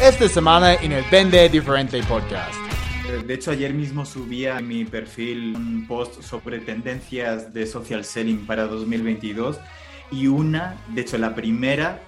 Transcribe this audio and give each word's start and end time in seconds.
esta 0.00 0.28
semana 0.28 0.74
en 0.74 0.92
el 0.92 1.04
Vende 1.10 1.48
Diferente 1.48 2.00
Podcast. 2.04 2.54
De 3.26 3.34
hecho, 3.34 3.50
ayer 3.50 3.74
mismo 3.74 4.06
subí 4.06 4.46
a 4.46 4.60
mi 4.60 4.84
perfil 4.84 5.56
un 5.56 5.86
post 5.88 6.22
sobre 6.22 6.60
tendencias 6.60 7.52
de 7.52 7.66
social 7.66 8.04
selling 8.04 8.46
para 8.46 8.66
2022 8.66 9.58
y 10.12 10.28
una, 10.28 10.76
de 10.88 11.00
hecho 11.00 11.18
la 11.18 11.34
primera 11.34 12.00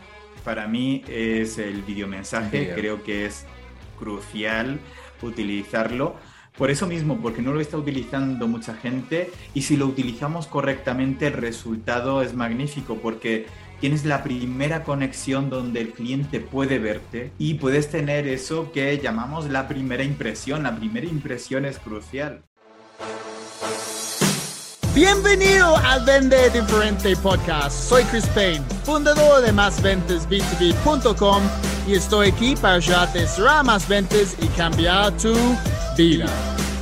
para 0.44 0.68
mí 0.68 1.02
es 1.08 1.58
el 1.58 1.82
videomensaje, 1.82 2.72
creo 2.74 3.02
que 3.02 3.26
es 3.26 3.44
crucial 3.98 4.78
utilizarlo. 5.22 6.16
Por 6.56 6.70
eso 6.70 6.86
mismo, 6.86 7.20
porque 7.20 7.42
no 7.42 7.52
lo 7.52 7.60
está 7.60 7.76
utilizando 7.76 8.46
mucha 8.46 8.74
gente 8.74 9.30
y 9.54 9.62
si 9.62 9.76
lo 9.76 9.86
utilizamos 9.86 10.46
correctamente 10.46 11.26
el 11.26 11.32
resultado 11.32 12.22
es 12.22 12.34
magnífico 12.34 12.96
porque 12.96 13.46
tienes 13.80 14.04
la 14.04 14.22
primera 14.22 14.84
conexión 14.84 15.50
donde 15.50 15.80
el 15.80 15.92
cliente 15.92 16.38
puede 16.40 16.78
verte 16.78 17.32
y 17.38 17.54
puedes 17.54 17.90
tener 17.90 18.28
eso 18.28 18.70
que 18.72 18.98
llamamos 18.98 19.48
la 19.48 19.66
primera 19.66 20.04
impresión. 20.04 20.62
La 20.62 20.76
primera 20.76 21.06
impresión 21.06 21.64
es 21.64 21.78
crucial. 21.78 22.42
Bienvenido 24.94 25.76
al 25.76 26.04
Vende 26.04 26.50
Diferente 26.50 27.16
Podcast. 27.16 27.88
Soy 27.88 28.02
Chris 28.04 28.26
Payne, 28.26 28.64
fundador 28.84 29.40
de 29.40 29.52
másventasb2b.com 29.52 31.42
y 31.86 31.94
estoy 31.94 32.28
aquí 32.28 32.56
para 32.56 32.74
ayudarte 32.74 33.20
a 33.20 33.26
cerrar 33.26 33.64
más 33.64 33.88
ventas 33.88 34.36
y 34.42 34.46
cambiar 34.48 35.16
tu 35.16 35.34
vida. 35.96 36.26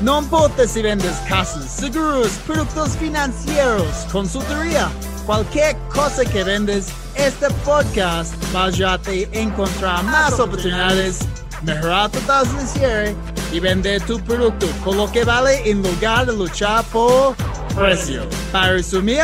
No 0.00 0.20
importa 0.20 0.66
si 0.66 0.80
vendes 0.80 1.16
casas, 1.28 1.70
seguros, 1.70 2.30
productos 2.46 2.96
financieros, 2.96 4.06
consultoría, 4.10 4.88
cualquier 5.28 5.76
cosa 5.94 6.24
que 6.24 6.42
vendes, 6.42 6.86
este 7.14 7.50
podcast 7.62 8.32
va 8.54 8.62
a 8.62 8.64
ayudarte 8.68 9.28
a 9.30 9.36
encontrar 9.36 10.02
más 10.04 10.40
oportunidades, 10.40 11.18
mejorar 11.62 12.10
tu 12.10 12.18
tasa 12.20 12.50
de 12.54 12.66
cierre 12.66 13.16
y 13.52 13.60
vender 13.60 14.00
tu 14.06 14.18
producto 14.20 14.66
con 14.82 14.96
lo 14.96 15.12
que 15.12 15.24
vale 15.24 15.70
en 15.70 15.82
lugar 15.82 16.24
de 16.24 16.32
luchar 16.32 16.82
por 16.84 17.36
precio. 17.76 18.22
Para 18.50 18.72
resumir, 18.72 19.22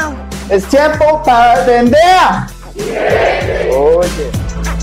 es 0.50 0.66
tiempo 0.66 1.22
para 1.24 1.64
vender. 1.64 1.96
Oye. 3.74 4.73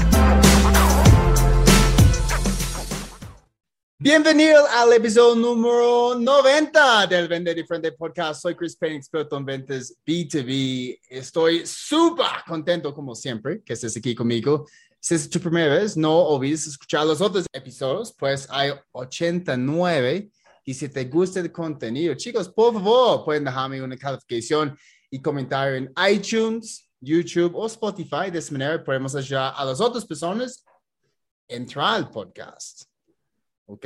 Bienvenido 4.03 4.65
al 4.65 4.91
episodio 4.93 5.35
número 5.35 6.15
90 6.15 7.05
del 7.05 7.27
Vender 7.27 7.55
Diferente 7.55 7.91
Podcast. 7.91 8.41
Soy 8.41 8.55
Chris 8.55 8.75
Payne, 8.75 8.95
experto 8.95 9.37
en 9.37 9.45
ventas 9.45 9.93
B2B. 10.03 10.99
Estoy 11.07 11.67
súper 11.67 12.25
contento, 12.47 12.95
como 12.95 13.13
siempre, 13.13 13.61
que 13.63 13.73
estés 13.73 13.95
aquí 13.95 14.15
conmigo. 14.15 14.65
Si 14.99 15.13
es 15.13 15.29
tu 15.29 15.39
primera 15.39 15.75
vez, 15.75 15.95
no 15.95 16.17
olvides 16.17 16.65
escuchar 16.65 17.05
los 17.05 17.21
otros 17.21 17.45
episodios, 17.53 18.11
pues 18.17 18.47
hay 18.49 18.71
89 18.91 20.31
y 20.65 20.73
si 20.73 20.89
te 20.89 21.05
gusta 21.05 21.39
el 21.39 21.51
contenido, 21.51 22.15
chicos, 22.15 22.49
por 22.49 22.73
favor, 22.73 23.23
pueden 23.23 23.43
dejarme 23.43 23.83
una 23.83 23.97
calificación 23.97 24.75
y 25.11 25.21
comentario 25.21 25.75
en 25.75 25.93
iTunes, 26.11 26.89
YouTube 26.99 27.55
o 27.55 27.67
Spotify. 27.67 28.31
De 28.31 28.39
esa 28.39 28.51
manera 28.51 28.83
podemos 28.83 29.13
ayudar 29.13 29.53
a 29.55 29.63
las 29.63 29.79
otras 29.79 30.03
personas 30.07 30.65
a 31.47 31.53
entrar 31.53 31.97
al 31.97 32.09
podcast. 32.09 32.90
¿Ok? 33.71 33.85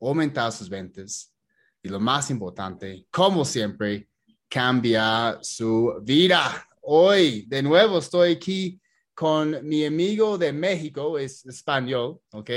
Aumentar 0.00 0.52
sus 0.52 0.68
ventas. 0.68 1.34
Y 1.82 1.88
lo 1.88 1.98
más 1.98 2.30
importante, 2.30 3.06
como 3.10 3.44
siempre, 3.44 4.08
cambiar 4.48 5.40
su 5.42 6.00
vida. 6.02 6.64
Hoy, 6.82 7.44
de 7.48 7.60
nuevo, 7.60 7.98
estoy 7.98 8.32
aquí 8.32 8.80
con 9.12 9.66
mi 9.66 9.84
amigo 9.84 10.38
de 10.38 10.52
México, 10.52 11.18
es 11.18 11.44
español, 11.44 12.20
¿ok? 12.30 12.50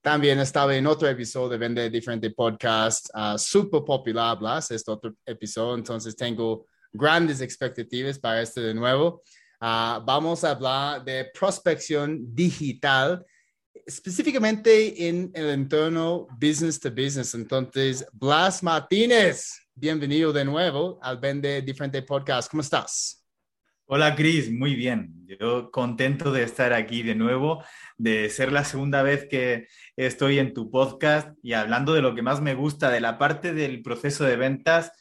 También 0.00 0.38
estaba 0.38 0.76
en 0.76 0.86
otro 0.86 1.08
episodio 1.08 1.48
de 1.48 1.58
Vender 1.58 1.90
Diferente 1.90 2.30
Podcast, 2.30 3.08
uh, 3.14 3.36
super 3.36 3.82
popular, 3.82 4.38
Blas, 4.38 4.70
este 4.70 4.92
otro 4.92 5.12
episodio, 5.26 5.74
entonces 5.74 6.14
tengo 6.14 6.66
grandes 6.92 7.40
expectativas 7.40 8.18
para 8.18 8.42
este 8.42 8.60
de 8.60 8.74
nuevo. 8.74 9.22
Uh, 9.60 9.98
vamos 10.04 10.44
a 10.44 10.50
hablar 10.50 11.04
de 11.04 11.30
prospección 11.36 12.32
digital, 12.32 13.24
específicamente 13.86 15.08
en 15.08 15.30
el 15.34 15.50
entorno 15.50 16.26
business 16.40 16.78
to 16.78 16.90
business. 16.90 17.34
Entonces, 17.34 18.06
Blas 18.12 18.62
Martínez, 18.62 19.58
bienvenido 19.74 20.32
de 20.32 20.44
nuevo 20.44 20.98
al 21.02 21.18
Vender 21.18 21.64
Diferente 21.64 22.02
Podcast. 22.02 22.50
¿Cómo 22.50 22.62
estás? 22.62 23.24
Hola, 23.86 24.14
Cris, 24.14 24.50
muy 24.50 24.74
bien. 24.74 25.26
Yo 25.26 25.70
contento 25.70 26.32
de 26.32 26.44
estar 26.44 26.72
aquí 26.72 27.02
de 27.02 27.14
nuevo 27.14 27.62
de 27.98 28.30
ser 28.30 28.50
la 28.50 28.64
segunda 28.64 29.02
vez 29.02 29.26
que 29.28 29.66
estoy 29.96 30.38
en 30.38 30.54
tu 30.54 30.70
podcast 30.70 31.36
y 31.42 31.52
hablando 31.52 31.92
de 31.92 32.00
lo 32.00 32.14
que 32.14 32.22
más 32.22 32.40
me 32.40 32.54
gusta, 32.54 32.90
de 32.90 33.00
la 33.00 33.18
parte 33.18 33.52
del 33.52 33.82
proceso 33.82 34.24
de 34.24 34.36
ventas 34.36 34.92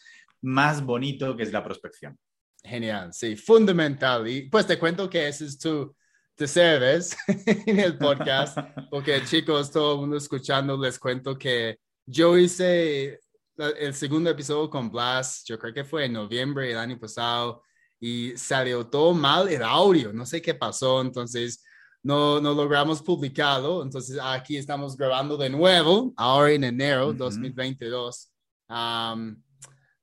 más 0.41 0.83
bonito 0.83 1.37
que 1.37 1.43
es 1.43 1.53
la 1.53 1.63
prospección. 1.63 2.17
Genial, 2.61 3.13
sí, 3.13 3.37
fundamental. 3.37 4.27
Y 4.27 4.49
pues 4.49 4.67
te 4.67 4.77
cuento 4.77 5.09
que 5.09 5.27
ese 5.29 5.45
es 5.45 5.57
tu, 5.57 5.95
tu 6.35 6.47
service 6.47 7.15
en 7.67 7.79
el 7.79 7.97
podcast, 7.97 8.57
porque 8.89 9.23
chicos, 9.25 9.71
todo 9.71 9.93
el 9.93 9.99
mundo 10.01 10.17
escuchando, 10.17 10.77
les 10.77 10.97
cuento 10.97 11.37
que 11.37 11.77
yo 12.05 12.37
hice 12.37 13.19
el 13.57 13.93
segundo 13.93 14.29
episodio 14.29 14.69
con 14.69 14.89
Blas, 14.89 15.43
yo 15.45 15.59
creo 15.59 15.73
que 15.73 15.83
fue 15.83 16.05
en 16.05 16.13
noviembre 16.13 16.67
del 16.67 16.77
año 16.77 16.99
pasado, 16.99 17.61
y 17.99 18.35
salió 18.35 18.85
todo 18.85 19.13
mal 19.13 19.47
el 19.47 19.63
audio, 19.63 20.11
no 20.11 20.25
sé 20.25 20.41
qué 20.41 20.53
pasó, 20.53 20.99
entonces 20.99 21.63
no, 22.01 22.41
no 22.41 22.53
logramos 22.53 23.01
publicarlo, 23.01 23.81
entonces 23.81 24.19
aquí 24.21 24.57
estamos 24.57 24.97
grabando 24.97 25.37
de 25.37 25.49
nuevo, 25.49 26.13
ahora 26.17 26.51
en 26.51 26.65
enero 26.65 27.13
2022. 27.13 28.29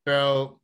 pero 0.03 0.63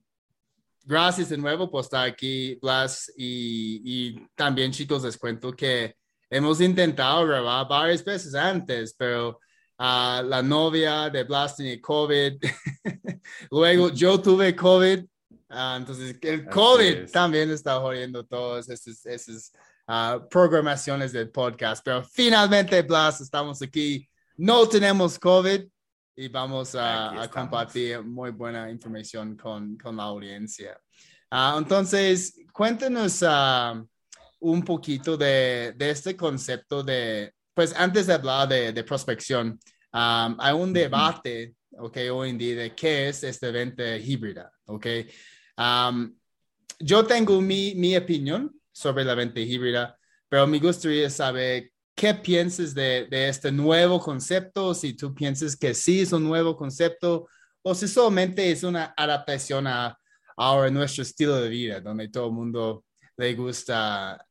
gracias 0.87 1.29
de 1.29 1.37
nuevo 1.37 1.71
por 1.71 1.83
estar 1.83 2.07
aquí, 2.07 2.59
Blas, 2.63 3.13
y, 3.17 3.83
y, 3.85 4.27
también 4.35 4.71
chicos, 4.71 5.03
les 5.03 5.19
cuento 5.19 5.53
que 5.53 5.95
hemos 6.31 6.61
intentado 6.61 7.27
grabar 7.27 7.69
varias 7.69 8.05
veces 8.05 8.35
antes, 8.35 8.95
pero 8.97 9.41
uh, 9.79 10.23
la 10.25 10.43
novia 10.43 11.11
de 11.11 11.25
Blas 11.25 11.57
tenía 11.57 11.81
COVID, 11.81 12.35
luego 13.51 13.91
yo 13.91 14.21
tuve 14.21 14.55
COVID, 14.55 15.05
ah, 15.51 15.77
entonces 15.79 16.17
el 16.23 16.47
COVID 16.47 17.11
también 17.11 17.51
está 17.51 17.81
jodiendo 17.81 18.25
todos 18.25 18.69
esos, 18.69 19.05
esos 19.05 19.53
programaciones 20.31 21.13
del 21.13 21.31
podcast. 21.31 21.85
Pero 21.85 22.03
finalmente, 22.03 22.83
Blas, 22.83 23.21
estamos 23.21 23.63
aquí. 23.63 24.09
No 24.37 24.69
tenemos 24.69 25.19
COVID 25.19 25.67
y 26.16 26.28
vamos 26.28 26.75
a, 26.75 27.28
compartir 27.31 28.03
muy 28.03 28.31
buena 28.31 28.71
información 28.71 29.37
con, 29.37 29.77
con 29.77 29.97
la 29.97 30.04
audiencia. 30.04 30.81
Ah, 31.31 31.56
entonces, 31.59 32.41
cuéntenos 32.53 33.22
ah, 33.22 33.84
un 34.41 34.62
poquito 34.62 35.16
de, 35.16 35.75
de, 35.76 35.91
este 35.91 36.16
concepto 36.16 36.82
de, 36.82 37.34
pues 37.53 37.75
antes 37.76 38.06
de 38.06 38.15
hablar 38.15 38.49
de, 38.49 38.72
de 38.72 38.84
prospección, 38.84 39.59
um, 39.93 40.37
hay 40.38 40.55
un 40.55 40.72
debate, 40.72 41.55
ok, 41.76 41.99
hoy 42.12 42.31
en 42.31 42.38
día 42.38 42.56
de 42.56 42.75
qué 42.75 43.09
es 43.09 43.22
este 43.22 43.50
venta 43.50 43.97
híbrida, 43.97 44.50
ok. 44.65 44.87
yo 46.78 47.05
tengo 47.05 47.41
mi, 47.43 47.75
mi 47.75 47.94
opinión 47.94 48.59
sobre 48.72 49.05
la 49.05 49.15
venta 49.15 49.41
híbrida, 49.41 49.99
pero 50.28 50.47
me 50.47 50.59
gustaría 50.59 51.10
saber 51.10 51.72
qué 51.97 52.15
piensas 52.15 52.75
de, 52.75 53.09
de, 53.11 53.29
este 53.29 53.51
nuevo 53.51 53.99
concepto, 53.99 54.75
si 54.75 54.93
tú 54.93 55.15
piensas 55.15 55.57
que 55.57 55.75
sí 55.75 56.03
es 56.03 56.12
un 56.12 56.23
nuevo 56.23 56.55
concepto 56.55 57.27
o 57.62 57.75
si 57.75 57.89
solamente 57.89 58.53
es 58.53 58.62
una 58.62 58.95
adaptación 58.97 59.67
a 59.67 59.99
ahora 60.37 60.71
nuestro 60.71 61.03
estilo 61.03 61.37
de 61.37 61.49
vida, 61.49 61.81
donde 61.81 62.09
todo 62.09 62.27
el 62.27 62.33
mundo 62.33 62.85
le 63.17 63.35
gusta 63.35 64.25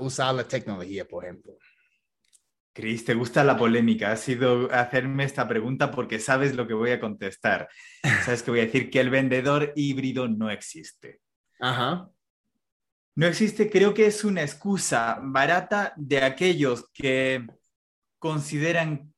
usar 0.00 0.34
la 0.34 0.44
tecnología, 0.44 1.06
por 1.06 1.24
ejemplo. 1.24 1.56
Cris, 2.74 3.04
te 3.04 3.14
gusta 3.14 3.44
la 3.44 3.56
polémica. 3.56 4.12
Ha 4.12 4.16
sido 4.16 4.70
hacerme 4.72 5.24
esta 5.24 5.46
pregunta 5.46 5.90
porque 5.90 6.18
sabes 6.18 6.54
lo 6.54 6.66
que 6.66 6.74
voy 6.74 6.90
a 6.90 7.00
contestar. 7.00 7.68
Sabes 8.24 8.42
que 8.42 8.50
voy 8.50 8.60
a 8.60 8.64
decir 8.64 8.90
que 8.90 9.00
el 9.00 9.10
vendedor 9.10 9.72
híbrido 9.76 10.26
no 10.26 10.50
existe. 10.50 11.20
Ajá. 11.60 12.08
No 13.14 13.26
existe, 13.26 13.68
creo 13.68 13.92
que 13.92 14.06
es 14.06 14.24
una 14.24 14.42
excusa 14.42 15.18
barata 15.22 15.92
de 15.96 16.22
aquellos 16.22 16.88
que 16.94 17.46
consideran 18.18 19.12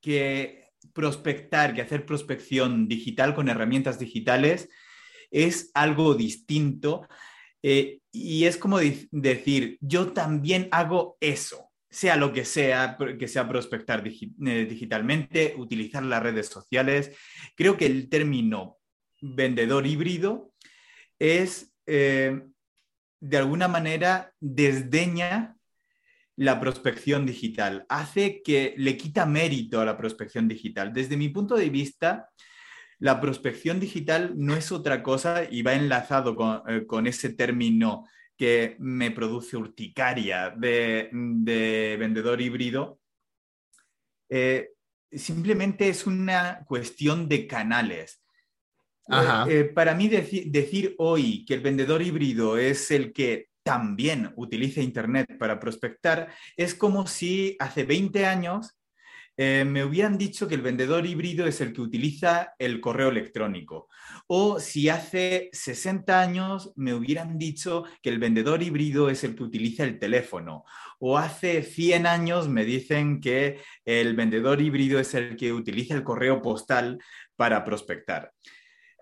que 0.00 0.70
prospectar, 0.92 1.74
que 1.74 1.82
hacer 1.82 2.06
prospección 2.06 2.86
digital 2.86 3.34
con 3.34 3.48
herramientas 3.48 3.98
digitales 3.98 4.68
es 5.32 5.72
algo 5.74 6.14
distinto. 6.14 7.08
Eh, 7.60 7.98
y 8.12 8.44
es 8.44 8.56
como 8.56 8.78
decir, 9.10 9.78
yo 9.80 10.12
también 10.12 10.68
hago 10.70 11.16
eso, 11.18 11.72
sea 11.90 12.14
lo 12.14 12.32
que 12.32 12.44
sea, 12.44 12.96
que 13.18 13.26
sea 13.26 13.48
prospectar 13.48 14.06
eh, 14.06 14.66
digitalmente, 14.66 15.54
utilizar 15.58 16.04
las 16.04 16.22
redes 16.22 16.46
sociales. 16.46 17.16
Creo 17.56 17.76
que 17.76 17.86
el 17.86 18.08
término 18.08 18.78
vendedor 19.20 19.88
híbrido 19.88 20.52
es... 21.18 21.74
Eh, 21.86 22.40
de 23.24 23.38
alguna 23.38 23.68
manera 23.68 24.34
desdeña 24.38 25.56
la 26.36 26.60
prospección 26.60 27.24
digital, 27.24 27.86
hace 27.88 28.42
que 28.42 28.74
le 28.76 28.98
quita 28.98 29.24
mérito 29.24 29.80
a 29.80 29.84
la 29.86 29.96
prospección 29.96 30.46
digital. 30.46 30.92
Desde 30.92 31.16
mi 31.16 31.30
punto 31.30 31.54
de 31.54 31.70
vista, 31.70 32.28
la 32.98 33.22
prospección 33.22 33.80
digital 33.80 34.34
no 34.36 34.54
es 34.54 34.70
otra 34.72 35.02
cosa 35.02 35.44
y 35.50 35.62
va 35.62 35.72
enlazado 35.72 36.36
con, 36.36 36.62
eh, 36.68 36.84
ese 37.08 37.32
término 37.32 38.06
que 38.36 38.76
me 38.78 39.10
produce 39.10 39.56
urticaria 39.56 40.50
de, 40.50 41.08
vendedor 41.98 42.42
híbrido. 42.42 42.98
Eh, 44.28 44.68
simplemente 45.10 45.88
es 45.88 46.06
una 46.06 46.62
cuestión 46.66 47.26
de 47.26 47.46
canales. 47.46 48.23
Eh, 49.48 49.64
para 49.74 49.94
mí 49.94 50.08
decir 50.08 50.94
hoy 50.98 51.44
que 51.44 51.54
el 51.54 51.60
vendedor 51.60 52.00
híbrido 52.02 52.56
es 52.56 52.90
el 52.90 53.12
que 53.12 53.48
también 53.62 54.32
utiliza 54.36 54.80
Internet 54.80 55.38
para 55.38 55.58
prospectar, 55.58 56.28
es 56.56 56.74
como 56.74 57.06
si 57.06 57.56
hace 57.58 57.84
20 57.84 58.26
años 58.26 58.76
eh, 59.36 59.64
me 59.66 59.84
hubieran 59.84 60.16
dicho 60.16 60.46
que 60.46 60.54
el 60.54 60.62
vendedor 60.62 61.04
híbrido 61.06 61.46
es 61.46 61.60
el 61.60 61.72
que 61.72 61.80
utiliza 61.80 62.54
el 62.58 62.80
correo 62.80 63.08
electrónico. 63.08 63.88
O 64.28 64.60
si 64.60 64.88
hace 64.88 65.48
60 65.52 66.20
años 66.20 66.72
me 66.76 66.94
hubieran 66.94 67.36
dicho 67.36 67.84
que 68.00 68.10
el 68.10 68.20
vendedor 68.20 68.62
híbrido 68.62 69.10
es 69.10 69.24
el 69.24 69.34
que 69.34 69.42
utiliza 69.42 69.82
el 69.82 69.98
teléfono. 69.98 70.64
O 71.00 71.18
hace 71.18 71.62
100 71.64 72.06
años 72.06 72.48
me 72.48 72.64
dicen 72.64 73.20
que 73.20 73.60
el 73.84 74.14
vendedor 74.14 74.60
híbrido 74.60 75.00
es 75.00 75.14
el 75.14 75.36
que 75.36 75.52
utiliza 75.52 75.94
el 75.94 76.04
correo 76.04 76.40
postal 76.40 76.98
para 77.36 77.64
prospectar 77.64 78.32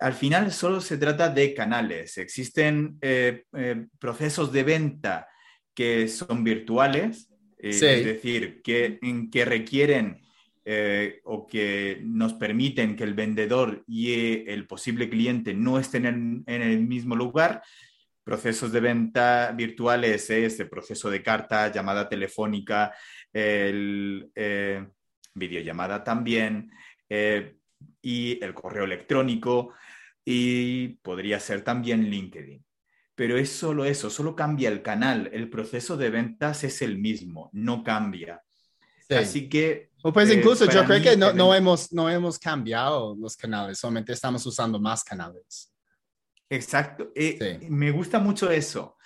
al 0.03 0.15
final 0.15 0.51
solo 0.53 0.81
se 0.81 0.99
trata 0.99 1.29
de 1.29 1.55
canales. 1.55 2.19
Existen 2.19 2.99
eh, 3.01 3.45
eh, 3.57 3.87
procesos 4.01 4.53
de 4.53 4.65
venta 4.65 5.29
que 5.75 6.09
son 6.09 6.43
virtuales, 6.43 7.31
eh, 7.59 7.69
es 7.71 7.81
decir, 7.81 8.63
que, 8.63 8.99
que 9.31 9.45
requieren 9.45 10.21
o 11.25 11.47
que 11.49 12.01
nos 12.05 12.35
permiten 12.35 12.95
que 12.95 13.03
el 13.03 13.15
vendedor 13.15 13.83
y 13.87 14.49
el 14.49 14.67
posible 14.67 15.09
cliente 15.09 15.55
no 15.55 15.79
estén 15.79 16.07
en, 16.07 16.45
el 16.47 16.81
mismo 16.87 17.17
lugar. 17.17 17.63
Procesos 18.23 18.71
de 18.71 18.79
venta 18.79 19.53
virtuales 19.57 20.31
es 20.31 20.61
el 20.61 20.69
proceso 20.69 21.11
de 21.11 21.21
carta, 21.21 21.73
llamada 21.73 22.09
telefónica, 22.09 22.95
el, 23.33 24.31
videollamada 25.35 26.05
también 26.05 26.71
y 28.01 28.45
el 28.45 28.55
correo 28.55 28.85
electrónico 28.85 29.75
y 30.25 30.89
podría 31.03 31.41
ser 31.41 31.63
también 31.63 32.11
LinkedIn. 32.11 32.65
Pero 33.15 33.37
es 33.37 33.51
solo 33.51 33.85
eso, 33.85 34.11
solo 34.11 34.35
cambia 34.35 34.69
el 34.69 34.83
canal, 34.83 35.29
el 35.33 35.51
proceso 35.51 35.97
de 35.97 36.11
ventas 36.11 36.65
es 36.65 36.83
el 36.83 36.99
mismo, 36.99 37.51
no 37.53 37.85
cambia. 37.85 38.43
Así 39.11 39.49
que... 39.49 39.91
O 40.03 40.13
pues 40.13 40.31
eh, 40.31 40.35
incluso 40.35 40.65
yo 40.71 40.85
creo 40.85 41.03
que 41.03 41.17
no, 41.17 41.33
no, 41.33 41.55
hemos, 41.55 41.93
no 41.93 42.09
hemos 42.09 42.39
cambiado 42.39 43.15
los 43.15 43.37
canales, 43.37 43.79
solamente 43.79 44.13
estamos 44.13 44.45
usando 44.47 44.81
más 44.81 45.05
canales. 45.05 45.73
Exacto. 46.49 47.13
Eh, 47.15 47.61
me 47.69 47.91
gusta 47.91 48.19
mucho 48.19 48.51
eso, 48.51 48.97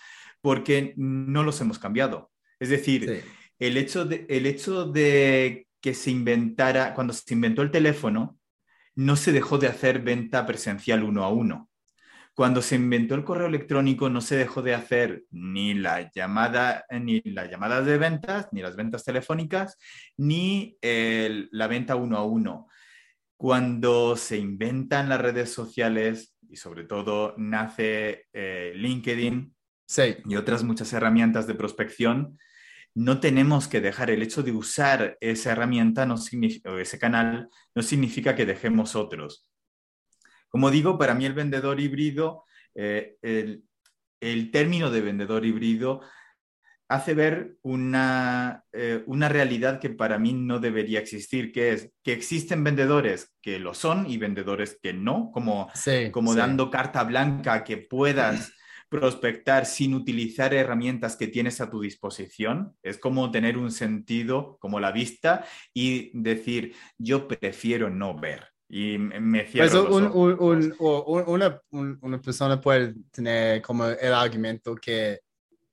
porque 0.40 0.94
no 0.96 1.42
los 1.42 1.60
hemos 1.60 1.78
cambiado. 1.78 2.30
Es 2.58 2.70
decir, 2.70 3.24
el, 3.58 3.76
hecho 3.76 4.04
de, 4.04 4.26
el 4.28 4.46
hecho 4.46 4.84
de 4.86 5.68
que 5.80 5.94
se 5.94 6.10
inventara, 6.10 6.94
cuando 6.94 7.12
se 7.12 7.34
inventó 7.34 7.62
el 7.62 7.70
teléfono, 7.70 8.35
no 8.96 9.14
se 9.16 9.30
dejó 9.30 9.58
de 9.58 9.68
hacer 9.68 10.00
venta 10.00 10.46
presencial 10.46 11.04
uno 11.04 11.22
a 11.22 11.28
uno. 11.28 11.70
Cuando 12.34 12.60
se 12.60 12.74
inventó 12.74 13.14
el 13.14 13.24
correo 13.24 13.46
electrónico 13.46 14.10
no 14.10 14.20
se 14.20 14.36
dejó 14.36 14.60
de 14.60 14.74
hacer 14.74 15.24
ni 15.30 15.72
la 15.72 16.10
llamada, 16.12 16.84
ni 16.90 17.22
las 17.22 17.50
llamadas 17.50 17.86
de 17.86 17.96
ventas, 17.96 18.48
ni 18.52 18.60
las 18.60 18.76
ventas 18.76 19.04
telefónicas, 19.04 19.78
ni 20.18 20.76
la 20.82 21.66
venta 21.66 21.96
uno 21.96 22.18
a 22.18 22.24
uno. 22.24 22.68
Cuando 23.38 24.16
se 24.16 24.36
inventan 24.38 25.08
las 25.08 25.20
redes 25.20 25.52
sociales 25.52 26.34
y 26.48 26.56
sobre 26.56 26.84
todo 26.84 27.34
nace 27.38 28.26
eh, 28.32 28.72
LinkedIn 28.74 29.54
y 30.24 30.36
otras 30.36 30.62
muchas 30.62 30.92
herramientas 30.92 31.46
de 31.46 31.54
prospección, 31.54 32.38
no 32.96 33.20
tenemos 33.20 33.68
que 33.68 33.82
dejar 33.82 34.10
el 34.10 34.22
hecho 34.22 34.42
de 34.42 34.52
usar 34.52 35.18
esa 35.20 35.52
herramienta 35.52 36.06
no 36.06 36.14
o 36.14 36.78
ese 36.78 36.98
canal 36.98 37.50
no 37.74 37.82
significa 37.82 38.34
que 38.34 38.46
dejemos 38.46 38.96
otros. 38.96 39.46
Como 40.48 40.70
digo, 40.70 40.96
para 40.96 41.14
mí 41.14 41.26
el 41.26 41.34
vendedor 41.34 41.78
híbrido, 41.78 42.44
eh, 42.74 43.18
el, 43.22 44.50
término 44.50 44.90
de 44.90 45.02
vendedor 45.02 45.44
híbrido 45.44 46.00
hace 46.88 47.12
ver 47.12 47.58
una, 47.60 48.64
eh, 48.72 49.02
una, 49.06 49.28
realidad 49.28 49.78
que 49.78 49.90
para 49.90 50.18
mí 50.18 50.32
no 50.32 50.58
debería 50.58 50.98
existir, 50.98 51.52
que 51.52 51.72
es 51.72 51.92
que 52.02 52.14
existen 52.14 52.64
vendedores 52.64 53.34
que 53.42 53.58
lo 53.58 53.74
son 53.74 54.08
y 54.08 54.16
vendedores 54.16 54.78
que 54.82 54.94
no, 54.94 55.30
como, 55.34 55.68
como 56.12 56.34
dando 56.34 56.70
carta 56.70 57.04
blanca 57.04 57.62
que 57.62 57.76
puedas 57.76 58.54
prospectar 58.88 59.66
sin 59.66 59.94
utilizar 59.94 60.54
herramientas 60.54 61.16
que 61.16 61.28
tienes 61.28 61.60
a 61.60 61.70
tu 61.70 61.80
disposición. 61.80 62.76
Es 62.82 62.98
como 62.98 63.30
tener 63.30 63.58
un 63.58 63.70
sentido 63.70 64.56
como 64.60 64.80
la 64.80 64.92
vista 64.92 65.44
y 65.74 66.10
decir, 66.18 66.74
yo 66.98 67.26
prefiero 67.26 67.90
no 67.90 68.18
ver. 68.18 68.46
Y 68.68 68.98
me 68.98 69.46
cierro 69.46 69.88
pues 69.88 70.04
una, 71.26 71.62
una, 71.70 72.20
persona 72.20 72.60
puede 72.60 72.94
tener 73.12 73.62
como 73.62 73.86
el 73.86 74.12
argumento 74.12 74.74
que, 74.74 75.20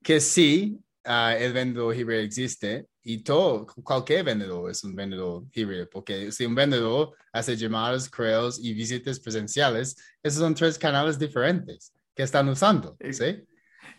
que 0.04 0.20
sí, 0.20 0.80
ah, 1.04 1.36
el 1.36 1.54
vendedor 1.54 1.96
híbrido 1.96 2.22
existe 2.22 2.86
y 3.02 3.24
todo, 3.24 3.66
cualquier 3.66 4.24
vendedor 4.24 4.70
es 4.70 4.84
un 4.84 4.96
vendedor 4.96 5.44
híbrido, 5.54 5.90
porque 5.90 6.32
si 6.32 6.46
un 6.46 6.54
vendedor 6.54 7.16
hace 7.32 7.58
llamadas, 7.58 8.10
correos 8.10 8.60
y 8.64 8.74
visitas 8.74 9.20
presenciales, 9.20 9.98
esos 10.22 10.40
son 10.40 10.54
tres 10.54 10.78
canales 10.78 11.18
diferentes 11.18 11.93
que 12.16 12.24
están 12.24 12.50
usando, 12.50 12.98
¿sí? 13.12 13.44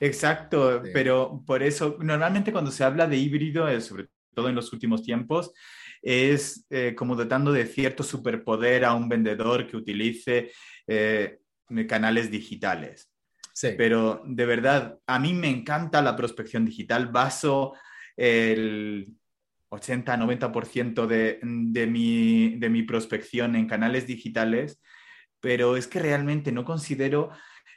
Exacto, 0.01 0.83
pero 0.93 1.43
por 1.47 1.63
eso, 1.63 1.97
normalmente 2.01 2.53
cuando 2.53 2.71
se 2.71 2.85
habla 2.85 3.07
de 3.07 3.17
híbrido, 3.17 3.69
eh, 3.69 3.81
sobre 3.81 4.09
todo 4.35 4.49
en 4.49 4.55
los 4.55 4.73
últimos 4.73 5.03
tiempos, 5.03 5.53
es 6.03 6.67
eh, 6.71 6.95
como 6.97 7.17
dotando 7.17 7.53
de 7.53 7.67
cierto 7.67 8.03
superpoder 8.03 8.85
a 8.85 8.95
un 8.95 9.09
vendedor 9.09 9.67
que 9.67 9.77
utilice 9.77 10.53
eh, 10.87 11.39
canales 11.89 12.31
digitales. 12.31 13.11
Sí. 13.53 13.71
Pero 13.77 14.23
de 14.27 14.47
verdad, 14.47 14.99
a 15.07 15.19
mí 15.19 15.33
me 15.33 15.49
encanta 15.49 16.03
la 16.03 16.17
prospección 16.17 16.65
digital. 16.65 17.07
Baso 17.07 17.75
el 18.17 19.15
80-90% 19.71 21.07
de, 21.07 21.39
de, 21.43 21.87
mi, 21.87 22.57
de 22.59 22.69
mi 22.69 22.83
prospección 22.83 23.57
en 23.57 23.67
canales 23.67 24.07
digitales, 24.07 24.81
pero 25.41 25.77
es 25.77 25.87
que 25.87 26.01
realmente 26.01 26.53
no 26.53 26.65
considero 26.65 27.31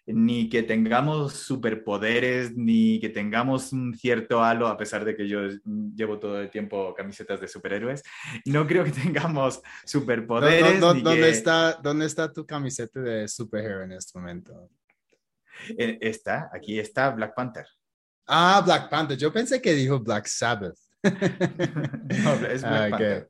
ni 0.07 0.49
que 0.49 0.63
tengamos 0.63 1.33
superpoderes, 1.33 2.55
ni 2.55 2.99
que 2.99 3.09
tengamos 3.09 3.73
un 3.73 3.93
cierto 3.93 4.41
halo, 4.41 4.67
a 4.67 4.77
pesar 4.77 5.03
de 5.03 5.15
que 5.15 5.27
yo 5.27 5.41
llevo 5.95 6.17
todo 6.17 6.39
el 6.39 6.49
tiempo 6.49 6.93
camisetas 6.95 7.41
de 7.41 7.47
superhéroes. 7.47 8.03
No 8.45 8.65
creo 8.65 8.85
que 8.85 8.91
tengamos 8.91 9.61
superpoderes. 9.85 10.79
¿dónde, 10.79 11.29
está, 11.29 11.73
¿Dónde 11.73 12.05
está 12.05 12.31
tu 12.31 12.45
camiseta 12.45 13.01
de 13.01 13.27
superhéroe 13.27 13.83
en 13.83 13.91
este 13.91 14.17
momento? 14.17 14.69
Eh, 15.77 15.97
está, 16.01 16.49
aquí 16.53 16.79
está 16.79 17.09
Black 17.09 17.35
Panther. 17.35 17.65
Ah, 18.27 18.61
Black 18.63 18.89
Panther. 18.89 19.17
Yo 19.17 19.33
pensé 19.33 19.61
que 19.61 19.73
dijo 19.73 19.99
Black 19.99 20.27
Sabbath. 20.27 20.77
no, 21.03 22.33
es 22.47 22.61
Black 22.61 22.63
ah, 22.63 22.89
Panther. 22.89 23.29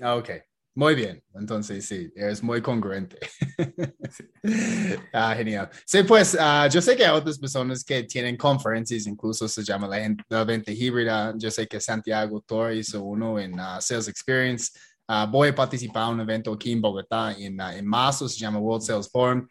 Ah, 0.00 0.16
ok. 0.16 0.30
Muy 0.74 0.94
bien, 0.94 1.22
entonces 1.34 1.84
sí, 1.84 2.10
es 2.16 2.42
muy 2.42 2.62
congruente. 2.62 3.18
ah, 5.12 5.34
genial. 5.36 5.68
Sí, 5.84 6.02
pues 6.02 6.34
uh, 6.34 6.66
yo 6.70 6.80
sé 6.80 6.96
que 6.96 7.04
hay 7.04 7.14
otras 7.14 7.38
personas 7.38 7.84
que 7.84 8.04
tienen 8.04 8.38
conferencias, 8.38 9.06
incluso 9.06 9.46
se 9.48 9.62
llama 9.62 9.86
la, 9.86 10.16
la 10.30 10.44
venta 10.44 10.72
híbrida. 10.72 11.34
Yo 11.36 11.50
sé 11.50 11.66
que 11.66 11.78
Santiago 11.78 12.40
Torre 12.40 12.76
hizo 12.76 13.02
uno 13.02 13.38
en 13.38 13.52
uh, 13.52 13.80
Sales 13.80 14.08
Experience. 14.08 14.70
Uh, 15.06 15.30
voy 15.30 15.50
a 15.50 15.54
participar 15.54 16.08
en 16.08 16.14
un 16.14 16.20
evento 16.22 16.50
aquí 16.54 16.72
en 16.72 16.80
Bogotá 16.80 17.34
en, 17.34 17.60
en 17.60 17.86
marzo, 17.86 18.26
se 18.26 18.38
llama 18.38 18.58
World 18.58 18.82
Sales 18.82 19.10
Forum, 19.10 19.46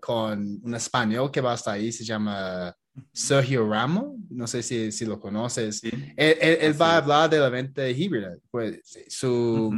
con 0.00 0.60
un 0.60 0.74
español 0.74 1.30
que 1.30 1.40
va 1.40 1.52
a 1.52 1.54
estar 1.54 1.74
ahí, 1.74 1.92
se 1.92 2.04
llama 2.04 2.74
Sergio 3.12 3.68
Ramos, 3.68 4.18
no 4.30 4.48
sé 4.48 4.60
si, 4.64 4.90
si 4.90 5.04
lo 5.04 5.20
conoces. 5.20 5.82
Él, 6.16 6.80
va 6.80 6.94
a 6.94 6.96
hablar 6.96 7.30
de 7.30 7.38
la 7.38 7.48
venta 7.48 7.88
híbrida. 7.88 8.34
Pues 8.50 8.80
su 9.08 9.70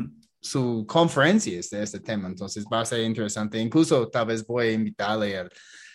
su 0.49 0.85
conferencia 0.87 1.53
de 1.53 1.83
este 1.83 2.01
tema, 2.01 2.29
entonces 2.29 2.65
va 2.73 2.81
a 2.81 2.85
ser 2.85 3.01
interesante. 3.01 3.59
Incluso 3.59 4.09
tal 4.09 4.27
vez 4.27 4.47
voy 4.47 4.69
a 4.69 4.73
invitarle 4.73 5.39
al, 5.39 5.51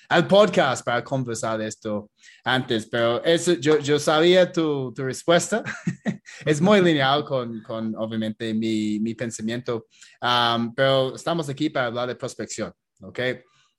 al 0.10 0.28
podcast 0.28 0.86
para 0.86 1.04
conversar 1.04 1.58
de 1.58 1.68
esto 1.68 2.12
antes, 2.44 2.86
pero 2.86 3.24
eso, 3.24 3.54
yo, 3.54 3.80
yo 3.80 4.00
sabía 4.00 4.52
tu, 4.52 4.94
tu 4.94 5.04
respuesta. 5.04 5.64
es 6.46 6.62
muy 6.62 6.82
lineal 6.82 7.26
con, 7.26 7.62
con 7.64 7.96
obviamente, 7.96 8.54
mi, 8.54 9.00
mi 9.00 9.16
pensamiento, 9.16 9.88
um, 10.22 10.74
pero 10.74 11.16
estamos 11.16 11.50
aquí 11.50 11.70
para 11.70 11.88
hablar 11.88 12.08
de 12.08 12.16
prospección, 12.16 12.72
¿ok? 13.02 13.20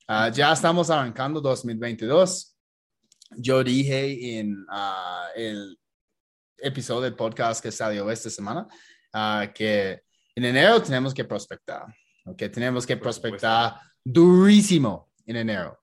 Uh, 0.07 0.31
ya 0.31 0.51
estamos 0.53 0.89
arrancando 0.89 1.41
2022. 1.41 2.55
Yo 3.37 3.63
dije 3.63 4.37
en 4.39 4.53
uh, 4.69 5.27
el 5.35 5.77
episodio 6.57 7.01
del 7.01 7.15
podcast 7.15 7.61
que 7.61 7.71
salió 7.71 8.09
esta 8.09 8.29
semana, 8.29 8.67
ah, 9.13 9.51
que 9.53 10.04
en 10.35 10.45
enero 10.45 10.81
tenemos 10.81 11.13
que 11.13 11.23
prospectar, 11.23 11.85
¿ok? 12.25 12.37
Tenemos 12.51 12.85
que 12.85 12.97
prospectar 12.97 13.79
durísimo 14.03 15.09
en 15.25 15.37
enero. 15.37 15.79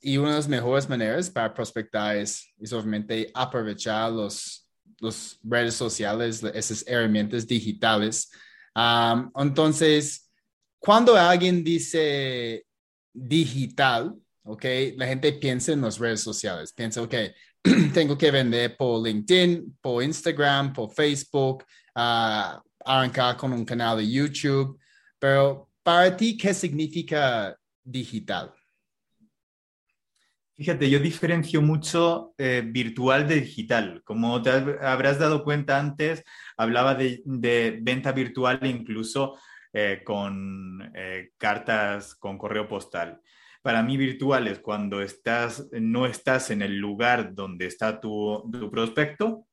y 0.00 0.16
una 0.16 0.30
de 0.30 0.36
las 0.36 0.48
mejores 0.48 0.88
maneras 0.88 1.30
para 1.30 1.52
prospectar 1.52 2.16
es, 2.16 2.52
es 2.58 2.72
obviamente 2.72 3.30
aprovechar 3.34 4.10
los, 4.10 4.66
los 4.98 5.38
redes 5.42 5.74
sociales, 5.74 6.42
esas 6.54 6.84
herramientas 6.86 7.46
digitales. 7.46 8.30
entonces, 9.36 10.30
cuando 10.78 11.16
alguien 11.16 11.62
dice 11.62 12.64
digital, 13.12 14.14
¿ok? 14.44 14.64
La 14.96 15.06
gente 15.06 15.32
piensa 15.34 15.72
en 15.72 15.82
las 15.82 15.98
redes 15.98 16.20
sociales, 16.20 16.72
piensa, 16.72 17.02
ok, 17.02 17.14
tengo 17.94 18.16
que 18.16 18.30
vender 18.30 18.76
por 18.76 19.06
LinkedIn, 19.06 19.78
por 19.80 20.02
Instagram, 20.02 20.72
por 20.72 20.92
Facebook, 20.92 21.64
uh, 21.94 22.58
arrancar 22.84 23.36
con 23.36 23.52
un 23.52 23.64
canal 23.64 23.98
de 23.98 24.10
YouTube, 24.10 24.78
pero 25.18 25.70
para 25.82 26.16
ti, 26.16 26.36
¿qué 26.36 26.54
significa 26.54 27.56
digital? 27.82 28.52
Fíjate, 30.54 30.88
yo 30.88 30.98
diferencio 30.98 31.62
mucho 31.62 32.34
eh, 32.38 32.62
virtual 32.64 33.26
de 33.26 33.40
digital. 33.40 34.02
Como 34.04 34.40
te 34.42 34.50
habrás 34.50 35.18
dado 35.18 35.42
cuenta 35.42 35.78
antes, 35.78 36.22
hablaba 36.56 36.94
de, 36.94 37.22
venta 37.82 38.12
virtual 38.12 38.60
incluso 38.62 39.38
eh, 39.72 40.02
con 40.04 40.92
eh, 40.94 41.30
cartas 41.38 42.14
con 42.14 42.36
correo 42.36 42.68
postal. 42.68 43.20
Para 43.62 43.82
mí 43.82 43.96
virtual 43.96 44.46
es 44.48 44.58
cuando 44.58 45.00
estás, 45.00 45.68
no 45.72 46.04
estás 46.04 46.50
en 46.50 46.62
el 46.62 46.76
lugar 46.78 47.34
donde 47.34 47.66
está 47.66 48.00
tu, 48.00 48.48
prospecto, 48.70 49.46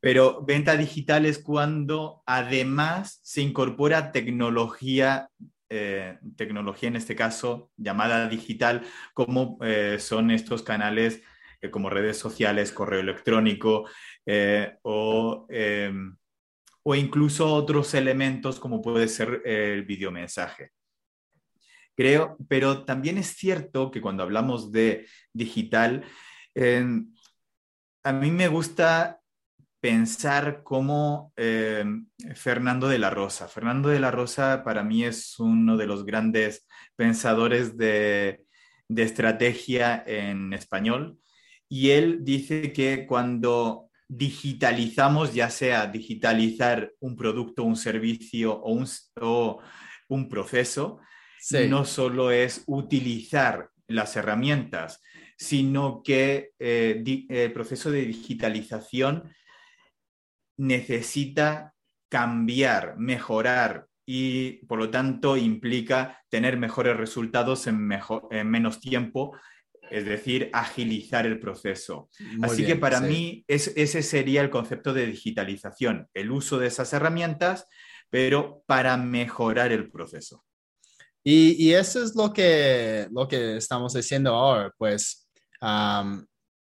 pero 0.00 0.42
venta 0.44 0.76
digital 0.76 1.26
es 1.26 1.38
cuando 1.38 2.22
además 2.26 3.20
se 3.22 3.40
incorpora 3.40 4.12
tecnología, 4.12 5.28
eh, 5.68 6.18
tecnología 6.36 6.88
en 6.88 6.96
este 6.96 7.16
caso 7.16 7.70
llamada 7.76 8.28
digital, 8.28 8.82
como 9.14 9.58
eh, 9.62 9.98
son 9.98 10.30
estos 10.30 10.62
canales 10.62 11.22
eh, 11.60 11.70
como 11.70 11.90
redes 11.90 12.18
sociales, 12.18 12.72
correo 12.72 13.00
electrónico 13.00 13.88
o, 14.82 15.46
em, 15.48 16.16
o 16.84 16.94
incluso 16.94 17.52
otros 17.52 17.94
elementos 17.94 18.60
como 18.60 18.82
puede 18.82 19.08
ser 19.08 19.42
el 19.44 19.84
videomensaje. 19.84 20.70
Creo, 21.96 22.36
pero 22.48 22.84
también 22.84 23.18
es 23.18 23.28
cierto 23.36 23.90
que 23.90 24.00
cuando 24.00 24.22
hablamos 24.22 24.72
de 24.72 25.06
digital, 25.32 26.04
a 28.04 28.12
mí 28.12 28.30
me 28.30 28.48
gusta 28.48 29.21
pensar 29.82 30.62
como 30.62 31.32
eh, 31.36 31.84
Fernando 32.36 32.86
de 32.86 33.00
la 33.00 33.10
Rosa. 33.10 33.48
Fernando 33.48 33.88
de 33.88 33.98
la 33.98 34.12
Rosa 34.12 34.62
para 34.62 34.84
mí 34.84 35.02
es 35.04 35.40
uno 35.40 35.76
de 35.76 35.86
los 35.88 36.06
grandes 36.06 36.68
pensadores 36.94 37.76
de, 37.76 38.44
de 38.86 39.02
estrategia 39.02 40.04
en 40.06 40.52
español 40.52 41.18
y 41.68 41.90
él 41.90 42.18
dice 42.22 42.72
que 42.72 43.06
cuando 43.08 43.90
digitalizamos, 44.06 45.34
ya 45.34 45.50
sea 45.50 45.88
digitalizar 45.88 46.92
un 47.00 47.16
producto, 47.16 47.64
un 47.64 47.76
servicio 47.76 48.54
o 48.54 48.72
un, 48.72 48.86
o 49.20 49.60
un 50.08 50.28
proceso, 50.28 51.00
no 51.68 51.84
solo 51.84 52.30
es 52.30 52.62
utilizar 52.66 53.70
las 53.88 54.14
herramientas, 54.14 55.02
sino 55.36 56.02
que 56.04 56.50
eh, 56.60 57.26
el 57.28 57.52
proceso 57.52 57.90
de 57.90 58.04
digitalización 58.04 59.32
necesita 60.56 61.74
cambiar, 62.08 62.96
mejorar 62.98 63.86
y 64.06 64.64
por 64.66 64.78
lo 64.78 64.90
tanto 64.90 65.36
implica 65.36 66.20
tener 66.28 66.56
mejores 66.56 66.96
resultados 66.96 67.66
en, 67.66 67.78
menos 68.44 68.80
tiempo, 68.80 69.36
es 69.90 70.04
decir, 70.04 70.50
agilizar 70.52 71.26
el 71.26 71.38
proceso. 71.38 72.10
Así 72.42 72.66
que 72.66 72.76
para 72.76 73.00
mí 73.00 73.44
ese 73.46 74.02
sería 74.02 74.42
el 74.42 74.50
concepto 74.50 74.92
de 74.92 75.06
digitalización, 75.06 76.08
el 76.14 76.30
uso 76.30 76.58
de 76.58 76.66
esas 76.66 76.92
herramientas, 76.92 77.66
pero 78.10 78.62
para 78.66 78.96
mejorar 78.96 79.72
el 79.72 79.90
proceso. 79.90 80.44
Y, 81.24 81.54
y, 81.64 81.72
eso 81.72 82.02
es 82.02 82.16
lo 82.16 82.32
que, 82.32 83.06
lo 83.12 83.28
que 83.28 83.56
estamos 83.56 83.94
haciendo 83.94 84.34
ahora, 84.34 84.74
pues 84.76 85.30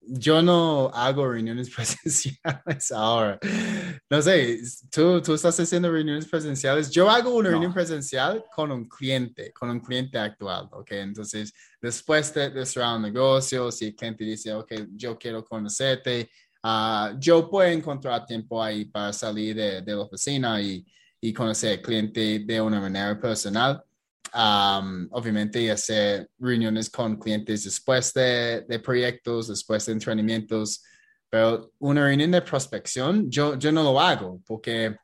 yo 0.07 0.43
no 0.43 0.91
hago 0.95 1.31
reuniones 1.31 1.71
presenciales 1.75 2.93
ahora. 2.93 3.39
No 4.11 4.23
sé, 4.23 4.61
¿tú, 4.91 5.21
tú 5.23 5.35
estás 5.35 5.59
haciendo 5.59 5.91
reuniones 5.91 6.27
presenciales. 6.27 6.91
Yo 6.91 7.11
hago 7.11 7.35
una 7.35 7.51
reunión 7.51 7.73
presencial 7.73 8.45
con 8.55 8.71
un 8.71 8.89
cliente, 8.89 9.53
con 9.53 9.71
un 9.71 9.81
cliente 9.81 10.19
actual, 10.19 10.69
¿ok? 10.73 10.93
Entonces, 10.93 11.53
después 11.81 12.33
de, 12.35 12.67
cerrar 12.67 12.97
un 12.97 13.03
negocio, 13.03 13.71
si 13.71 13.87
el 13.87 13.95
cliente 13.95 14.25
dice, 14.25 14.53
ok, 14.53 14.73
yo 14.95 15.19
quiero 15.19 15.45
conocerte, 15.45 16.31
uh, 16.63 17.19
yo 17.19 17.49
puedo 17.49 17.69
encontrar 17.69 18.27
tiempo 18.27 18.63
ahí 18.63 18.85
para 18.85 19.13
salir 19.13 19.57
de, 19.57 19.83
de 19.83 19.93
la 19.93 20.03
oficina 20.03 20.61
y, 20.61 20.87
y 21.21 21.33
conocer 21.33 21.79
al 21.79 21.83
cliente 21.83 22.41
de 22.41 22.61
una 22.61 22.81
manera 22.81 23.19
personal 23.19 23.83
obviamente 24.35 25.71
hacer 25.71 26.29
reuniones 26.39 26.91
con 26.91 27.17
clientes 27.17 27.65
después 27.65 28.13
de, 28.13 28.65
de, 28.69 28.79
proyectos, 28.81 29.49
después 29.49 29.87
de 29.87 29.93
entrenamientos, 29.93 30.83
pero 31.31 31.73
una 31.79 32.05
reunión 32.05 32.31
de 32.31 32.43
prospección 32.43 33.31
yo, 33.31 33.59
yo 33.59 33.73
no 33.73 33.83
lo 33.83 34.01
hago 34.01 34.41
porque 34.47 34.97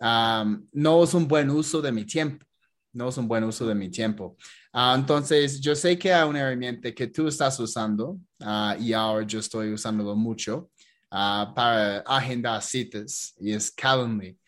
no 0.00 1.04
es 1.04 1.14
un 1.14 1.26
buen 1.26 1.50
uso 1.50 1.80
de 1.80 1.92
mi 1.92 2.04
tiempo, 2.04 2.44
no 2.92 3.08
es 3.08 3.16
un 3.16 3.26
buen 3.26 3.44
uso 3.44 3.66
de 3.66 3.74
mi 3.74 3.90
tiempo. 3.90 4.36
Ah, 4.72 4.94
entonces, 4.98 5.60
yo 5.60 5.74
sé 5.74 5.98
que 5.98 6.12
hay 6.12 6.28
una 6.28 6.40
herramienta 6.40 6.92
que 6.92 7.06
tú 7.06 7.28
estás 7.28 7.58
usando 7.60 8.18
uh, 8.40 8.80
y 8.80 8.92
ahora 8.92 9.26
yo 9.26 9.38
estoy 9.38 9.72
usándolo 9.72 10.14
mucho 10.14 10.70
uh, 11.10 11.54
para 11.54 11.98
agendar 12.00 12.62
citas 12.62 13.34
y 13.38 13.52
es 13.52 13.70
Calendly. 13.70 14.38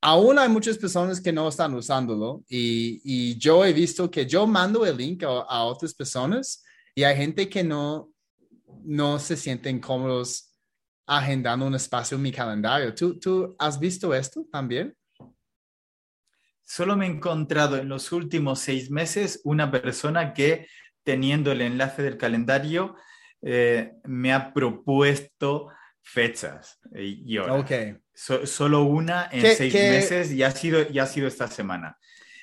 Aún 0.00 0.38
hay 0.38 0.48
muchas 0.48 0.78
personas 0.78 1.20
que 1.20 1.32
no 1.32 1.48
están 1.48 1.74
usándolo 1.74 2.44
y, 2.48 3.00
y 3.04 3.38
yo 3.38 3.64
he 3.64 3.72
visto 3.72 4.10
que 4.10 4.26
yo 4.26 4.46
mando 4.46 4.86
el 4.86 4.96
link 4.96 5.24
a, 5.24 5.64
otras 5.64 5.94
personas 5.94 6.64
y 6.94 7.04
hay 7.04 7.16
gente 7.16 7.48
que 7.48 7.64
no, 7.64 8.12
no 8.84 9.18
se 9.18 9.36
sienten 9.36 9.80
cómodos 9.80 10.54
agendando 11.06 11.66
un 11.66 11.74
espacio 11.74 12.16
en 12.16 12.22
mi 12.22 12.32
calendario. 12.32 12.94
¿Tú, 12.94 13.18
¿Tú 13.18 13.56
has 13.58 13.78
visto 13.78 14.14
esto 14.14 14.46
también? 14.52 14.94
Solo 16.64 16.96
me 16.96 17.06
he 17.06 17.10
encontrado 17.10 17.76
en 17.78 17.88
los 17.88 18.12
últimos 18.12 18.60
seis 18.60 18.90
meses 18.90 19.40
una 19.44 19.70
persona 19.70 20.34
que 20.34 20.68
teniendo 21.02 21.50
el 21.50 21.62
enlace 21.62 22.02
del 22.02 22.18
calendario 22.18 22.94
eh, 23.40 23.92
me 24.04 24.32
ha 24.32 24.52
propuesto 24.52 25.68
fechas 26.02 26.78
y 26.94 27.38
horas. 27.38 27.62
Okay 27.62 27.96
solo 28.18 28.82
una 28.82 29.28
en 29.30 29.42
seis 29.56 29.72
meses 29.72 30.32
y 30.32 30.42
ha 30.42 30.50
sido, 30.50 30.80
ha 31.00 31.06
sido 31.06 31.28
esta 31.28 31.48
semana. 31.48 31.98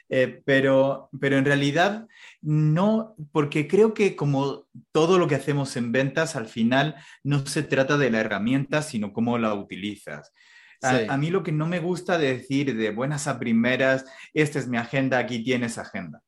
Eh, 0.07 0.43
pero, 0.45 1.09
pero 1.19 1.37
en 1.37 1.45
realidad 1.45 2.07
no, 2.41 3.15
porque 3.31 3.67
creo 3.67 3.95
que 3.95 4.15
como 4.15 4.67
todo 4.91 5.17
lo 5.17 5.27
que 5.27 5.35
hacemos 5.35 5.75
en 5.75 5.91
ventas, 5.91 6.35
al 6.35 6.45
final 6.45 6.95
no 7.23 7.45
se 7.45 7.63
trata 7.63 7.97
de 7.97 8.11
la 8.11 8.19
herramienta, 8.19 8.81
sino 8.83 9.11
cómo 9.11 9.37
la 9.37 9.53
utilizas. 9.53 10.31
A, 10.81 11.17
mí 11.17 11.31
lo 11.31 11.41
que 11.41 11.51
no 11.51 11.65
me 11.65 11.79
gusta 11.79 12.19
decir 12.19 12.75
de 12.75 12.91
buenas 12.91 13.27
a 13.27 13.39
primeras, 13.39 14.05
esta 14.35 14.59
es 14.59 14.67
mi 14.67 14.77
agenda, 14.77 15.17
aquí 15.17 15.43
tienes 15.43 15.79
agenda. 15.79 16.21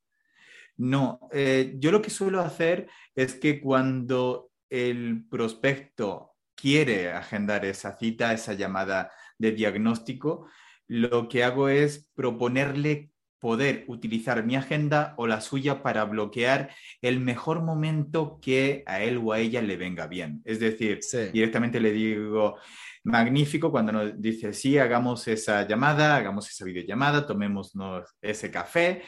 No, 0.78 1.20
eh, 1.32 1.76
yo 1.78 1.92
lo 1.92 2.02
que 2.02 2.10
suelo 2.10 2.42
hacer 2.42 2.88
es 3.14 3.36
que 3.36 3.62
cuando 3.62 4.50
el 4.70 5.26
prospecto 5.30 6.34
quiere 6.56 7.12
agendar 7.12 7.66
esa 7.66 7.96
cita, 7.96 8.34
esa 8.34 8.54
llamada 8.54 9.12
de 9.38 9.52
diagnóstico, 9.52 10.48
lo 10.88 11.28
que 11.28 11.44
hago 11.44 11.70
es 11.70 12.10
proponerle 12.16 13.12
poder 13.40 13.86
utilizar 13.88 14.44
mi 14.44 14.56
agenda 14.56 15.14
o 15.18 15.28
la 15.28 15.42
suya 15.42 15.84
para 15.84 16.06
bloquear 16.06 16.72
el 17.02 17.20
mejor 17.20 17.62
momento 17.62 18.40
que 18.42 18.84
a 18.88 19.02
él 19.02 19.22
o 19.24 19.32
a 19.32 19.40
ella 19.40 19.62
le 19.62 19.78
venga 19.78 20.08
bien. 20.08 20.42
Es 20.44 20.60
decir, 20.60 21.00
directamente 21.32 21.80
le 21.80 21.92
digo, 21.92 22.58
magnífico 23.04 23.72
cuando 23.72 23.92
nos 23.92 24.22
dice, 24.22 24.54
sí, 24.54 24.78
hagamos 24.78 25.28
esa 25.28 25.68
llamada, 25.68 26.16
hagamos 26.16 26.50
esa 26.50 26.66
videollamada, 26.66 27.26
tomémonos 27.26 28.16
ese 28.22 28.50
café. 28.50 29.04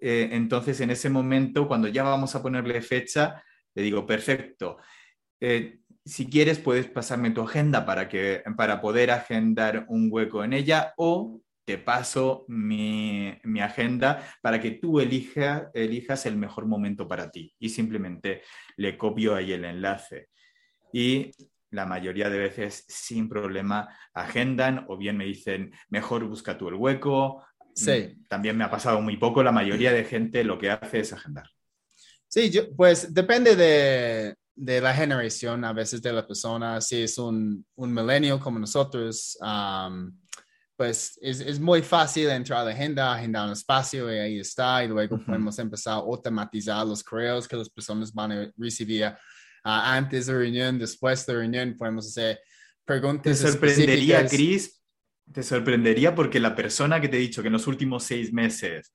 Eh, 0.00 0.28
entonces, 0.32 0.80
en 0.80 0.90
ese 0.90 1.08
momento, 1.08 1.66
cuando 1.66 1.88
ya 1.88 2.02
vamos 2.02 2.34
a 2.34 2.42
ponerle 2.42 2.82
fecha, 2.82 3.42
le 3.74 3.82
digo, 3.82 4.06
perfecto. 4.06 4.76
Eh, 5.40 5.80
si 6.06 6.30
quieres, 6.30 6.60
puedes 6.60 6.86
pasarme 6.86 7.32
tu 7.32 7.42
agenda 7.42 7.84
para, 7.84 8.08
que, 8.08 8.42
para 8.56 8.80
poder 8.80 9.10
agendar 9.10 9.86
un 9.88 10.08
hueco 10.10 10.44
en 10.44 10.52
ella 10.52 10.94
o 10.96 11.40
te 11.64 11.78
paso 11.78 12.44
mi, 12.46 13.36
agenda 13.60 14.24
para 14.40 14.60
que 14.60 14.70
tú 14.70 15.00
elija, 15.00 15.68
elijas 15.74 16.24
el 16.26 16.36
mejor 16.36 16.66
momento 16.66 17.08
para 17.08 17.28
ti 17.28 17.52
y 17.58 17.70
simplemente 17.70 18.42
le 18.76 18.96
copio 18.96 19.34
ahí 19.34 19.52
el 19.52 19.64
enlace. 19.64 20.28
Y 20.92 21.32
la 21.70 21.86
mayoría 21.86 22.30
de 22.30 22.38
veces 22.38 22.84
sin 22.86 23.28
problema 23.28 23.88
agendan 24.14 24.86
o 24.88 24.96
bien 24.96 25.16
me 25.16 25.24
dicen, 25.24 25.72
mejor 25.88 26.24
busca 26.24 26.56
tú 26.56 26.68
el 26.68 26.74
hueco. 26.74 27.44
Sí. 27.74 28.14
También 28.28 28.56
me 28.56 28.62
ha 28.62 28.70
pasado 28.70 29.00
muy 29.00 29.16
poco, 29.16 29.42
la 29.42 29.50
mayoría 29.50 29.92
de 29.92 30.04
gente 30.04 30.44
lo 30.44 30.56
que 30.56 30.70
hace 30.70 31.00
es 31.00 31.12
agendar. 31.12 31.50
Sí, 32.28 32.48
yo, 32.50 32.74
pues 32.76 33.12
depende 33.12 33.56
de, 33.56 34.36
de 34.56 34.80
la 34.80 34.94
generación, 34.94 35.64
a 35.64 35.72
veces 35.74 36.00
de 36.00 36.12
la 36.12 36.26
persona, 36.26 36.80
si 36.80 37.02
es 37.02 37.18
un, 37.18 37.64
un 37.74 37.92
milenio 37.92 38.40
como 38.40 38.58
nosotros, 38.58 39.36
um, 39.42 40.10
pues 40.74 41.18
es, 41.20 41.40
es, 41.40 41.60
muy 41.60 41.82
fácil 41.82 42.28
entrar 42.30 42.60
a 42.60 42.64
la 42.64 42.70
agenda, 42.70 43.14
agendar 43.14 43.46
un 43.46 43.52
espacio 43.52 44.12
y 44.12 44.18
ahí 44.18 44.40
está, 44.40 44.82
y 44.82 44.88
luego 44.88 45.16
uh 45.16 45.18
-huh. 45.18 45.26
podemos 45.26 45.58
empezar 45.58 45.94
a 45.94 45.96
automatizar 45.96 46.86
los 46.86 47.04
correos 47.04 47.46
que 47.46 47.56
las 47.56 47.68
personas 47.68 48.12
van 48.12 48.32
a 48.32 48.52
recibir 48.56 49.06
uh, 49.06 49.14
antes 49.64 50.26
de 50.26 50.32
reunión, 50.32 50.78
después 50.78 51.24
de 51.26 51.34
reunión, 51.34 51.76
podemos 51.76 52.06
hacer 52.08 52.40
preguntas. 52.84 53.38
Te 53.38 53.50
sorprendería, 53.50 54.26
Chris, 54.26 54.82
te 55.30 55.42
sorprendería 55.42 56.14
porque 56.14 56.40
la 56.40 56.54
persona 56.54 56.98
que 57.00 57.08
te 57.08 57.18
he 57.18 57.20
dicho 57.20 57.42
que 57.42 57.48
en 57.48 57.54
los 57.54 57.66
últimos 57.66 58.04
seis 58.04 58.32
meses 58.32 58.94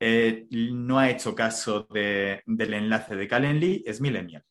eh, 0.00 0.46
no 0.50 0.98
ha 0.98 1.10
hecho 1.10 1.34
caso 1.34 1.86
de, 1.92 2.42
del 2.46 2.74
enlace 2.74 3.14
de 3.14 3.28
Calendly 3.28 3.84
es 3.86 4.00
Millennial. 4.00 4.42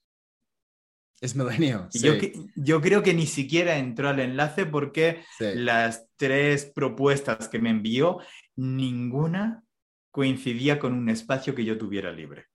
Es 1.22 1.36
millennial. 1.36 1.88
Sí. 1.92 2.00
Yo, 2.00 2.14
yo, 2.56 2.82
creo 2.82 3.04
que 3.04 3.14
ni 3.14 3.28
siquiera 3.28 3.78
entró 3.78 4.10
al 4.10 4.20
enlace 4.20 4.66
porque 4.66 5.24
sí. 5.38 5.46
las 5.54 6.08
tres 6.18 6.66
propuestas 6.66 7.48
que 7.48 7.60
me 7.60 7.70
envió, 7.70 8.18
ninguna 8.56 9.64
coincidía 10.10 10.80
con 10.80 10.94
un 10.94 11.10
espacio 11.10 11.54
que 11.54 11.64
yo 11.64 11.78
tuviera 11.78 12.12
libre. 12.12 12.48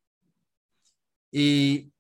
Y 1.31 1.93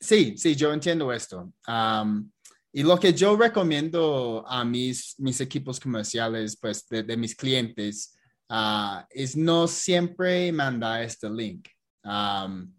sí, 0.00 0.34
sí, 0.36 0.56
yo 0.56 0.72
entiendo 0.72 1.12
esto. 1.12 1.52
Um, 1.68 2.28
y 2.72 2.82
lo 2.82 2.98
que 2.98 3.12
yo 3.14 3.36
recomiendo 3.36 4.44
a 4.48 4.64
mis, 4.64 5.14
mis 5.18 5.40
equipos 5.40 5.78
comerciales, 5.78 6.56
pues 6.56 6.88
de, 6.88 7.04
de 7.04 7.16
mis 7.16 7.36
clientes, 7.36 8.16
uh, 8.48 9.04
es 9.10 9.36
no 9.36 9.68
siempre 9.68 10.50
mandar 10.50 11.02
este 11.02 11.30
link. 11.30 11.68
Um, 12.02 12.74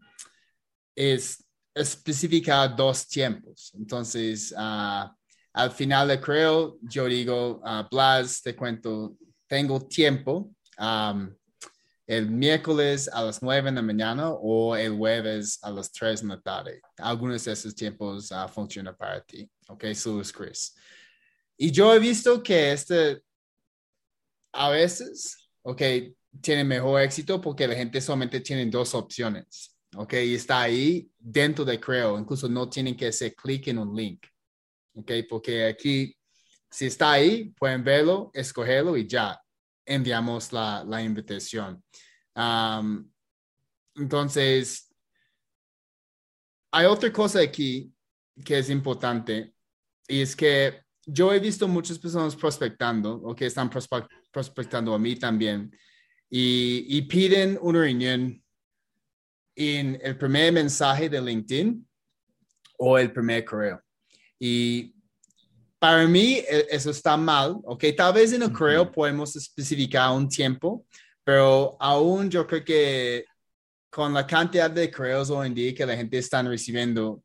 es 0.96 1.46
especificar 1.74 2.76
dos 2.76 3.08
tiempos. 3.08 3.72
Entonces, 3.76 4.52
uh, 4.52 5.10
al 5.54 5.72
final 5.72 6.08
de 6.08 6.20
creo, 6.20 6.78
yo 6.82 7.06
digo, 7.06 7.62
uh, 7.64 7.88
Blas, 7.90 8.42
te 8.42 8.56
cuento, 8.56 9.16
tengo 9.48 9.80
tiempo 9.88 10.52
el 12.08 12.30
miércoles 12.30 13.10
a 13.14 13.24
las 13.24 13.42
nueve 13.42 13.70
de 13.70 13.76
la 13.76 13.82
mañana 13.82 14.32
o 14.32 14.76
el 14.76 14.98
jueves 14.98 15.60
a 15.62 15.70
las 15.70 15.92
tres 15.92 16.22
de 16.22 16.28
la 16.28 16.42
tarde. 16.42 16.82
Algunos 16.98 17.46
de 17.46 17.54
esos 17.54 17.76
tiempos 17.76 18.32
uh, 18.32 18.48
funcionan 18.48 18.96
para 18.96 19.22
ti. 19.22 19.50
Ok, 19.68 19.86
Sus 19.94 20.32
Chris. 20.32 20.76
Y 21.58 21.72
yo 21.72 21.94
he 21.94 22.00
visto 22.00 22.42
que 22.42 22.72
este 22.72 23.22
a 24.54 24.70
veces, 24.70 25.50
ok, 25.62 25.82
tiene 26.42 26.64
mejor 26.64 27.02
éxito 27.02 27.40
porque 27.40 27.68
la 27.68 27.76
gente 27.76 28.02
solamente 28.02 28.40
tiene 28.42 28.66
dos 28.66 28.94
opciones. 28.94 29.78
Ok, 29.96 30.14
y 30.14 30.36
está 30.36 30.62
ahí 30.62 31.11
dentro 31.22 31.64
de 31.64 31.80
Creo, 31.80 32.18
incluso 32.18 32.50
no 32.50 32.68
tienen 32.68 32.96
que 32.96 33.08
hacer 33.08 33.36
clic 33.36 33.68
en 33.68 33.78
un 33.78 33.96
link. 33.96 34.26
Ok, 34.94 35.12
porque 35.30 35.66
aquí, 35.66 36.16
si 36.70 36.88
está 36.88 37.14
ahí, 37.14 37.54
pueden 37.58 37.84
verlo, 37.84 38.32
escogerlo 38.34 38.98
y 38.98 39.08
ya 39.08 39.40
enviamos 39.86 40.52
la, 40.52 40.84
la 40.84 41.02
invitación. 41.02 41.84
Entonces, 43.96 44.94
hay 46.72 46.86
otra 46.86 47.12
cosa 47.12 47.40
aquí 47.42 47.94
que 48.44 48.58
es 48.58 48.70
importante 48.70 49.54
y 50.08 50.22
es 50.22 50.36
que 50.36 50.82
yo 51.06 51.34
he 51.34 51.40
visto 51.40 51.68
muchas 51.68 52.00
personas 52.00 52.36
prospectando 52.36 53.16
o 53.16 53.36
que 53.36 53.46
están 53.46 53.70
prospectando 54.32 54.94
a 54.94 55.00
mí 55.00 55.16
también 55.16 55.72
y 56.30 57.02
piden 57.04 57.60
una 57.62 57.82
reunión 57.82 58.42
en 59.56 60.00
el 60.02 60.18
primer 60.18 60.52
mensaje 60.54 61.10
de 61.10 61.22
LinkedIn 61.22 61.88
o 62.78 62.98
el 62.98 63.12
primer 63.12 63.46
correo. 63.46 63.82
Y 64.40 64.94
para 65.80 66.08
mí 66.08 66.44
e, 66.48 66.68
eso 66.70 66.92
está 66.92 67.18
mal, 67.18 67.58
¿ok? 67.64 67.86
Tal 67.96 68.14
vez 68.14 68.34
en 68.34 68.44
el 68.44 68.52
correo 68.52 68.84
uh 68.84 68.86
-huh. 68.86 68.94
podemos 68.94 69.36
especificar 69.36 70.12
un 70.12 70.28
tiempo, 70.28 70.86
pero 71.24 71.76
aún 71.80 72.30
yo 72.30 72.46
creo 72.46 72.64
que 72.64 73.26
con 73.90 74.14
la 74.14 74.26
cantidad 74.26 74.72
de 74.72 74.90
correos 74.90 75.30
hoy 75.30 75.48
en 75.48 75.54
día 75.54 75.76
que 75.76 75.86
la 75.86 75.98
gente 75.98 76.18
está 76.18 76.42
recibiendo, 76.42 77.24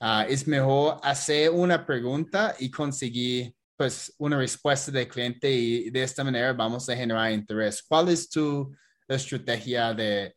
uh, 0.00 0.24
es 0.28 0.46
mejor 0.46 0.98
hacer 1.02 1.50
una 1.50 1.84
pregunta 1.84 2.54
y 2.58 2.70
conseguir 2.70 3.54
pues 3.76 4.14
una 4.18 4.38
respuesta 4.38 4.90
del 4.90 5.06
cliente 5.06 5.52
y 5.52 5.90
de 5.90 6.02
esta 6.02 6.24
manera 6.24 6.54
vamos 6.54 6.88
a 6.88 6.96
generar 6.96 7.30
interés. 7.32 7.82
¿Cuál 7.82 8.08
es 8.08 8.28
tu 8.28 8.74
estrategia 9.06 9.92
de 9.92 10.34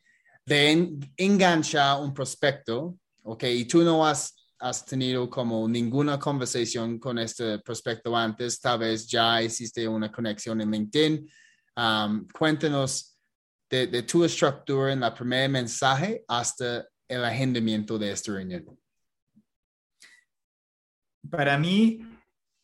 de 0.50 0.98
enganchar 1.16 2.02
un 2.02 2.12
prospecto, 2.12 2.98
¿ok? 3.22 3.44
Y 3.44 3.66
tú 3.66 3.84
no 3.84 4.06
has, 4.06 4.36
has 4.58 4.84
tenido 4.84 5.30
como 5.30 5.68
ninguna 5.70 6.18
conversación 6.18 6.98
con 6.98 7.20
este 7.20 7.60
prospecto 7.60 8.18
antes, 8.18 8.60
tal 8.60 8.80
vez 8.80 9.08
ya 9.08 9.44
hiciste 9.44 9.88
una 9.88 10.12
conexión 10.12 10.60
en 10.60 10.72
LinkedIn. 10.72 11.30
Um, 11.78 12.28
cuéntanos 12.28 13.16
de, 13.70 13.86
de, 13.88 14.02
tu 14.04 14.24
estructura 14.26 14.92
en 14.92 15.02
la 15.02 15.14
primer 15.14 15.50
mensaje 15.50 16.24
hasta 16.28 16.88
el 17.08 17.24
agendamiento 17.24 18.00
de 18.00 18.12
esta 18.12 18.34
reunión. 18.34 18.66
Para 21.30 21.60
mí, 21.60 22.02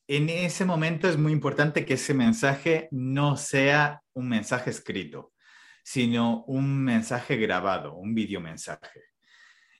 en 0.08 0.30
ese 0.30 0.66
momento 0.66 1.08
es 1.08 1.18
muy 1.18 1.32
importante 1.32 1.86
que 1.86 1.94
ese 1.94 2.16
mensaje 2.16 2.88
no 2.90 3.38
sea 3.38 4.02
un 4.14 4.28
mensaje 4.28 4.72
escrito 4.72 5.35
sino 5.86 6.44
un 6.48 6.84
mensaje 6.84 7.38
grabado, 7.38 7.94
un 7.94 8.16
video 8.16 8.42
mensaje. 8.42 9.04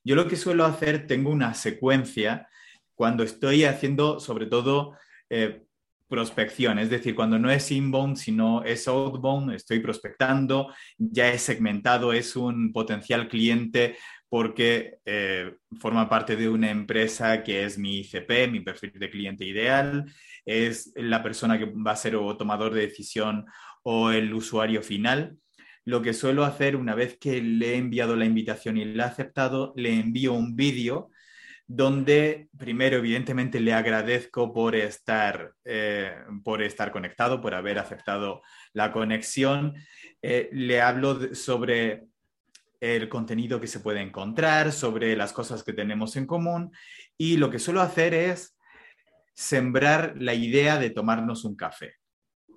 Yo 0.04 0.16
lo 0.16 0.28
que 0.28 0.36
suelo 0.36 0.64
hacer, 0.64 1.08
tengo 1.08 1.32
una 1.32 1.56
secuencia 1.56 2.48
cuando 2.94 3.24
estoy 3.24 3.64
haciendo 3.64 4.20
sobre 4.20 4.46
todo 4.46 4.96
eh, 5.32 5.64
prospección, 6.08 6.78
es 6.78 6.92
decir, 6.92 7.16
cuando 7.16 7.40
no 7.40 7.50
es 7.50 7.72
inbound, 7.72 8.18
sino 8.18 8.64
es 8.64 8.88
outbound, 8.88 9.54
estoy 9.54 9.80
prospectando, 9.80 10.72
ya 10.96 11.34
he 11.34 11.40
segmentado, 11.40 12.14
es 12.14 12.36
un 12.36 12.72
potencial 12.72 13.28
cliente 13.28 13.98
porque 14.30 15.00
eh, 15.06 15.56
forma 15.80 16.08
parte 16.08 16.36
de 16.36 16.48
una 16.48 16.70
empresa 16.70 17.42
que 17.42 17.64
es 17.64 17.80
mi 17.80 18.02
ICP, 18.02 18.52
mi 18.52 18.60
perfil 18.60 18.92
de 18.94 19.10
cliente 19.10 19.44
ideal, 19.44 20.06
es 20.46 20.94
la 20.96 21.24
persona 21.24 21.58
que 21.58 21.66
va 21.66 21.92
a 21.92 21.96
ser 21.96 22.16
o 22.16 22.38
tomador 22.38 22.76
de 22.76 22.82
decisión 22.82 23.48
o 23.82 24.12
el 24.12 24.32
usuario 24.36 24.84
final 24.84 25.40
lo 25.86 26.02
que 26.02 26.14
suelo 26.14 26.44
hacer 26.44 26.76
una 26.76 26.96
vez 26.96 27.18
que 27.18 27.42
le 27.42 27.74
he 27.74 27.78
enviado 27.78 28.16
la 28.16 28.26
invitación 28.26 28.78
y 28.78 28.86
le 28.86 29.04
ha 29.04 29.08
aceptado, 29.08 29.74
le 29.76 29.94
envío 29.94 30.34
un 30.34 30.56
vídeo 30.56 31.12
donde 31.68 32.50
primero 32.58 32.98
evidentemente 32.98 33.60
le 33.60 33.74
agradezco 33.74 34.54
por 34.54 34.76
estar, 34.76 35.54
eh, 35.64 36.14
por 36.44 36.62
estar 36.62 36.92
conectado, 36.92 37.42
por 37.42 37.56
haber 37.56 37.80
aceptado 37.80 38.42
la 38.74 38.92
conexión. 38.92 39.74
Eh, 40.22 40.50
le 40.52 40.82
hablo 40.82 41.34
sobre 41.36 42.06
el 42.80 43.10
contenido 43.10 43.60
que 43.60 43.68
se 43.68 43.80
puede 43.80 44.02
encontrar, 44.02 44.72
sobre 44.72 45.16
las 45.16 45.34
cosas 45.34 45.64
que 45.64 45.74
tenemos 45.74 46.16
en 46.16 46.28
común 46.28 46.72
y 47.18 47.38
lo 47.38 47.50
que 47.50 47.60
suelo 47.60 47.82
hacer 47.82 48.14
es 48.14 48.58
sembrar 49.34 50.16
la 50.18 50.34
idea 50.34 50.78
de 50.78 50.92
tomarnos 50.92 51.46
un 51.46 51.56
café. 51.56 51.96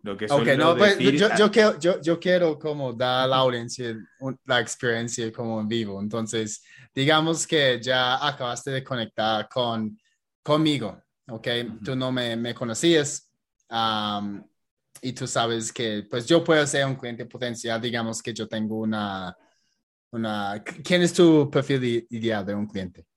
Lo 0.03 0.17
que 0.17 0.27
okay, 0.27 0.57
no, 0.57 0.77
pues, 0.77 0.99
yo, 0.99 1.29
yo, 1.37 1.51
quiero, 1.51 1.79
yo, 1.79 2.01
yo, 2.01 2.19
quiero 2.21 2.59
como 2.59 2.93
dar 2.93 3.25
a 3.25 3.27
la 3.27 3.37
audiencia 3.37 3.97
la 4.45 4.61
experiencia 4.61 5.33
como 5.33 5.61
en 5.61 5.69
vivo. 5.69 6.01
Entonces, 6.01 6.63
digamos 6.95 7.47
que 7.47 7.81
ya 7.83 8.27
acabaste 8.27 8.71
de 8.71 8.85
conectar 8.85 9.49
con, 9.49 9.99
conmigo, 10.43 11.03
¿ok? 11.29 11.47
Uh 11.47 11.51
-huh. 11.51 11.85
Tú 11.85 11.97
no 11.97 12.13
me, 12.13 12.37
me 12.37 12.55
conocías 12.55 13.31
um, 13.71 14.43
y 15.03 15.13
tú 15.13 15.27
sabes 15.27 15.73
que 15.73 16.07
pues 16.09 16.27
yo 16.27 16.43
puedo 16.43 16.67
ser 16.67 16.87
un 16.87 16.97
cliente 16.97 17.27
potencial. 17.27 17.81
Digamos 17.81 18.23
que 18.23 18.33
yo 18.33 18.47
tengo 18.47 18.77
una... 18.77 19.37
una 20.13 20.63
¿Quién 20.85 21.03
es 21.03 21.13
tu 21.13 21.51
perfil 21.51 22.07
ideal 22.11 22.45
de 22.45 22.55
un 22.55 22.67
cliente? 22.67 23.08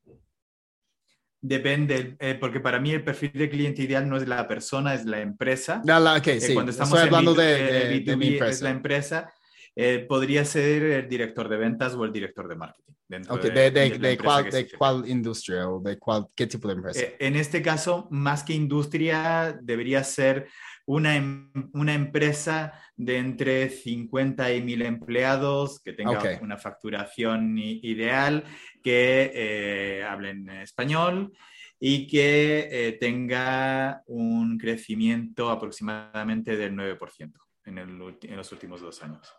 Depende, 1.44 2.16
eh, 2.20 2.38
porque 2.40 2.60
para 2.60 2.80
mí 2.80 2.92
el 2.92 3.04
perfil 3.04 3.32
de 3.34 3.50
cliente 3.50 3.82
ideal 3.82 4.08
no 4.08 4.16
es 4.16 4.28
la 4.28 4.48
persona, 4.48 4.94
es 4.94 5.06
la 5.06 5.22
empresa. 5.22 5.82
No, 5.84 6.00
la, 6.00 6.18
okay, 6.18 6.38
eh, 6.38 6.42
sí. 6.42 6.54
Cuando 6.54 6.72
estamos 6.72 6.94
Estoy 6.94 7.08
hablando 7.08 7.34
B2, 7.34 7.38
de, 7.38 7.64
de, 7.64 7.96
B2B, 7.96 8.06
de 8.06 8.16
mi 8.16 8.28
empresa. 8.28 8.52
es 8.52 8.62
la 8.62 8.70
empresa. 8.70 9.34
Eh, 9.76 10.06
podría 10.08 10.46
ser 10.46 10.84
el 10.84 11.10
director 11.10 11.50
de 11.50 11.58
ventas 11.58 11.96
o 11.96 12.06
el 12.06 12.12
director 12.12 12.48
de 12.48 12.56
marketing. 12.56 12.94
Okay, 13.28 13.50
de, 13.50 13.72
de, 13.72 13.90
de, 13.90 13.98
de 13.98 14.18
cuál, 14.18 14.50
de 14.50 14.70
cuál 14.70 15.04
industria 15.08 15.68
o 15.68 15.82
de 15.82 15.98
cuál, 15.98 16.28
qué 16.34 16.48
tipo 16.48 16.68
de 16.68 16.76
empresa? 16.76 17.02
Eh, 17.02 17.18
en 17.20 17.36
este 17.36 17.62
caso, 17.62 18.08
más 18.12 18.44
que 18.44 18.54
industria, 18.54 19.58
debería 19.62 20.04
ser 20.04 20.48
una, 20.86 21.16
em, 21.16 21.52
una 21.74 21.94
empresa 21.94 22.74
de 23.06 23.18
entre 23.18 23.70
50 23.70 24.54
y 24.54 24.62
1000 24.62 24.82
empleados, 24.84 25.80
que 25.82 25.94
tenga 25.94 26.20
Okay. 26.20 26.38
una 26.42 26.58
facturación 26.58 27.58
ideal, 27.58 28.44
que 28.84 29.32
eh, 29.34 30.04
hablen 30.04 30.50
español 30.50 31.34
y 31.80 32.06
que 32.06 32.68
eh, 32.72 32.92
tenga 32.94 34.04
un 34.06 34.58
crecimiento 34.60 35.50
aproximadamente 35.50 36.56
del 36.56 36.76
9% 36.76 37.34
en, 37.66 37.78
el, 37.80 38.18
en 38.22 38.38
los 38.38 38.52
últimos 38.52 38.82
dos 38.82 39.02
años. 39.02 39.34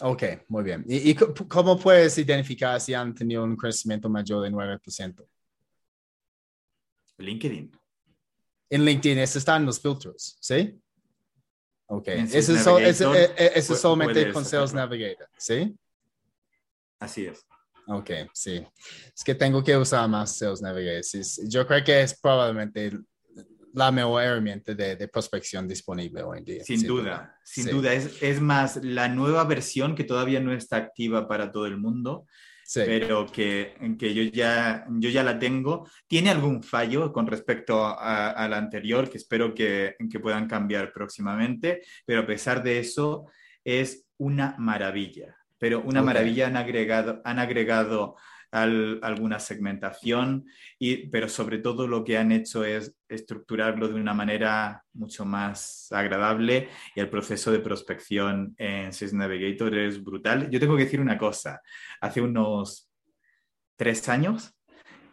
Ok, 0.00 0.22
muy 0.48 0.62
bien. 0.64 0.82
¿Y, 0.88 1.10
¿Y, 1.10 1.14
cómo 1.14 1.78
puedes 1.78 2.16
identificar 2.16 2.80
si 2.80 2.94
han 2.94 3.14
tenido 3.14 3.44
un 3.44 3.56
crecimiento 3.56 4.08
mayor 4.08 4.42
de 4.42 4.50
9%? 4.50 5.26
LinkedIn. 7.18 7.70
En 8.70 8.84
LinkedIn, 8.86 9.18
eso 9.18 9.38
está 9.38 9.56
en 9.56 9.66
los 9.66 9.78
filtros, 9.78 10.38
¿sí? 10.40 10.81
Ok, 11.94 12.06
Sales 12.26 12.46
so- 12.62 12.78
Navigator 12.78 13.16
eh, 13.16 13.30
eh, 13.36 13.52
pu- 13.60 13.74
solamente 13.76 14.32
con 14.32 14.44
Sales. 14.46 14.72
Navigator, 14.72 15.28
¿sí? 15.36 15.76
Así 16.98 17.26
es. 17.26 17.44
Ok, 17.86 18.10
sí. 18.32 18.64
Es 19.14 19.24
que 19.24 19.34
tengo 19.34 19.62
que 19.62 19.76
usar 19.76 20.08
más 20.08 20.36
Sales 20.38 20.62
Navigator. 20.62 21.22
Yo 21.48 21.66
creo 21.66 21.84
que 21.84 22.00
es 22.02 22.18
probablemente 22.18 22.92
la 23.74 23.90
mejor 23.90 24.22
herramienta 24.22 24.74
de, 24.74 24.96
de 24.96 25.08
prospección 25.08 25.66
disponible 25.68 26.22
hoy 26.22 26.38
en 26.38 26.44
día. 26.44 26.64
Sin 26.64 26.78
sin 26.78 26.88
duda, 26.88 27.36
sin 27.44 27.64
Sí. 27.64 27.70
duda. 27.70 27.92
Es, 27.92 28.22
es 28.22 28.40
más, 28.40 28.76
la 28.82 29.08
nueva 29.08 29.44
versión 29.44 29.94
que 29.94 30.04
todavía 30.04 30.40
no 30.40 30.52
está 30.54 30.76
activa 30.76 31.26
para 31.28 31.50
todo 31.50 31.66
el 31.66 31.76
mundo, 31.78 32.26
Sí. 32.72 32.80
pero 32.86 33.26
que, 33.26 33.74
que 33.98 34.14
yo, 34.14 34.22
ya, 34.22 34.86
yo 34.88 35.10
ya 35.10 35.22
la 35.22 35.38
tengo. 35.38 35.86
Tiene 36.06 36.30
algún 36.30 36.62
fallo 36.62 37.12
con 37.12 37.26
respecto 37.26 37.84
a, 37.84 38.30
a 38.30 38.48
la 38.48 38.56
anterior, 38.56 39.10
que 39.10 39.18
espero 39.18 39.52
que, 39.52 39.94
que 40.10 40.20
puedan 40.20 40.48
cambiar 40.48 40.90
próximamente, 40.90 41.82
pero 42.06 42.20
a 42.22 42.26
pesar 42.26 42.62
de 42.62 42.78
eso, 42.78 43.26
es 43.62 44.06
una 44.16 44.54
maravilla. 44.58 45.36
Pero 45.58 45.82
una 45.82 46.00
Ok. 46.00 46.06
maravilla 46.06 46.46
han 46.46 46.56
agregado, 46.56 47.20
han 47.24 47.38
agregado 47.38 48.16
al- 48.52 49.00
alguna 49.02 49.38
segmentación, 49.40 50.46
y, 50.78 51.08
pero 51.08 51.28
sobre 51.28 51.58
todo 51.58 51.88
lo 51.88 52.04
que 52.04 52.18
han 52.18 52.30
hecho 52.30 52.64
es 52.64 52.94
estructurarlo 53.08 53.88
de 53.88 53.94
una 53.94 54.14
manera 54.14 54.84
mucho 54.92 55.24
más 55.24 55.88
agradable 55.90 56.68
y 56.94 57.00
el 57.00 57.10
proceso 57.10 57.50
de 57.50 57.58
prospección 57.60 58.54
en 58.58 58.92
Sales 58.92 59.14
Navigator 59.14 59.76
es 59.76 60.02
brutal. 60.02 60.48
Yo 60.50 60.60
tengo 60.60 60.76
que 60.76 60.84
decir 60.84 61.00
una 61.00 61.18
cosa, 61.18 61.60
hace 62.00 62.20
unos 62.20 62.88
tres 63.76 64.08
años 64.08 64.54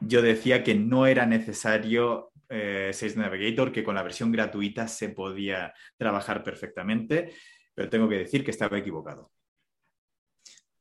yo 0.01 0.21
decía 0.21 0.63
que 0.63 0.75
no 0.75 1.07
era 1.07 1.25
necesario 1.25 2.31
eh, 2.49 2.91
Sales 2.93 3.17
Navigator, 3.17 3.71
que 3.71 3.83
con 3.83 3.95
la 3.95 4.03
versión 4.03 4.31
gratuita 4.31 4.87
se 4.87 5.09
podía 5.09 5.73
trabajar 5.97 6.43
perfectamente, 6.43 7.33
pero 7.73 7.89
tengo 7.89 8.07
que 8.07 8.17
decir 8.19 8.43
que 8.43 8.51
estaba 8.51 8.77
equivocado. 8.77 9.31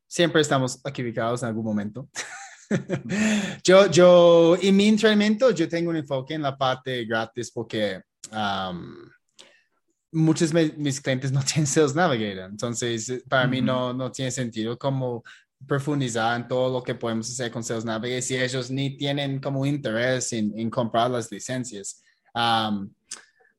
Siempre 0.06 0.40
estamos 0.40 0.80
equivocados 0.86 1.42
en 1.42 1.48
algún 1.48 1.64
momento. 1.64 2.08
yo, 3.64 3.90
yo, 3.90 4.56
en 4.60 4.76
mi 4.76 4.88
entrenamiento, 4.88 5.50
yo 5.50 5.68
tengo 5.68 5.90
un 5.90 5.96
enfoque 5.96 6.34
en 6.34 6.42
la 6.42 6.56
parte 6.56 7.04
gratis 7.04 7.50
porque 7.50 8.00
um, 8.32 9.08
muchos 10.12 10.52
de 10.52 10.72
mis 10.76 11.00
clientes 11.00 11.32
no 11.32 11.42
tienen 11.44 11.66
Sales 11.66 11.94
Navigator. 11.94 12.50
Entonces, 12.50 13.22
para 13.28 13.46
mí 13.46 13.58
Ujú. 13.58 13.66
no, 13.66 13.92
no 13.94 14.12
tiene 14.12 14.30
sentido 14.30 14.78
como 14.78 15.22
profundizar 15.66 16.40
en 16.40 16.46
todo 16.46 16.72
lo 16.72 16.82
que 16.82 16.94
podemos 16.94 17.28
hacer 17.28 17.50
con 17.50 17.64
Sales 17.64 17.84
Navigator 17.84 18.22
si 18.22 18.36
ellos 18.36 18.70
ni 18.70 18.96
tienen 18.96 19.40
como 19.40 19.66
interés 19.66 20.32
en, 20.32 20.56
en 20.58 20.70
comprar 20.70 21.10
las 21.10 21.30
licencias. 21.30 22.02
Um, 22.34 22.90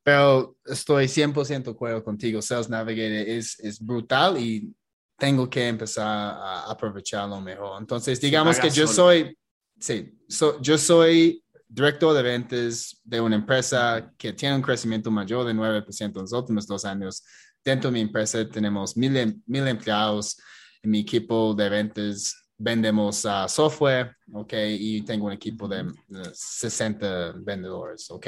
pero 0.01 0.55
estoy 0.65 1.07
100% 1.07 1.63
de 1.63 1.71
acuerdo 1.71 2.03
contigo. 2.03 2.41
Sales 2.41 2.69
Navigator 2.69 3.27
es, 3.27 3.59
es 3.59 3.79
brutal 3.79 4.37
y 4.37 4.73
tengo 5.19 5.49
que 5.49 5.67
empezar 5.67 6.07
a 6.07 6.71
aprovecharlo 6.71 7.39
mejor. 7.41 7.79
Entonces, 7.79 8.19
digamos 8.21 8.59
que 8.59 8.69
yo 8.69 8.87
solo. 8.87 8.95
soy, 8.95 9.37
sí, 9.79 10.17
so- 10.27 10.61
yo 10.61 10.77
soy 10.77 11.43
director 11.67 12.15
de 12.15 12.23
ventas 12.23 12.99
de 13.03 13.21
una 13.21 13.35
empresa 13.35 14.11
que 14.17 14.33
tiene 14.33 14.55
un 14.55 14.61
crecimiento 14.61 15.11
mayor 15.11 15.45
de 15.45 15.53
9% 15.53 16.19
en 16.19 16.23
los 16.23 16.33
últimos 16.33 16.65
dos 16.65 16.85
años. 16.85 17.23
Dentro 17.63 17.89
de 17.89 17.93
mi 17.93 18.01
empresa 18.01 18.47
tenemos 18.49 18.95
mil, 18.97 19.15
em- 19.17 19.41
mil 19.45 19.67
empleados. 19.67 20.37
En 20.81 20.91
mi 20.91 21.01
equipo 21.01 21.53
de 21.53 21.69
ventas 21.69 22.33
vendemos 22.57 23.25
ah, 23.25 23.47
software, 23.47 24.15
¿ok? 24.33 24.53
Y 24.79 25.01
tengo 25.03 25.27
un 25.27 25.33
equipo 25.33 25.67
de, 25.67 25.83
de 26.07 26.31
60 26.33 27.33
vendedores, 27.37 28.09
¿ok? 28.09 28.27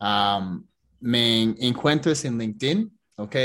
Um, 0.00 0.66
me 1.00 1.42
en- 1.42 1.56
encuentras 1.60 2.24
en 2.24 2.38
LinkedIn, 2.38 2.98
¿ok? 3.16 3.36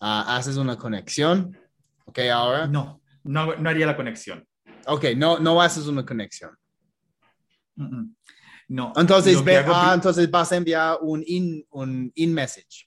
Ah, 0.00 0.36
haces 0.36 0.56
una 0.56 0.76
conexión, 0.76 1.56
¿ok? 2.10 2.18
Ahora, 2.32 2.66
No, 2.66 3.00
no, 3.24 3.54
no 3.56 3.68
haría 3.70 3.86
la 3.86 3.96
conexión. 3.96 4.46
ok, 4.86 5.04
no, 5.16 5.38
no 5.38 5.60
haces 5.62 5.86
una 5.86 6.04
conexión. 6.04 6.50
No. 8.68 8.92
Entonces, 8.96 9.42
ve- 9.44 9.56
hago 9.58 9.72
ah, 9.74 9.92
entonces 9.94 10.30
vas 10.30 10.52
a 10.52 10.56
enviar 10.56 10.98
un 11.00 11.22
in, 11.26 11.64
un 11.70 12.12
in 12.14 12.32
message. 12.34 12.86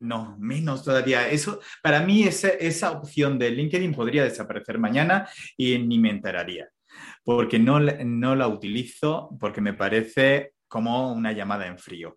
No, 0.00 0.36
menos 0.38 0.82
todavía. 0.84 1.28
Eso, 1.30 1.60
para 1.82 2.00
mí, 2.00 2.24
esa, 2.24 2.48
esa 2.48 2.90
opción 2.90 3.38
de 3.38 3.50
LinkedIn 3.50 3.94
podría 3.94 4.24
desaparecer 4.24 4.78
mañana 4.78 5.28
y 5.56 5.78
ni 5.78 5.98
me 5.98 6.10
enteraría, 6.10 6.68
porque 7.24 7.58
no, 7.58 7.78
la- 7.78 7.98
no 8.04 8.34
la 8.34 8.48
utilizo, 8.48 9.30
porque 9.38 9.60
me 9.60 9.74
parece 9.74 10.54
como 10.66 11.12
una 11.12 11.32
llamada 11.32 11.66
en 11.66 11.78
frío. 11.78 12.16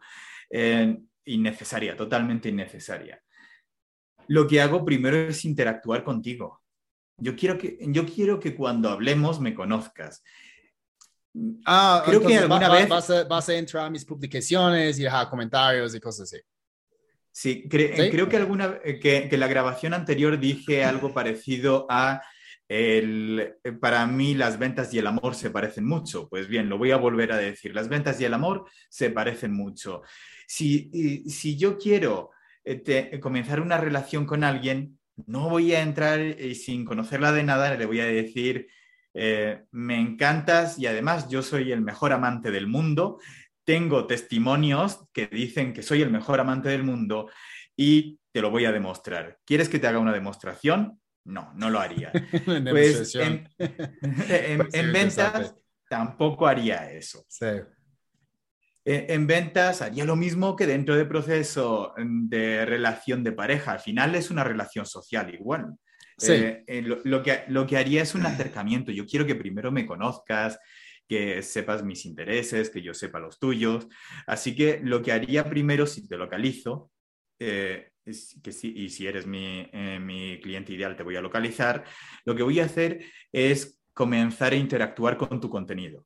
Eh, 0.49 0.97
innecesaria, 1.25 1.95
totalmente 1.95 2.49
innecesaria. 2.49 3.21
Lo 4.27 4.47
que 4.47 4.61
hago 4.61 4.83
primero 4.85 5.15
es 5.17 5.45
interactuar 5.45 6.03
contigo. 6.03 6.61
Yo 7.17 7.35
quiero 7.35 7.57
que, 7.57 7.77
yo 7.81 8.05
quiero 8.05 8.39
que 8.39 8.55
cuando 8.55 8.89
hablemos 8.89 9.39
me 9.39 9.53
conozcas. 9.55 10.23
Ah, 11.65 12.03
Creo 12.05 12.21
que 12.21 12.35
va- 12.35 12.41
alguna 12.41 12.69
va- 12.69 12.75
vez- 12.75 12.89
vas, 12.89 13.09
a, 13.09 13.23
vas 13.25 13.49
a 13.49 13.55
entrar 13.55 13.85
a 13.85 13.89
mis 13.89 14.05
publicaciones 14.05 14.97
y 14.99 15.03
dejar 15.03 15.29
comentarios 15.29 15.93
y 15.95 15.99
cosas 15.99 16.31
así. 16.33 16.41
Sí, 17.31 17.65
cre- 17.67 17.93
¿Sí? 18.05 18.09
creo 18.09 18.29
que 18.29 18.37
alguna 18.37 18.79
eh, 18.83 18.99
que, 18.99 19.27
que 19.29 19.37
la 19.37 19.47
grabación 19.47 19.93
anterior 19.93 20.39
dije 20.39 20.85
algo 20.85 21.13
parecido 21.13 21.85
a 21.89 22.21
el, 22.69 23.55
eh, 23.63 23.71
para 23.73 24.07
mí 24.07 24.33
las 24.33 24.57
ventas 24.57 24.93
y 24.93 24.99
el 24.99 25.07
amor 25.07 25.35
se 25.35 25.49
parecen 25.51 25.85
mucho. 25.85 26.29
Pues 26.29 26.47
bien, 26.47 26.69
lo 26.69 26.77
voy 26.77 26.91
a 26.91 26.97
volver 26.97 27.33
a 27.33 27.37
decir. 27.37 27.75
Las 27.75 27.89
ventas 27.89 28.19
y 28.21 28.25
el 28.25 28.33
amor 28.33 28.65
se 28.89 29.09
parecen 29.09 29.51
mucho. 29.53 30.01
Si, 30.47 31.29
si 31.29 31.57
yo 31.57 31.77
quiero 31.77 32.31
eh, 32.31 32.34
te- 32.83 33.19
comenzar 33.19 33.61
una 33.61 33.77
relación 33.77 34.25
con 34.25 34.43
alguien, 34.43 34.99
no 35.27 35.49
voy 35.49 35.73
a 35.73 35.81
entrar 35.81 36.19
eh, 36.19 36.55
sin 36.55 36.83
conocerla 36.85 37.31
de 37.31 37.43
nada, 37.43 37.75
le 37.75 37.85
voy 37.85 37.99
a 37.99 38.05
decir, 38.05 38.67
eh, 39.13 39.63
me 39.71 39.99
encantas 39.99 40.77
y 40.79 40.87
además 40.87 41.29
yo 41.29 41.41
soy 41.41 41.71
el 41.71 41.81
mejor 41.81 42.11
amante 42.11 42.51
del 42.51 42.67
mundo 42.67 43.19
tengo 43.63 44.05
testimonios 44.05 45.07
que 45.11 45.25
dicen 45.25 45.73
que 45.73 45.81
soy 45.81 46.01
el 46.03 46.11
mejor 46.11 46.39
amante 46.39 46.69
del 46.69 46.83
mundo 46.83 47.29
y 47.75 48.19
te 48.31 48.39
lo 48.41 48.51
voy 48.51 48.65
a 48.65 48.71
demostrar. 48.71 49.39
¿Quieres 49.43 49.69
que 49.69 49.79
te 49.79 49.87
haga 49.87 49.97
una 49.97 50.13
demostración? 50.13 50.99
No, 51.23 51.51
no 51.55 51.69
lo 51.71 51.79
haría. 51.79 52.11
Pues 52.69 53.15
en, 53.23 53.49
en- 54.29 54.61
en 54.61 54.93
ventas 54.93 55.55
tampoco 55.89 56.45
haría 56.45 56.91
eso. 56.91 57.25
Sí. 57.27 57.45
En 58.87 59.25
ventas 59.25 59.81
haría 59.81 60.05
lo 60.05 60.15
mismo 60.15 60.55
que 60.55 60.67
dentro 60.67 60.95
del 60.95 61.07
proceso 61.07 61.95
de 61.97 62.65
relación 62.65 63.23
de 63.23 63.31
pareja. 63.31 63.71
Al 63.71 63.79
final 63.79 64.13
es 64.13 64.29
una 64.29 64.43
relación 64.43 64.85
social 64.85 65.33
igual. 65.33 65.73
Sí. 66.17 66.33
Eh, 66.33 66.63
eh, 66.67 66.81
lo, 66.83 66.99
lo 67.03 67.23
que, 67.23 67.43
lo 67.47 67.65
que 67.65 67.77
haría 67.77 68.03
es 68.03 68.13
un 68.13 68.25
acercamiento. 68.25 68.91
Yo 68.91 69.05
quiero 69.05 69.25
que 69.25 69.33
primero 69.33 69.71
me 69.71 69.87
conozcas, 69.87 70.59
que 71.07 71.41
sepas 71.41 71.83
mis 71.83 72.05
intereses, 72.05 72.69
que 72.69 72.83
yo 72.83 72.93
sepa 72.93 73.19
los 73.19 73.39
tuyos. 73.39 73.87
Así 74.27 74.55
que 74.55 74.79
lo 74.83 75.01
que 75.01 75.11
haría 75.11 75.49
primero, 75.49 75.87
si 75.87 76.07
te 76.07 76.15
localizo, 76.15 76.91
eh, 77.39 77.89
es 78.05 78.39
que 78.43 78.51
si, 78.51 78.71
y 78.71 78.89
si 78.89 79.07
eres 79.07 79.25
mi, 79.25 79.67
mi 79.99 80.39
cliente 80.39 80.73
ideal, 80.73 80.95
te 80.95 81.01
voy 81.01 81.15
a 81.15 81.21
localizar, 81.21 81.83
lo 82.23 82.35
que 82.35 82.43
voy 82.43 82.59
a 82.59 82.65
hacer 82.65 83.03
es 83.31 83.81
comenzar 83.93 84.53
a 84.53 84.57
interactuar 84.57 85.17
con 85.17 85.41
tu 85.41 85.49
contenido. 85.49 86.05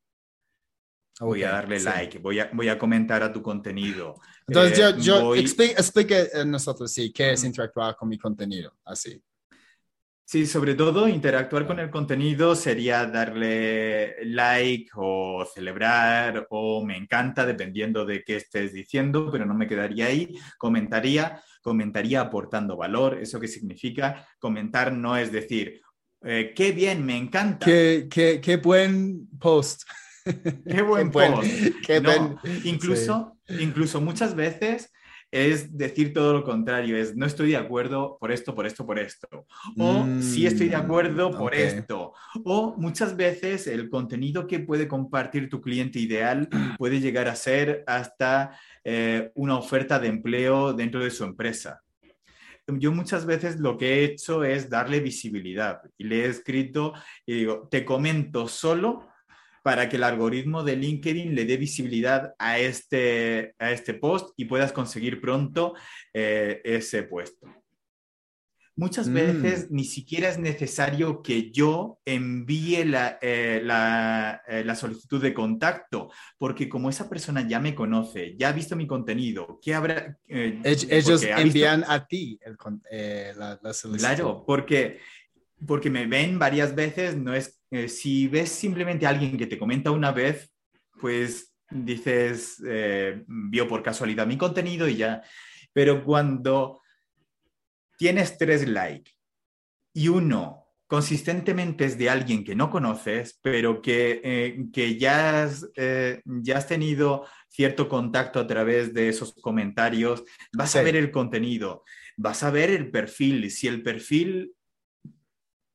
Voy 1.20 1.44
a 1.44 1.52
darle 1.52 1.80
sí. 1.80 1.86
like, 1.86 2.20
voy 2.20 2.40
a, 2.40 2.50
voy 2.54 2.70
a 2.70 2.78
comentar 2.78 3.22
a 3.24 3.32
tu 3.34 3.42
contenido. 3.42 4.16
Entonces, 4.48 4.80
Eh, 4.80 4.82
yo, 4.82 4.98
yo 4.98 5.22
voy- 5.26 5.40
explique, 5.40 5.74
explique 5.74 6.28
a 6.34 6.46
nosotros, 6.46 6.92
sí, 6.92 7.12
qué 7.12 7.34
es 7.34 7.44
interactuar 7.44 7.96
con 7.96 8.08
mi 8.10 8.18
contenido, 8.18 8.78
así. 8.86 9.22
Sí, 10.26 10.46
sobre 10.46 10.76
todo 10.76 11.08
interactuar 11.08 11.66
con 11.66 11.80
el 11.80 11.90
contenido 11.90 12.56
sería 12.56 13.06
darle 13.08 14.16
like 14.26 14.90
o 14.96 15.44
celebrar 15.52 16.46
o 16.52 16.86
me 16.86 16.96
encanta, 16.96 17.48
dependiendo 17.48 18.06
de 18.06 18.24
qué 18.24 18.36
estés 18.36 18.72
diciendo, 18.72 19.30
pero 19.32 19.46
no 19.48 19.56
me 19.56 19.68
quedaría 19.68 20.06
ahí. 20.06 20.38
Comentaría, 20.60 21.42
comentaría 21.64 22.22
aportando 22.22 22.78
valor. 22.78 23.18
¿Eso 23.20 23.40
qué 23.40 23.48
significa? 23.48 24.28
Comentar 24.38 24.92
no 24.94 25.18
es 25.18 25.32
decir, 25.32 25.82
eh, 26.22 26.54
qué 26.56 26.74
bien, 26.74 27.04
me 27.04 27.18
encanta. 27.18 27.66
Qué, 27.66 28.08
qué, 28.10 28.40
qué 28.40 28.58
buen 28.58 29.28
post. 29.40 29.82
Qué 30.68 30.82
buen 30.82 31.12
post. 31.12 31.50
Qué 31.88 32.02
No, 32.02 32.40
incluso, 32.64 33.38
incluso 33.48 34.02
muchas 34.02 34.36
veces 34.36 34.92
es 35.32 35.78
decir 35.78 36.12
todo 36.14 36.34
lo 36.34 36.44
contrario, 36.44 36.98
es 36.98 37.16
no 37.16 37.26
estoy 37.26 37.52
de 37.52 37.58
acuerdo 37.58 38.18
por 38.20 38.32
esto, 38.32 38.56
por 38.56 38.66
esto, 38.66 38.86
por 38.86 38.98
esto. 38.98 39.28
O 39.78 40.08
sí 40.20 40.48
estoy 40.48 40.70
de 40.70 40.76
acuerdo 40.76 41.32
por 41.38 41.54
Mm, 41.54 41.60
esto. 41.60 42.14
O 42.44 42.76
muchas 42.78 43.16
veces 43.16 43.68
el 43.68 43.90
contenido 43.90 44.48
que 44.48 44.60
puede 44.60 44.88
compartir 44.88 45.50
tu 45.50 45.62
cliente 45.62 46.00
ideal 46.00 46.50
puede 46.78 47.00
llegar 47.00 47.28
a 47.28 47.36
ser 47.36 47.84
hasta 47.86 48.60
eh, 48.84 49.32
una 49.36 49.58
oferta 49.58 50.00
de 50.00 50.08
empleo 50.08 50.74
dentro 50.74 51.04
de 51.04 51.12
su 51.12 51.24
empresa. 51.24 51.82
Yo 52.66 52.92
muchas 52.92 53.26
veces 53.26 53.60
lo 53.60 53.78
que 53.78 53.96
he 53.96 54.04
hecho 54.04 54.44
es 54.44 54.70
darle 54.70 55.00
visibilidad 55.00 55.82
y 55.98 56.04
le 56.04 56.22
he 56.22 56.28
escrito 56.28 56.94
y 57.26 57.34
digo, 57.34 57.68
te 57.70 57.84
comento 57.84 58.48
solo 58.48 59.08
para 59.70 59.88
que 59.88 59.98
el 59.98 60.04
algoritmo 60.04 60.64
de 60.64 60.76
LinkedIn 60.76 61.36
le 61.36 61.46
dé 61.46 61.56
visibilidad 61.56 62.34
a 62.40 62.58
este, 62.58 63.54
a 63.60 63.70
este 63.72 63.94
post 63.94 64.30
y 64.36 64.46
puedas 64.46 64.72
conseguir 64.72 65.22
pronto 65.22 65.76
eh, 66.12 66.60
ese 66.64 67.04
puesto. 67.04 67.46
Muchas 68.76 69.08
Mm. 69.10 69.14
veces 69.14 69.70
ni 69.70 69.84
siquiera 69.84 70.28
es 70.28 70.40
necesario 70.40 71.22
que 71.22 71.52
yo 71.52 72.00
envíe 72.04 72.84
la, 72.84 73.20
eh, 73.22 73.62
la, 73.64 74.42
eh, 74.48 74.64
la 74.64 74.74
solicitud 74.74 75.22
de 75.22 75.36
contacto, 75.36 76.10
porque 76.40 76.68
como 76.68 76.90
esa 76.90 77.08
persona 77.08 77.48
ya 77.48 77.60
me 77.60 77.76
conoce, 77.76 78.36
ya 78.40 78.50
ha 78.50 78.54
visto 78.54 78.76
mi 78.76 78.88
contenido, 78.88 79.60
¿qué 79.62 79.76
habrá? 79.76 80.18
eh, 80.28 80.60
Ell- 80.64 80.88
Ellos 80.90 81.24
ha 81.26 81.26
visto- 81.28 81.42
envían 81.42 81.84
a 81.88 82.08
ti 82.08 82.40
el 82.42 82.58
eh, 82.90 83.34
la, 83.38 83.60
la 83.62 83.74
solicitud. 83.74 84.08
Claro, 84.16 84.44
porque, 84.48 84.98
porque 85.68 85.92
me 85.92 86.08
ven 86.08 86.40
varias 86.40 86.74
veces, 86.74 87.16
no 87.16 87.36
es, 87.36 87.59
eh, 87.72 87.88
si 87.88 88.28
ves 88.28 88.50
simplemente 88.50 89.06
a 89.06 89.10
alguien 89.10 89.38
que 89.38 89.48
te 89.48 89.58
comenta 89.58 89.92
una 89.92 90.12
vez, 90.12 90.52
pues 91.00 91.54
dices, 91.70 92.62
eh, 92.68 93.24
vio 93.28 93.68
por 93.68 93.84
casualidad 93.84 94.28
mi 94.28 94.38
contenido 94.38 94.88
y 94.88 94.98
ya. 94.98 95.22
Pero 95.74 96.04
cuando 96.04 96.82
tienes 97.98 98.38
tres 98.38 98.68
likes 98.68 99.12
y 99.94 100.08
uno 100.08 100.66
consistentemente 100.88 101.86
es 101.86 102.00
de 102.00 102.10
alguien 102.10 102.44
que 102.44 102.56
no 102.56 102.72
conoces, 102.72 103.38
pero 103.44 103.80
que, 103.80 104.22
eh, 104.24 104.66
que 104.74 104.98
ya, 104.98 105.44
has, 105.44 105.70
eh, 105.76 106.22
ya 106.26 106.58
has 106.58 106.68
tenido 106.68 107.28
cierto 107.48 107.88
contacto 107.88 108.40
a 108.40 108.48
través 108.48 108.92
de 108.96 109.10
esos 109.10 109.36
comentarios, 109.36 110.24
vas 110.52 110.76
a 110.76 110.82
ver 110.82 110.96
el 110.96 111.12
contenido, 111.12 111.84
vas 112.18 112.42
a 112.42 112.50
ver 112.50 112.72
el 112.72 112.90
perfil. 112.90 113.52
Si 113.52 113.68
el 113.68 113.84
perfil 113.84 114.54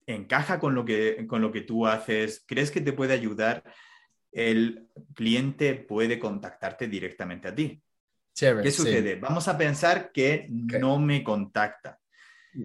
encaja 0.07 0.59
con 0.59 0.75
lo 0.75 0.85
que, 0.85 1.27
con 1.27 1.41
lo 1.43 1.51
que 1.53 1.63
tú 1.63 1.87
haces, 1.87 2.45
crees 2.47 2.71
que 2.71 2.81
te 2.81 2.93
puede 2.93 3.15
ayudar, 3.15 3.63
el 4.33 4.89
cliente 5.15 5.75
puede 5.75 6.19
contactarte 6.19 6.89
directamente 6.89 7.49
a 7.49 7.55
ti. 7.55 7.81
Chévere, 8.35 8.65
¿Qué 8.65 8.71
sí. 8.73 8.79
sucede? 8.79 9.17
Vamos 9.17 9.47
a 9.49 9.57
pensar 9.57 10.11
que 10.13 10.47
no 10.51 10.99
me 10.99 11.23
contacta. 11.23 11.99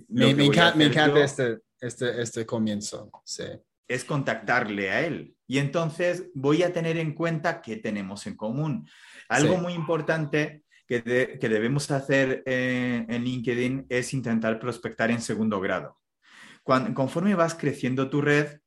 Me, 0.07 0.29
encanta 0.31 1.23
este, 1.23 1.59
este, 1.79 2.21
este 2.21 2.45
comienzo. 2.45 3.11
Sí. 3.25 3.43
es 3.87 4.03
contactarle 4.05 4.91
a 4.91 5.05
él. 5.05 5.35
Y 5.47 5.57
entonces 5.57 6.29
voy 6.35 6.61
a 6.61 6.71
tener 6.71 6.97
en 6.97 7.13
cuenta 7.13 7.59
qué 7.61 7.75
tenemos 7.77 8.27
en 8.27 8.35
común. 8.35 8.87
Algo 9.27 9.55
Sí. 9.55 9.61
muy 9.61 9.73
importante 9.73 10.61
que, 10.87 11.01
de- 11.01 11.39
que 11.39 11.49
debemos 11.49 11.89
hacer 11.89 12.43
eh, 12.45 13.05
en 13.09 13.23
LinkedIn 13.23 13.87
es 13.89 14.13
intentar 14.13 14.59
prospectar 14.59 15.09
en 15.09 15.21
segundo 15.21 15.59
grado. 15.59 15.98
Conforme 16.93 17.33
vas 17.35 17.55
creciendo 17.55 18.09
tu 18.09 18.21
red, 18.21 18.59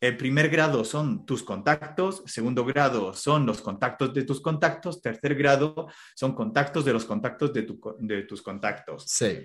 el 0.00 0.16
primer 0.16 0.48
grado 0.48 0.84
son 0.84 1.26
tus 1.26 1.42
contactos, 1.42 2.22
segundo 2.26 2.64
grado 2.64 3.14
son 3.14 3.46
los 3.46 3.60
contactos 3.60 4.12
de 4.14 4.24
tus 4.24 4.40
contactos, 4.40 5.00
tercer 5.00 5.34
grado 5.36 5.86
son 6.16 6.34
contactos 6.34 6.84
de 6.84 6.92
los 6.92 7.04
contactos 7.04 7.52
de, 7.52 7.62
tu 7.62 7.78
co- 7.78 7.96
de 8.00 8.22
tus 8.22 8.42
contactos. 8.42 9.04
Sí. 9.06 9.38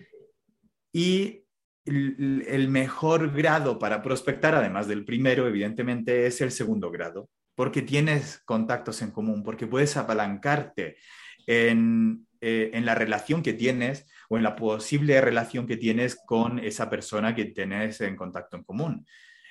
Y 0.91 1.43
el, 1.86 2.43
el 2.48 2.70
mejor 2.70 3.32
grado 3.36 3.78
para 3.78 4.02
prospectar, 4.02 4.56
además 4.56 4.88
del 4.88 5.06
primero, 5.06 5.48
evidentemente, 5.48 6.26
es 6.26 6.41
el 6.41 6.52
segundo 6.52 6.89
grado, 6.89 7.30
porque 7.56 7.82
tienes 7.82 8.39
contactos 8.46 9.02
en 9.02 9.12
común, 9.12 9.43
porque 9.43 9.67
puedes 9.67 9.96
apalancarte 9.96 10.98
en, 11.46 12.26
eh, 12.41 12.72
en 12.74 12.86
la 12.86 12.96
relación 12.96 13.43
que 13.43 13.54
tienes 13.54 14.08
o 14.29 14.37
en 14.37 14.43
la 14.43 14.55
posible 14.55 15.19
relación 15.21 15.65
que 15.67 15.77
tienes 15.77 16.17
con 16.25 16.59
esa 16.59 16.89
persona 16.89 17.33
que 17.33 17.45
tienes 17.45 18.01
en 18.01 18.15
contacto 18.15 18.57
en 18.57 18.63
común. 18.63 19.05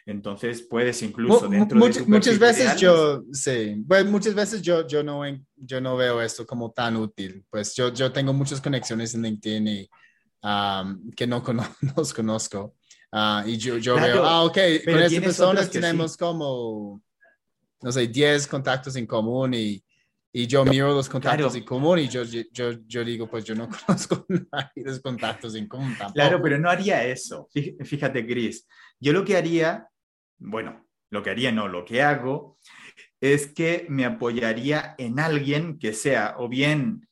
Entonces 0.04 0.62
puedes 0.62 1.02
incluso 1.02 1.48
dentro 1.48 1.78
much- 1.80 1.94
de 1.94 2.02
tu 2.04 2.10
muchas 2.10 2.38
veces 2.38 2.76
yo, 2.76 3.24
sí, 3.32 3.74
bueno, 3.78 4.10
muchas 4.10 4.34
veces 4.34 4.62
yo, 4.62 4.86
yo, 4.86 5.02
no, 5.02 5.22
yo 5.56 5.80
no 5.80 5.96
veo 5.96 6.22
esto 6.22 6.46
como 6.46 6.70
tan 6.70 6.96
útil. 6.96 7.44
Pues 7.50 7.74
yo, 7.74 7.92
yo 7.92 8.12
tengo 8.12 8.32
muchas 8.32 8.60
conexiones 8.60 9.14
en 9.14 9.22
LinkedIn 9.22 9.66
y, 9.66 9.90
um, 10.44 11.10
que 11.10 11.26
no 11.26 11.42
los 11.96 12.14
conozco. 12.14 12.76
Ah, 13.10 13.42
y 13.46 13.56
yo, 13.56 13.78
yo 13.78 13.94
Claro, 13.96 14.12
veo, 14.14 14.24
ah, 14.26 14.44
ok, 14.44 14.58
con 14.84 14.98
estas 14.98 15.24
personas 15.24 15.70
tenemos 15.70 16.16
como, 16.16 17.02
no 17.82 17.90
sé, 17.92 18.06
10 18.06 18.46
contactos 18.46 18.94
en 18.96 19.06
común 19.06 19.54
y, 19.54 19.82
y 20.38 20.46
yo 20.46 20.64
miro 20.64 20.92
los 20.94 21.09
contactos 21.09 21.53
Claro. 21.53 21.57
en 21.59 21.64
común 21.64 21.99
y 22.01 22.09
yo, 22.09 22.22
yo, 22.25 22.72
yo 22.87 23.05
digo, 23.05 23.27
pues 23.31 23.44
yo 23.44 23.55
no 23.55 23.68
conozco 23.87 24.27
nadie 24.29 24.85
los 24.85 25.01
contactos 25.01 25.55
en 25.55 25.66
común 25.66 25.90
tampoco. 25.96 26.12
Claro, 26.14 26.42
pero 26.42 26.59
no 26.59 26.68
haría 26.68 27.05
eso. 27.05 27.49
Fí- 27.55 27.77
Fíjate, 27.85 28.27
Chris. 28.27 28.66
Yo 29.01 29.12
lo 29.14 29.25
que 29.25 29.37
haría, 29.37 29.88
bueno, 30.38 30.87
lo 31.11 31.22
que 31.22 31.31
haría 31.31 31.53
no, 31.53 31.68
lo 31.68 31.85
que 31.85 32.03
hago 32.03 32.59
es 33.20 33.46
que 33.46 33.87
me 33.88 34.05
apoyaría 34.05 34.94
en 34.99 35.18
alguien 35.20 35.79
que 35.79 35.92
sea 35.94 36.35
o 36.38 36.49
bien 36.49 37.09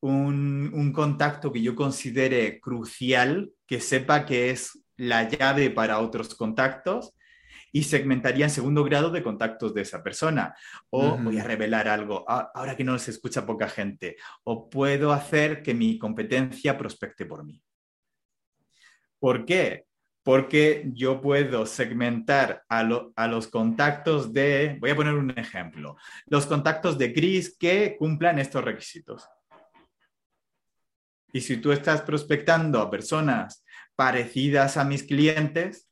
un, 0.00 0.70
un 0.74 0.92
contacto 0.92 1.50
que 1.52 1.62
yo 1.62 1.74
considere 1.74 2.60
crucial, 2.60 3.52
que 3.66 3.80
sepa 3.80 4.26
que 4.26 4.50
es 4.50 4.78
la 4.98 5.28
llave 5.28 5.70
para 5.70 5.98
otros 6.00 6.34
contactos 6.34 7.14
y 7.76 7.82
segmentaría 7.82 8.46
en 8.46 8.50
segundo 8.50 8.82
grado 8.84 9.10
de 9.10 9.22
contactos 9.22 9.74
de 9.74 9.82
esa 9.82 10.02
persona. 10.02 10.54
O 10.88 11.18
voy 11.18 11.38
a 11.38 11.44
revelar 11.44 11.88
algo, 11.88 12.24
a- 12.26 12.50
ahora 12.54 12.74
que 12.74 12.84
no 12.84 12.98
se 12.98 13.10
escucha 13.10 13.44
poca 13.44 13.68
gente, 13.68 14.16
o 14.44 14.70
puedo 14.70 15.12
hacer 15.12 15.62
que 15.62 15.74
mi 15.74 15.98
competencia 15.98 16.78
prospecte 16.78 17.26
por 17.26 17.44
mí. 17.44 17.62
¿Por 19.18 19.44
qué? 19.44 19.84
Porque 20.22 20.88
yo 20.94 21.20
puedo 21.20 21.66
segmentar 21.66 22.62
a, 22.70 22.82
lo- 22.82 23.12
a 23.14 23.26
los 23.28 23.46
contactos 23.46 24.32
de, 24.32 24.78
voy 24.80 24.88
a 24.92 24.96
poner 24.96 25.12
un 25.12 25.38
ejemplo, 25.38 25.98
los 26.28 26.46
contactos 26.46 26.96
de 26.96 27.12
Chris 27.12 27.58
que 27.58 27.96
cumplan 27.98 28.38
estos 28.38 28.64
requisitos. 28.64 29.28
Y 31.30 31.42
si 31.42 31.58
tú 31.58 31.72
estás 31.72 32.00
prospectando 32.00 32.80
a 32.80 32.90
personas 32.90 33.62
parecidas 33.94 34.78
a 34.78 34.84
mis 34.84 35.02
clientes, 35.02 35.85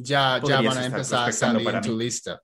ya, 0.00 0.40
ya 0.46 0.60
van 0.60 0.78
a 0.78 0.86
empezar 0.86 1.28
a 1.28 1.32
salir 1.32 1.64
para 1.64 1.78
en 1.78 1.84
tu 1.84 1.96
mí. 1.96 2.04
lista. 2.04 2.40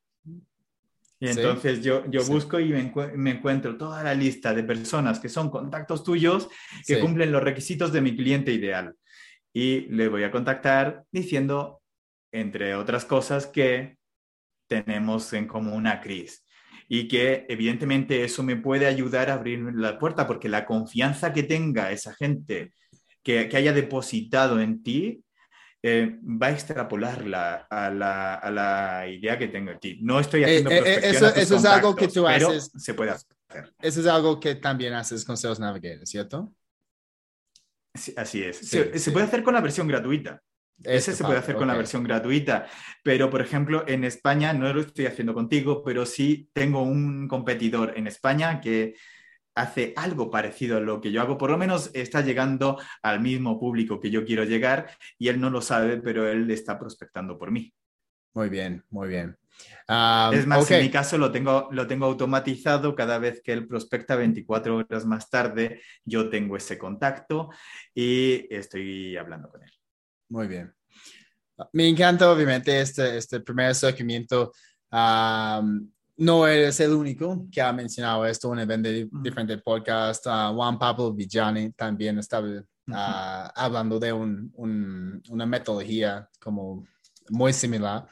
Y 1.20 1.28
Sí. 1.28 1.38
entonces 1.40 1.82
yo, 1.82 2.04
yo 2.10 2.20
Sí. 2.20 2.30
busco 2.32 2.58
y 2.60 2.68
me, 2.70 2.92
encu- 2.92 3.12
me 3.14 3.30
encuentro 3.30 3.76
toda 3.78 4.02
la 4.02 4.12
lista 4.14 4.52
de 4.52 4.64
personas 4.64 5.20
que 5.20 5.28
son 5.28 5.48
contactos 5.48 6.02
tuyos 6.04 6.48
que 6.86 6.96
Sí. 6.96 7.00
cumplen 7.00 7.30
los 7.32 7.42
requisitos 7.42 7.92
de 7.92 8.00
mi 8.00 8.14
cliente 8.16 8.52
ideal. 8.52 8.94
Y 9.52 9.82
le 9.82 10.08
voy 10.08 10.24
a 10.24 10.30
contactar 10.32 11.04
diciendo, 11.12 11.80
entre 12.32 12.74
otras 12.74 13.04
cosas, 13.04 13.46
que 13.46 13.96
tenemos 14.66 15.32
en 15.32 15.46
común 15.46 15.86
a 15.86 16.00
Chris. 16.00 16.44
Y 16.88 17.06
que 17.08 17.46
evidentemente 17.48 18.24
eso 18.24 18.42
me 18.42 18.56
puede 18.56 18.86
ayudar 18.86 19.30
a 19.30 19.34
abrir 19.34 19.60
la 19.74 19.98
puerta, 19.98 20.26
porque 20.26 20.48
la 20.48 20.66
confianza 20.66 21.32
que 21.32 21.44
tenga 21.44 21.92
esa 21.92 22.12
gente 22.14 22.74
que, 23.22 23.48
que 23.48 23.56
haya 23.56 23.72
depositado 23.72 24.60
en 24.60 24.82
ti 24.82 25.23
eh, 25.86 26.18
va 26.24 26.46
a 26.46 26.50
extrapolarla 26.52 27.66
a 27.68 27.90
la, 27.90 28.36
a 28.36 28.50
la 28.50 29.06
idea 29.06 29.38
que 29.38 29.48
tengo 29.48 29.70
en 29.70 29.78
ti. 29.78 29.98
No 30.00 30.18
estoy 30.18 30.40
Eh, 30.40 30.44
haciendo 30.44 30.70
eh, 30.70 30.82
eh, 30.86 31.00
eso- 31.10 31.34
eso 31.34 31.56
es 31.56 31.64
algo 31.66 31.94
que 31.94 32.08
tú 32.08 32.26
haces. 32.26 32.72
se 32.74 32.94
puede 32.94 33.10
hacer. 33.10 33.36
Eso 33.82 34.00
es 34.00 34.06
algo 34.06 34.40
que 34.40 34.54
también 34.54 34.94
haces 34.94 35.26
con 35.26 35.36
Sales 35.36 35.60
Navigator, 35.60 36.06
¿cierto? 36.06 36.54
Sí, 37.94 38.14
Así 38.16 38.42
es. 38.42 38.56
Sí, 38.56 38.80
se, 38.98 39.10
puede 39.10 39.26
hacer 39.26 39.42
con 39.42 39.52
la 39.52 39.60
versión 39.60 39.86
gratuita. 39.86 40.40
Ese 40.82 41.10
Esto 41.10 41.12
se 41.18 41.24
puede 41.24 41.38
hacer 41.38 41.54
con 41.56 41.68
la 41.68 41.74
versión 41.76 42.02
gratuita, 42.02 42.66
pero 43.04 43.28
por 43.28 43.42
ejemplo 43.42 43.84
en 43.86 44.04
España 44.04 44.54
no 44.54 44.72
lo 44.72 44.80
estoy 44.80 45.04
haciendo 45.06 45.34
contigo, 45.34 45.84
pero 45.84 46.06
sí 46.06 46.48
tengo 46.54 46.82
un 46.82 47.28
competidor 47.28 47.92
en 47.96 48.06
España 48.06 48.58
que 48.60 48.96
hace 49.54 49.92
algo 49.96 50.30
parecido 50.30 50.76
a 50.78 50.80
lo 50.80 51.00
que 51.00 51.12
yo 51.12 51.20
hago, 51.20 51.38
por 51.38 51.50
lo 51.50 51.58
menos 51.58 51.90
está 51.94 52.20
llegando 52.20 52.80
al 53.02 53.20
mismo 53.20 53.58
público 53.58 54.00
que 54.00 54.10
yo 54.10 54.24
quiero 54.24 54.44
llegar 54.44 54.90
y 55.18 55.28
él 55.28 55.40
no 55.40 55.50
lo 55.50 55.60
sabe, 55.60 55.98
pero 55.98 56.28
él 56.28 56.50
está 56.50 56.78
prospectando 56.78 57.38
por 57.38 57.50
mí. 57.50 57.72
Muy 58.34 58.48
bien, 58.48 58.84
muy 58.90 59.08
bien. 59.08 59.36
Es 60.32 60.46
más, 60.46 60.64
ok. 60.64 60.70
en 60.72 60.82
mi 60.82 60.90
caso 60.90 61.18
lo 61.18 61.30
tengo, 61.30 61.68
lo 61.70 61.86
tengo 61.86 62.06
automatizado, 62.06 62.94
cada 62.94 63.18
vez 63.18 63.40
que 63.42 63.52
él 63.52 63.68
prospecta 63.68 64.16
24 64.16 64.76
horas 64.76 65.04
más 65.04 65.30
tarde, 65.30 65.82
yo 66.04 66.28
tengo 66.28 66.56
ese 66.56 66.76
contacto 66.76 67.50
y 67.94 68.52
estoy 68.52 69.16
hablando 69.16 69.50
con 69.50 69.62
él. 69.62 69.70
Muy 70.30 70.48
bien. 70.48 70.74
Me 71.72 71.88
encanta, 71.88 72.32
obviamente, 72.32 72.80
este, 72.80 73.18
este 73.18 73.40
primer 73.40 73.66
acercamiento. 73.66 74.52
Am, 74.90 75.88
no 76.16 76.46
eres 76.46 76.78
el 76.80 76.92
único 76.92 77.46
que 77.50 77.60
ha 77.60 77.72
mencionado 77.72 78.24
esto 78.26 78.52
en 78.52 78.60
el 78.60 78.82
de 78.82 79.08
diferentes 79.22 79.60
podcasts. 79.62 80.26
Uh, 80.26 80.54
Juan 80.54 80.78
Pablo 80.78 81.12
Villani 81.12 81.72
también 81.72 82.18
estaba 82.18 82.46
uh, 82.48 83.50
hablando 83.54 83.98
de 83.98 84.12
un, 84.12 84.52
un, 84.54 85.22
una 85.30 85.46
metodología 85.46 86.28
como 86.40 86.86
muy 87.30 87.52
similar. 87.52 88.06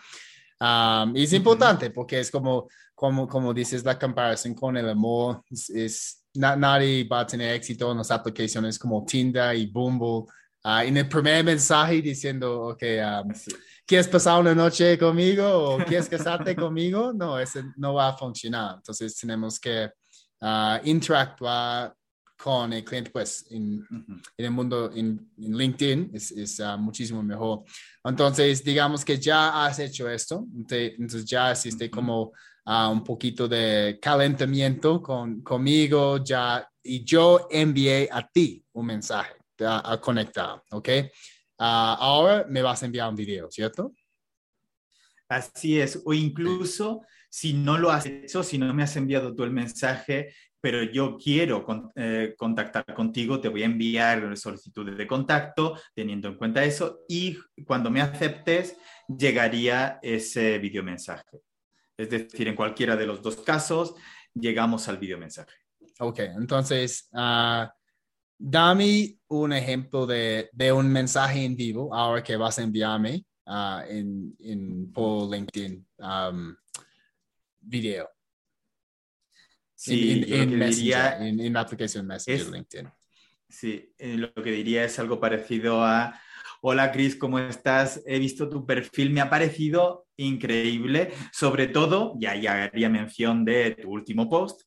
Um, 0.61 1.17
y 1.17 1.25
es 1.25 1.33
importante 1.33 1.91
porque 1.91 2.21
es 2.21 2.31
como, 2.31 2.69
como, 2.95 3.27
como 3.27 3.53
dices, 3.53 3.85
la 3.85 3.99
comparación 3.99 4.55
con 4.55 4.77
el 4.77 4.89
amor. 4.89 5.43
Es, 5.51 6.25
nadie 6.35 7.05
va 7.05 7.21
a 7.21 7.27
tener 7.27 7.55
éxito 7.55 7.91
en 7.91 7.99
las 7.99 8.11
aplicaciones 8.11 8.79
como 8.79 9.05
Tinder 9.05 9.57
y 9.57 9.67
Bumble. 9.67 10.33
Uh, 10.65 10.87
en 10.87 10.97
el 10.97 11.09
primer 11.09 11.43
mensaje 11.43 12.01
diciendo, 12.01 12.69
ok, 12.69 12.83
um, 13.25 13.33
¿quieres 13.85 14.07
pasar 14.07 14.41
una 14.41 14.55
noche 14.55 14.97
conmigo 14.97 15.45
o 15.45 15.79
quieres 15.85 16.09
casarte 16.09 16.55
conmigo? 16.55 17.13
No, 17.13 17.37
ese 17.37 17.65
no 17.77 17.95
va 17.95 18.11
a 18.11 18.17
funcionar. 18.17 18.77
Entonces 18.77 19.17
tenemos 19.17 19.59
que 19.59 19.91
uh, 20.41 20.79
interactuar 20.85 21.93
con 22.37 22.73
el 22.73 22.85
cliente, 22.85 23.11
pues 23.11 23.45
en, 23.51 23.85
en 24.37 24.45
el 24.45 24.51
mundo, 24.53 24.93
en, 24.95 25.33
LinkedIn, 25.37 26.11
es, 26.15 26.31
es 26.31 26.61
uh, 26.61 26.79
muchísimo 26.79 27.25
mejor. 27.25 27.65
Entonces, 28.05 28.63
digamos 28.63 29.05
que 29.05 29.19
ya 29.19 29.65
has 29.65 29.81
hecho 29.81 30.09
esto, 30.09 30.47
entonces 30.53 31.25
ya 31.25 31.51
existe 31.51 31.91
como 31.91 32.33
uh, 32.67 32.89
un 32.89 33.03
poquito 33.03 33.49
de 33.49 33.99
calentamiento 34.01 35.03
con, 35.03 35.43
conmigo, 35.43 36.23
ya, 36.23 36.69
y 36.85 37.05
yo 37.05 37.49
envié 37.51 38.09
a 38.13 38.29
ti 38.29 38.65
un 38.73 38.87
mensaje 38.87 39.42
a, 39.65 39.93
a 39.93 40.01
conectar, 40.01 40.63
¿ok? 40.71 40.89
Uh, 41.59 41.95
ahora 41.99 42.47
me 42.49 42.63
vas 42.63 42.83
a 42.83 42.87
enviar 42.87 43.09
un 43.09 43.17
video, 43.17 43.51
¿cierto? 43.51 43.93
Así 45.29 45.81
es, 45.81 46.03
o 46.05 46.13
incluso 46.13 47.03
si 47.31 47.55
no 47.55 47.79
lo 47.79 47.91
has 47.91 48.05
hecho, 48.05 48.43
si 48.43 48.59
no 48.59 48.73
me 48.75 48.83
has 48.83 48.97
enviado 48.97 49.35
tú 49.35 49.45
el 49.45 49.51
mensaje, 49.51 50.35
pero 50.61 50.83
yo 50.83 51.17
quiero 51.17 51.67
eh, 51.97 52.35
contactar 52.37 52.85
contigo, 52.95 53.41
te 53.41 53.49
voy 53.49 53.63
a 53.63 53.67
enviar 53.67 54.37
solicitudes 54.37 54.97
de 54.97 55.07
contacto 55.07 55.77
teniendo 55.95 56.29
en 56.29 56.37
cuenta 56.37 56.63
eso 56.65 57.01
y 57.09 57.37
cuando 57.65 57.91
me 57.91 58.01
aceptes 58.01 58.77
llegaría 59.09 59.99
ese 60.03 60.59
video 60.59 60.85
mensaje. 60.85 61.41
Es 61.97 62.11
decir, 62.11 62.47
en 62.49 62.55
cualquiera 62.55 62.97
de 62.97 63.07
los 63.07 63.23
dos 63.23 63.37
casos 63.37 63.95
llegamos 64.35 64.87
al 64.89 64.99
video 64.99 65.19
mensaje. 65.19 65.55
Ok, 65.99 66.21
entonces, 66.21 67.09
uh, 67.13 67.67
dame 68.43 69.19
un 69.29 69.53
ejemplo 69.53 70.05
de, 70.05 70.51
de, 70.53 70.73
un 70.73 70.91
mensaje 70.91 71.45
en 71.45 71.55
vivo 71.55 71.95
ahora 71.95 72.23
que 72.23 72.37
vas 72.37 72.59
a 72.59 72.63
enviarme 72.63 73.25
uh, 73.47 73.81
en, 73.89 74.35
en, 74.41 74.93
por 74.93 75.31
LinkedIn 75.31 75.87
um, 75.99 76.55
video. 77.61 78.09
Sí, 79.75 80.25
en, 80.29 80.61
en, 80.61 81.53
la 81.53 81.61
aplicación 81.61 82.07
Messenger 82.07 82.51
LinkedIn. 82.51 82.89
Sí, 83.49 83.95
lo 83.99 84.33
que 84.35 84.51
diría 84.51 84.85
es 84.85 84.99
algo 84.99 85.21
parecido 85.21 85.85
a, 85.85 86.21
hola 86.63 86.91
Chris, 86.91 87.17
¿cómo 87.17 87.39
estás? 87.39 88.03
He 88.07 88.19
visto 88.19 88.49
tu 88.49 88.65
perfil, 88.67 89.11
me 89.11 89.21
ha 89.21 89.31
parecido 89.31 90.07
increíble, 90.17 91.13
sobre 91.33 91.69
todo, 91.69 92.15
ya, 92.19 92.35
ya 92.37 92.65
haría 92.65 92.89
mención 92.89 93.45
de 93.45 93.73
tu 93.73 93.91
último 93.91 94.29
post, 94.29 94.63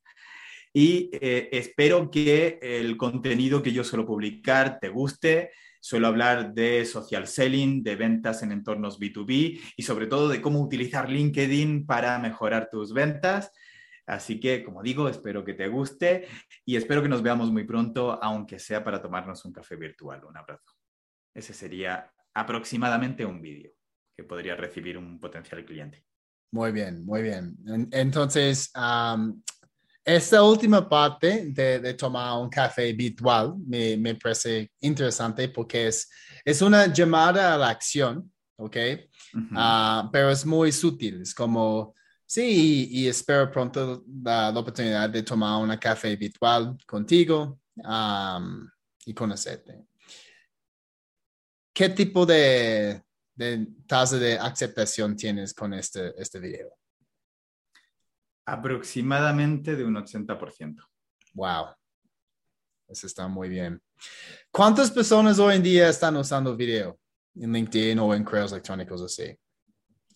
y 0.77 1.09
eh, 1.13 1.47
espero 1.53 2.11
que 2.11 2.59
el 2.61 2.97
contenido 2.97 3.63
que 3.63 3.71
yo 3.71 3.85
suelo 3.85 4.05
publicar 4.05 4.77
te 4.77 4.89
guste. 4.89 5.51
Suelo 5.79 6.07
hablar 6.07 6.53
de 6.53 6.83
social 6.83 7.27
selling, 7.27 7.81
de 7.81 7.95
ventas 7.95 8.43
en 8.43 8.51
entornos 8.51 8.99
B2B 8.99 9.61
y 9.77 9.83
sobre 9.83 10.07
todo 10.07 10.27
de 10.27 10.41
cómo 10.41 10.59
utilizar 10.59 11.09
LinkedIn 11.09 11.85
para 11.85 12.19
mejorar 12.19 12.67
tus 12.69 12.91
ventas. 12.91 13.53
Así 14.05 14.37
que, 14.37 14.65
como 14.65 14.83
digo, 14.83 15.07
espero 15.07 15.45
que 15.45 15.53
te 15.53 15.69
guste 15.69 16.27
y 16.65 16.75
espero 16.75 17.01
que 17.01 17.07
nos 17.07 17.23
veamos 17.23 17.53
muy 17.53 17.63
pronto, 17.63 18.21
aunque 18.21 18.59
sea 18.59 18.83
para 18.83 19.01
tomarnos 19.01 19.45
un 19.45 19.53
café 19.53 19.77
virtual. 19.77 20.25
Un 20.25 20.35
abrazo. 20.35 20.73
Ese 21.33 21.53
sería 21.53 22.11
aproximadamente 22.33 23.25
un 23.25 23.41
vídeo 23.41 23.71
que 24.13 24.25
podría 24.25 24.57
recibir 24.57 24.97
un 24.97 25.21
potencial 25.21 25.63
cliente. 25.63 26.03
Muy 26.51 26.71
bien, 26.71 27.05
muy 27.05 27.21
bien. 27.21 27.57
Entonces, 27.91 28.71
esta 30.05 30.43
última 30.43 30.87
parte 30.87 31.47
de, 31.47 31.93
tomar 31.95 32.39
un 32.39 32.49
café 32.49 32.93
virtual 32.93 33.55
me, 33.65 33.97
me, 33.97 34.15
parece 34.15 34.71
interesante 34.81 35.49
porque 35.49 35.87
es, 35.87 36.09
es 36.45 36.61
una 36.61 36.93
llamada 36.93 37.53
a 37.53 37.57
la 37.57 37.69
acción, 37.69 38.31
¿ok? 38.57 38.77
Ah, 39.53 40.07
pero 40.13 40.29
es 40.29 40.45
muy 40.45 40.71
sutil, 40.71 41.21
es 41.21 41.33
como 41.33 41.95
Sí, 42.27 42.87
y, 42.91 43.07
espero 43.07 43.51
pronto 43.51 44.03
la, 44.23 44.49
oportunidad 44.49 45.09
de 45.09 45.21
tomar 45.21 45.61
una 45.61 45.79
café 45.79 46.15
virtual 46.15 46.75
contigo 46.85 47.59
y 49.05 49.13
conocerte. 49.13 49.85
¿Qué 51.71 51.89
tipo 51.89 52.25
de, 52.25 53.03
tasa 53.85 54.17
de 54.17 54.39
aceptación 54.39 55.15
tienes 55.15 55.53
con 55.53 55.73
este, 55.75 56.19
este 56.19 56.39
video? 56.39 56.75
Aproximadamente 58.45 59.75
de 59.75 59.83
un 59.83 59.95
80%. 59.95 60.83
Wow. 61.33 61.65
Eso 62.87 63.07
está 63.07 63.27
muy 63.27 63.49
bien. 63.49 63.81
¿Cuántas 64.51 64.91
personas 64.91 65.39
hoy 65.39 65.55
en 65.55 65.63
día 65.63 65.89
están 65.89 66.15
usando 66.17 66.55
video 66.55 66.99
en 67.35 67.51
LinkedIn 67.51 67.99
o 67.99 68.13
en 68.13 68.23
correos 68.23 68.51
electrónicos 68.51 69.01
así? 69.01 69.35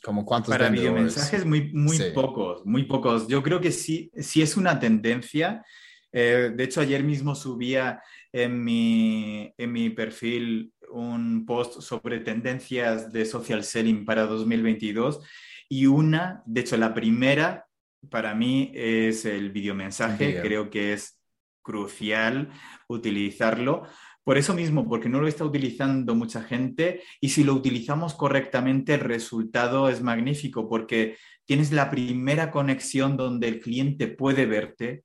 Como 0.04 0.26
cuántos 0.26 0.54
Para 0.54 0.70
videomensajes 0.70 1.46
muy, 1.46 1.74
muy 1.74 1.98
pocos, 2.14 2.66
muy 2.66 2.84
pocos. 2.84 3.28
Yo 3.28 3.44
creo 3.44 3.60
que 3.60 3.72
sí, 3.72 4.12
sí 4.18 4.42
es 4.42 4.56
una 4.56 4.80
tendencia. 4.80 5.66
Eh, 6.12 6.52
de 6.56 6.64
hecho, 6.64 6.80
ayer 6.82 7.04
mismo 7.04 7.36
subía 7.36 8.02
en 8.32 8.64
mi, 8.64 9.54
en 9.58 9.72
mi 9.72 9.90
perfil 9.90 10.72
un 10.92 11.46
post 11.46 11.82
sobre 11.82 12.20
tendencias 12.20 13.12
de 13.12 13.26
social 13.26 13.64
selling 13.64 14.06
para 14.06 14.26
2022 14.26 15.22
y 15.68 15.86
una, 15.86 16.42
de 16.46 16.62
hecho 16.62 16.78
la 16.78 16.94
primera 16.94 17.69
para 18.10 18.34
mí 18.36 18.72
es 18.74 19.26
el 19.26 19.52
videomensaje. 19.52 20.42
Creo 20.42 20.70
que 20.70 20.94
es 20.94 21.20
crucial 21.62 22.50
utilizarlo 22.88 23.84
por 24.30 24.38
eso 24.38 24.54
mismo, 24.54 24.88
porque 24.88 25.10
no 25.10 25.22
lo 25.22 25.28
está 25.28 25.44
utilizando 25.44 26.14
mucha 26.14 26.44
gente 26.44 27.02
y 27.20 27.30
si 27.30 27.44
lo 27.44 27.56
utilizamos 27.56 28.14
correctamente 28.14 28.94
el 28.94 29.00
resultado 29.00 29.90
es 29.90 30.04
magnífico 30.04 30.70
porque 30.70 31.18
tienes 31.46 31.72
la 31.72 31.90
primera 31.90 32.52
conexión 32.52 33.18
donde 33.18 33.48
el 33.48 33.60
cliente 33.60 34.08
puede 34.08 34.46
verte 34.46 35.04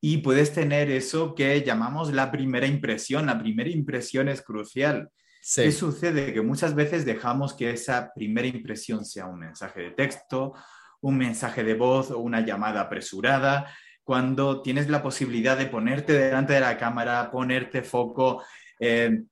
y 0.00 0.16
puedes 0.16 0.52
tener 0.52 0.90
eso 0.90 1.36
que 1.36 1.62
llamamos 1.62 2.12
la 2.12 2.32
primera 2.32 2.66
impresión. 2.66 3.26
La 3.26 3.38
primera 3.38 3.70
impresión 3.70 4.28
es 4.28 4.42
crucial. 4.42 5.10
¿Qué 5.54 5.70
sucede? 5.70 6.32
Que 6.32 6.42
muchas 6.42 6.74
veces 6.74 7.04
dejamos 7.04 7.54
que 7.54 7.70
esa 7.70 8.10
primera 8.12 8.48
impresión 8.48 9.04
sea 9.04 9.26
un 9.26 9.38
mensaje 9.38 9.80
de 9.80 9.90
texto, 9.92 10.54
un 11.02 11.16
mensaje 11.16 11.64
de 11.64 11.74
voz 11.74 12.10
o 12.10 12.18
una 12.18 12.40
llamada 12.40 12.82
apresurada 12.82 13.72
cuando 14.04 14.60
tienes 14.60 14.88
la 14.88 15.02
posibilidad 15.02 15.56
de 15.56 15.66
ponerte 15.66 16.12
delante 16.14 16.54
de 16.54 16.60
la 16.60 16.76
cámara, 16.76 17.30
ponerte 17.30 17.82
foco, 17.82 18.42
eh, 18.80 19.22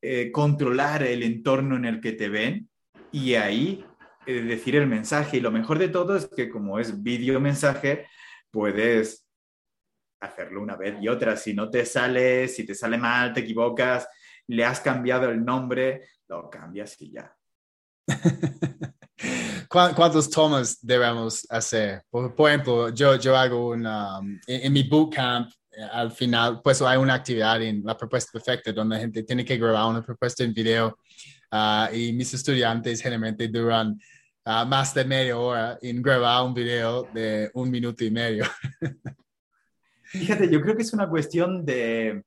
eh, 0.00 0.32
controlar 0.32 1.02
el 1.02 1.22
entorno 1.22 1.76
en 1.76 1.84
el 1.84 2.00
que 2.00 2.12
te 2.12 2.28
ven 2.28 2.70
y 3.12 3.34
ahí 3.34 3.84
eh, 4.26 4.42
decir 4.42 4.76
el 4.76 4.86
mensaje. 4.86 5.36
Y 5.36 5.40
lo 5.40 5.50
mejor 5.50 5.78
de 5.78 5.88
todo 5.88 6.16
es 6.16 6.26
que 6.26 6.48
como 6.48 6.78
es 6.78 7.02
vídeo 7.02 7.38
mensaje, 7.38 8.06
puedes 8.50 9.28
hacerlo 10.20 10.62
una 10.62 10.76
vez 10.76 10.96
y 11.02 11.08
otra. 11.08 11.36
Si 11.36 11.52
no 11.52 11.68
te 11.68 11.84
sale, 11.84 12.48
si 12.48 12.64
te 12.64 12.74
sale 12.74 12.96
mal, 12.96 13.34
te 13.34 13.40
equivocas, 13.40 14.08
le 14.46 14.64
has 14.64 14.80
cambiado 14.80 15.28
el 15.28 15.44
nombre, 15.44 16.08
lo 16.28 16.48
cambias 16.48 16.98
y 17.02 17.12
ya. 17.12 17.36
¿Cuántos 19.68 20.30
tomas 20.30 20.78
debemos 20.80 21.46
hacer? 21.50 22.02
Por, 22.10 22.48
ejemplo, 22.48 22.88
yo, 22.88 23.16
yo 23.16 23.36
hago 23.36 23.70
una, 23.70 24.18
um, 24.18 24.40
en, 24.46 24.72
mi 24.72 24.82
bootcamp, 24.82 25.50
eh, 25.70 25.82
al 25.92 26.10
final, 26.10 26.62
pues 26.62 26.80
hay 26.80 26.96
una 26.96 27.14
actividad 27.14 27.60
en 27.62 27.82
la 27.84 27.96
propuesta 27.96 28.32
perfecta 28.32 28.72
donde 28.72 28.96
la 28.96 29.00
gente 29.00 29.22
tiene 29.24 29.44
que 29.44 29.58
grabar 29.58 29.90
una 29.90 30.02
propuesta 30.02 30.42
en 30.42 30.54
video 30.54 30.98
uh, 31.52 31.94
y 31.94 32.14
mis 32.14 32.32
estudiantes 32.32 33.02
generalmente 33.02 33.46
duran 33.48 33.98
uh, 34.46 34.66
más 34.66 34.94
de 34.94 35.04
media 35.04 35.36
hora 35.36 35.78
en 35.82 36.00
grabar 36.00 36.46
un 36.46 36.54
video 36.54 37.02
de 37.12 37.50
un 37.52 37.70
minuto 37.70 38.04
y 38.04 38.10
medio. 38.10 38.46
Fíjate, 40.04 40.48
yo 40.48 40.62
creo 40.62 40.76
que 40.76 40.82
es 40.82 40.94
una 40.94 41.10
cuestión 41.10 41.66
de, 41.66 42.22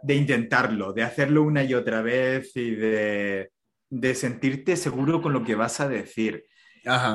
de 0.00 0.14
intentarlo, 0.14 0.92
de 0.92 1.02
hacerlo 1.02 1.42
una 1.42 1.64
y 1.64 1.74
otra 1.74 2.02
vez 2.02 2.52
y 2.54 2.76
de 2.76 3.50
de 3.90 4.14
sentirte 4.14 4.76
seguro 4.76 5.20
con 5.20 5.32
lo 5.32 5.44
que 5.44 5.56
vas 5.56 5.80
a 5.80 5.88
decir. 5.88 6.46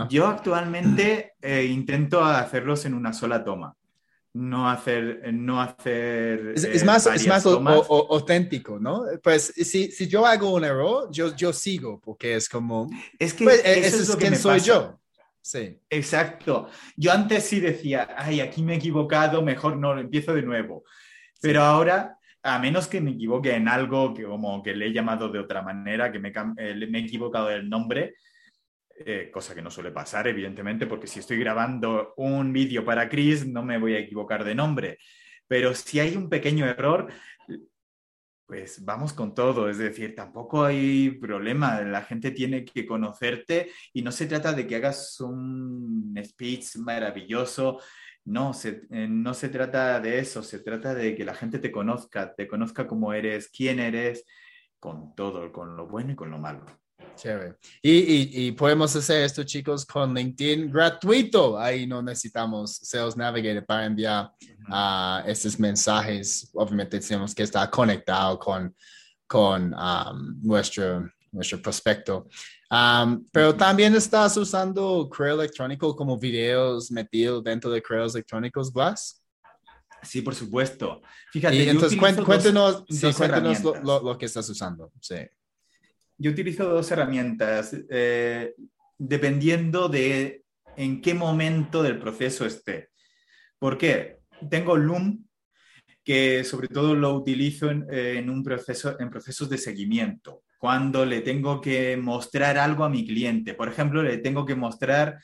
Yo 0.10 0.28
actualmente 0.28 1.34
eh, 1.42 1.66
intento 1.66 2.24
hacerlos 2.24 2.86
en 2.86 2.94
una 2.94 3.14
sola 3.14 3.44
toma. 3.44 3.76
No 4.34 4.70
hacer, 4.70 5.34
no 5.34 5.62
hacer. 5.62 6.54
Es, 6.56 6.66
eh, 6.66 6.86
más, 6.86 7.08
es 7.08 7.26
más 7.26 7.46
auténtico, 7.46 8.78
¿no? 8.78 9.06
Pues 9.24 9.54
si, 9.56 9.92
si, 9.92 10.08
yo 10.08 10.26
hago 10.26 10.54
un 10.54 10.66
error, 10.66 11.08
yo, 11.10 11.34
yo 11.34 11.54
sigo, 11.54 12.02
porque 12.02 12.36
es 12.36 12.50
como. 12.50 12.90
Es 13.18 13.34
que 13.34 13.46
pues, 13.46 13.62
eso, 13.64 14.02
es, 14.02 14.10
lo 14.10 14.18
que 14.18 14.36
soy 14.36 14.60
yo. 14.60 15.00
Sí. 15.42 15.80
Exacto. 15.90 16.68
Yo 16.98 17.14
antes 17.14 17.46
sí 17.46 17.62
decía, 17.62 18.10
ay, 18.18 18.42
aquí 18.42 18.62
me 18.62 18.74
he 18.74 18.78
equivocado, 18.78 19.42
mejor 19.42 19.78
no, 19.78 19.96
lo 19.96 20.02
empiezo 20.02 20.34
de 20.34 20.42
nuevo. 20.42 20.84
Pero 21.40 21.62
ahora, 21.62 22.20
a 22.46 22.60
menos 22.60 22.88
que 22.88 23.02
me 23.02 23.12
equivoque 23.12 23.56
en 23.56 23.68
algo 23.68 24.14
que 24.14 24.24
como 24.24 24.62
que 24.62 24.76
le 24.76 24.86
he 24.86 24.94
llamado 24.94 25.30
de 25.30 25.40
otra 25.40 25.64
manera, 25.64 26.12
que 26.12 26.20
me, 26.20 26.30
eh, 26.30 26.90
he 26.94 26.98
equivocado 27.00 27.48
del 27.48 27.68
nombre, 27.68 28.14
eh, 28.98 29.32
cosa 29.34 29.56
que 29.56 29.64
no 29.64 29.72
suele 29.72 29.90
pasar, 29.90 30.28
evidentemente, 30.28 30.86
porque 30.86 31.08
si 31.08 31.20
estoy 31.20 31.40
grabando 31.40 32.14
un 32.18 32.54
vídeo 32.54 32.86
para 32.86 33.10
Chris, 33.10 33.48
no 33.48 33.64
me 33.64 33.80
voy 33.80 33.96
a 33.96 34.00
equivocar 34.00 34.44
de 34.44 34.54
nombre. 34.54 35.00
Pero 35.48 35.74
si 35.74 36.00
hay 36.00 36.16
un 36.16 36.30
pequeño 36.30 36.68
error, 36.68 37.12
pues 38.46 38.86
vamos 38.86 39.14
con 39.14 39.34
todo, 39.34 39.68
es 39.68 39.80
decir, 39.80 40.14
tampoco 40.14 40.64
hay 40.64 41.10
problema, 41.20 41.82
la 41.82 42.04
gente 42.04 42.30
tiene 42.30 42.64
que 42.64 42.86
conocerte 42.86 43.72
y 43.92 44.04
no 44.04 44.12
se 44.12 44.28
trata 44.28 44.54
de 44.54 44.68
que 44.68 44.76
hagas 44.76 45.20
un 45.20 46.16
speech 46.24 46.76
maravilloso, 46.76 47.80
no 48.26 48.54
se, 48.54 48.88
eh, 48.92 49.08
no 49.08 49.34
se 49.34 49.50
trata 49.50 50.00
de 50.00 50.20
eso, 50.20 50.44
se 50.44 50.60
trata 50.60 50.94
de 50.94 51.16
que 51.16 51.24
la 51.24 51.36
gente 51.36 51.60
te 51.60 51.72
conozca, 51.72 52.34
te 52.34 52.48
conozca 52.48 52.88
como 52.88 53.14
eres, 53.14 53.50
quién 53.50 53.80
eres, 53.80 54.26
con 54.80 55.16
todo, 55.16 55.52
con 55.52 55.78
lo 55.78 55.88
bueno 55.88 56.12
y 56.12 56.16
con 56.16 56.32
lo 56.32 56.40
malo. 56.40 56.66
Chévere. 57.16 57.56
Y, 57.82 58.48
y, 58.48 58.52
podemos 58.52 58.94
hacer 58.96 59.24
esto, 59.24 59.44
chicos, 59.44 59.86
con 59.86 60.14
LinkedIn 60.14 60.70
gratuito. 60.70 61.58
Ahí 61.58 61.88
no 61.88 62.02
necesitamos 62.02 62.76
Sales 62.78 63.16
Navigator 63.16 63.66
para 63.66 63.86
enviar 63.86 64.32
uh, 64.70 65.26
estos 65.26 65.58
mensajes. 65.60 66.50
Obviamente 66.54 67.00
tenemos 67.00 67.34
que 67.34 67.44
estar 67.44 67.70
conectado 67.70 68.38
con, 68.38 68.76
con 69.28 69.74
um, 69.74 70.42
nuestro, 70.42 71.10
nuestro 71.36 71.62
prospecto. 71.62 72.28
Um, 72.72 73.26
pero 73.32 73.56
también 73.56 73.94
estás 73.96 74.36
usando 74.38 75.08
correo 75.10 75.36
electrónico 75.36 75.96
como 75.96 76.18
videos 76.18 76.90
metidos 76.92 77.44
dentro 77.44 77.70
de 77.70 77.82
correos 77.82 78.16
electrónicos, 78.16 78.74
Glass. 78.74 79.22
Sí, 80.02 80.22
por 80.22 80.36
supuesto. 80.36 81.02
Fíjate, 81.32 81.56
y 81.56 81.70
entonces 81.70 81.98
cuéntanos, 81.98 82.86
cuéntanos 83.18 83.64
lo, 83.84 84.02
lo, 84.04 84.18
que 84.18 84.26
estás 84.26 84.48
usando. 84.50 84.92
Sí 85.00 85.16
yo 86.18 86.32
utilizo 86.32 86.70
dos 86.70 86.90
herramientas 86.92 87.76
eh, 87.90 88.54
dependiendo 88.98 89.90
de 89.90 90.44
en 90.78 91.02
qué 91.02 91.14
momento 91.14 91.84
del 91.84 92.00
proceso 92.00 92.46
esté. 92.46 92.90
¿Por 93.60 93.78
qué? 93.78 94.20
Tengo 94.50 94.76
Loom, 94.76 95.26
que 96.04 96.44
sobre 96.44 96.68
todo 96.68 96.96
lo 96.96 97.14
utilizo 97.16 97.70
en, 97.70 98.30
un 98.30 98.44
proceso, 98.44 99.00
en 99.00 99.10
procesos 99.10 99.50
de 99.50 99.58
seguimiento. 99.58 100.44
Cuando 100.66 101.06
le 101.06 101.22
tengo 101.22 101.62
que 101.62 101.96
mostrar 101.96 102.58
algo 102.58 102.84
a 102.84 102.90
mi 102.90 103.06
cliente, 103.06 103.54
por 103.54 103.68
ejemplo, 103.68 104.02
le 104.02 104.18
tengo 104.18 104.48
que 104.48 104.56
mostrar 104.56 105.20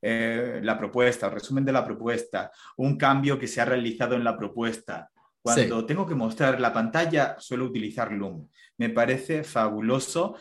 eh, 0.00 0.60
la 0.62 0.78
propuesta, 0.78 1.26
el 1.26 1.32
resumen 1.32 1.64
de 1.64 1.72
la 1.72 1.84
propuesta, 1.84 2.52
un 2.76 2.96
cambio 2.96 3.36
que 3.36 3.48
se 3.48 3.60
ha 3.60 3.64
realizado 3.64 4.14
en 4.14 4.22
la 4.22 4.36
propuesta, 4.36 5.10
cuando 5.42 5.84
tengo 5.84 6.06
que 6.06 6.14
mostrar 6.14 6.60
la 6.60 6.72
pantalla, 6.72 7.34
suelo 7.40 7.64
utilizar 7.64 8.12
Loom. 8.12 8.48
Me 8.78 8.88
parece 8.88 9.42
fabuloso. 9.42 10.36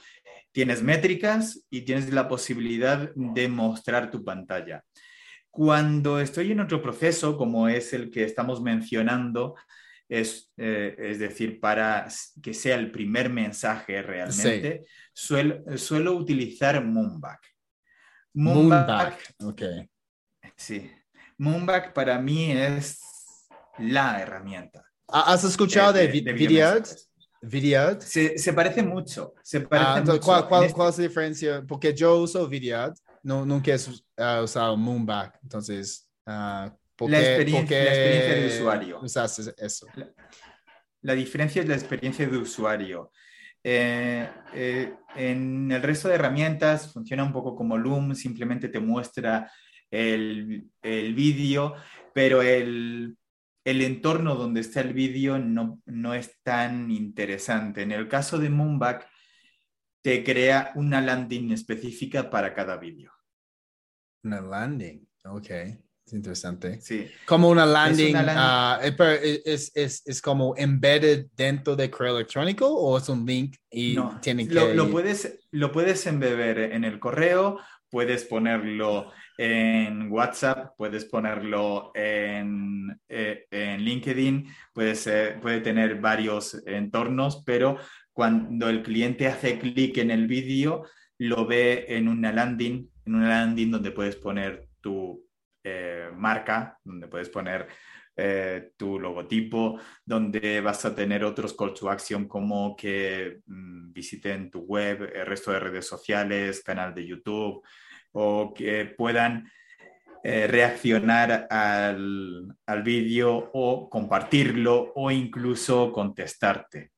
Tienes 0.51 0.84
métricas 0.84 1.66
y 1.72 1.82
tienes 1.82 2.14
la 2.14 2.28
posibilidad 2.28 3.10
de 3.16 3.47
mostrar 3.47 4.12
tu 4.12 4.24
pantalla. 4.24 4.84
Cuando 5.49 6.20
estoy 6.20 6.51
en 6.51 6.60
otro 6.60 6.80
proceso, 6.80 7.38
como 7.38 7.68
es 7.70 7.91
el 7.93 8.12
que 8.12 8.24
estamos 8.24 8.62
mencionando, 8.62 9.56
es, 10.14 10.51
eh, 10.57 10.95
es 10.99 11.18
decir, 11.18 11.59
para 11.59 12.07
que 12.41 12.53
sea 12.53 12.76
el 12.76 12.91
primer 12.91 13.32
mensaje 13.32 14.01
realmente, 14.03 14.86
suelo, 15.11 16.14
utilizar 16.14 16.84
Moonback. 16.86 17.41
Moonback, 18.36 19.34
ok. 19.43 19.61
Sí, 20.55 20.91
Moonback 21.39 21.93
para 21.93 22.20
mí 22.20 22.51
es 22.51 23.01
la 23.80 24.22
herramienta. 24.22 24.86
¿Has 25.07 25.43
escuchado 25.45 25.93
de, 25.93 26.07
de, 26.07 27.97
Se, 27.99 28.38
se, 28.38 28.53
parece 28.53 28.84
mucho. 28.84 29.34
Se 29.41 29.61
parece 29.61 29.89
ah, 29.89 30.01
mucho. 30.01 30.20
¿cuál, 30.22 30.47
cuál, 30.47 30.72
¿cuál, 30.74 30.89
es 30.89 30.97
la 30.99 31.03
diferencia? 31.03 31.64
Porque 31.68 31.91
yo 31.93 32.18
uso 32.18 32.47
Vidyard, 32.47 32.93
no, 33.24 33.45
nunca 33.45 33.72
he 33.72 34.41
usado 34.43 34.78
Moonback, 34.78 35.39
entonces, 35.41 36.07
uh, 36.28 36.70
¿por 36.96 37.10
la, 37.10 37.20
experiencia, 37.20 37.84
la 37.84 37.89
experiencia 37.89 38.36
de 38.36 38.48
usuario. 38.48 39.02
Eso. 39.58 39.88
La, 39.96 40.14
la, 41.02 41.14
diferencia 41.14 41.62
es 41.62 41.68
la 41.68 41.76
experiencia 41.76 42.28
de 42.28 42.38
usuario. 42.38 43.12
Eh, 43.64 44.30
eh, 44.54 44.94
en 45.16 45.72
el 45.72 45.82
resto 45.82 46.10
de 46.10 46.16
herramientas 46.16 46.91
funciona 46.91 47.24
un 47.24 47.32
poco 47.32 47.56
como 47.56 47.78
Loom, 47.78 48.14
simplemente 48.16 48.70
te 48.70 48.80
muestra 48.80 49.52
el, 49.89 50.70
el 50.82 51.14
vídeo, 51.14 51.76
pero 52.14 52.41
el 52.41 53.18
el 53.64 53.82
entorno 53.82 54.36
donde 54.36 54.62
está 54.62 54.82
el 54.82 54.94
vídeo 54.94 55.39
no, 55.39 55.82
no 55.86 56.14
es 56.14 56.41
tan 56.44 56.91
interesante. 56.91 57.82
En 57.82 57.91
el 57.91 58.08
caso 58.08 58.38
de 58.38 58.50
Moonback, 58.50 59.10
te 60.02 60.24
crea 60.24 60.74
una 60.76 61.00
landing 61.00 61.52
específica 61.52 62.30
para 62.30 62.54
cada 62.54 62.78
vídeo. 62.78 63.12
Una 64.24 64.41
landing, 64.41 65.08
ok. 65.24 65.50
Es 66.14 66.18
interesante. 66.18 66.80
Sí. 66.80 67.07
Como 67.26 67.49
una 67.49 67.66
landing, 67.66 68.16
ah, 68.16 68.80
eh, 68.84 69.41
es, 69.45 69.72
es, 69.74 70.03
es, 70.05 70.22
como 70.22 70.53
embedded 70.55 71.26
dentro 71.36 71.76
de 71.76 71.89
correo 71.89 72.18
electrónico 72.18 72.68
o 72.68 72.99
es 72.99 73.09
un 73.09 73.26
link 73.26 73.55
y 73.72 73.95
no, 73.95 74.20
tienen 74.22 74.47
que... 74.47 74.53
Lo, 74.53 74.72
lo, 74.76 74.91
puedes, 74.91 75.39
lo 75.49 75.72
puedes 75.72 76.05
embeber 76.05 76.59
en 76.59 76.84
el 76.84 76.99
correo, 76.99 77.59
puedes 77.89 78.26
ponerlo 78.26 79.11
en 79.39 80.11
WhatsApp, 80.11 80.76
puedes 80.78 81.05
ponerlo 81.05 81.91
en, 81.95 82.95
eh, 83.09 83.47
en 83.49 83.82
LinkedIn, 83.82 84.47
puede, 84.72 84.93
puede 85.41 85.61
tener 85.61 85.99
varios 85.99 86.61
entornos, 86.68 87.41
pero 87.43 87.78
cuando 88.11 88.70
el 88.70 88.84
cliente 88.84 89.26
hace 89.26 89.57
clic 89.57 89.97
en 89.97 90.11
el 90.11 90.28
vídeo, 90.28 90.84
lo 91.18 91.47
ve 91.47 91.86
en 91.88 92.07
una 92.07 92.32
landing, 92.32 92.88
en 93.07 93.16
una 93.16 93.30
landing 93.30 93.72
donde 93.72 93.89
puedes 93.89 94.16
poner 94.16 94.68
tu 94.80 95.22
eh, 95.64 96.09
marca, 96.16 96.78
donde 96.84 97.07
puedes 97.07 97.30
poner 97.30 97.68
eh, 98.16 98.72
tu 98.76 98.99
logotipo, 98.99 99.80
donde 100.05 100.59
vas 100.61 100.84
a 100.86 100.93
tener 100.93 101.24
otros 101.24 101.53
call 101.53 101.74
to 101.74 101.89
action 101.89 102.28
como 102.28 102.76
que 102.76 103.39
mm, 103.45 103.93
visiten 103.93 104.51
tu 104.51 104.59
web, 104.61 105.09
el 105.16 105.26
resto 105.26 105.51
de 105.51 105.59
redes 105.59 105.88
sociales, 105.88 106.61
canal 106.64 106.93
de 106.93 107.07
YouTube, 107.07 107.64
o 108.11 108.53
que 108.53 108.86
puedan 108.86 109.49
eh, 110.24 110.47
reaccionar 110.47 111.47
al, 111.49 112.53
al 112.66 112.84
vídeo 112.84 113.49
o 113.53 113.89
compartirlo 113.89 114.91
o 114.95 115.09
incluso 115.09 115.91
contestarte, 115.91 116.91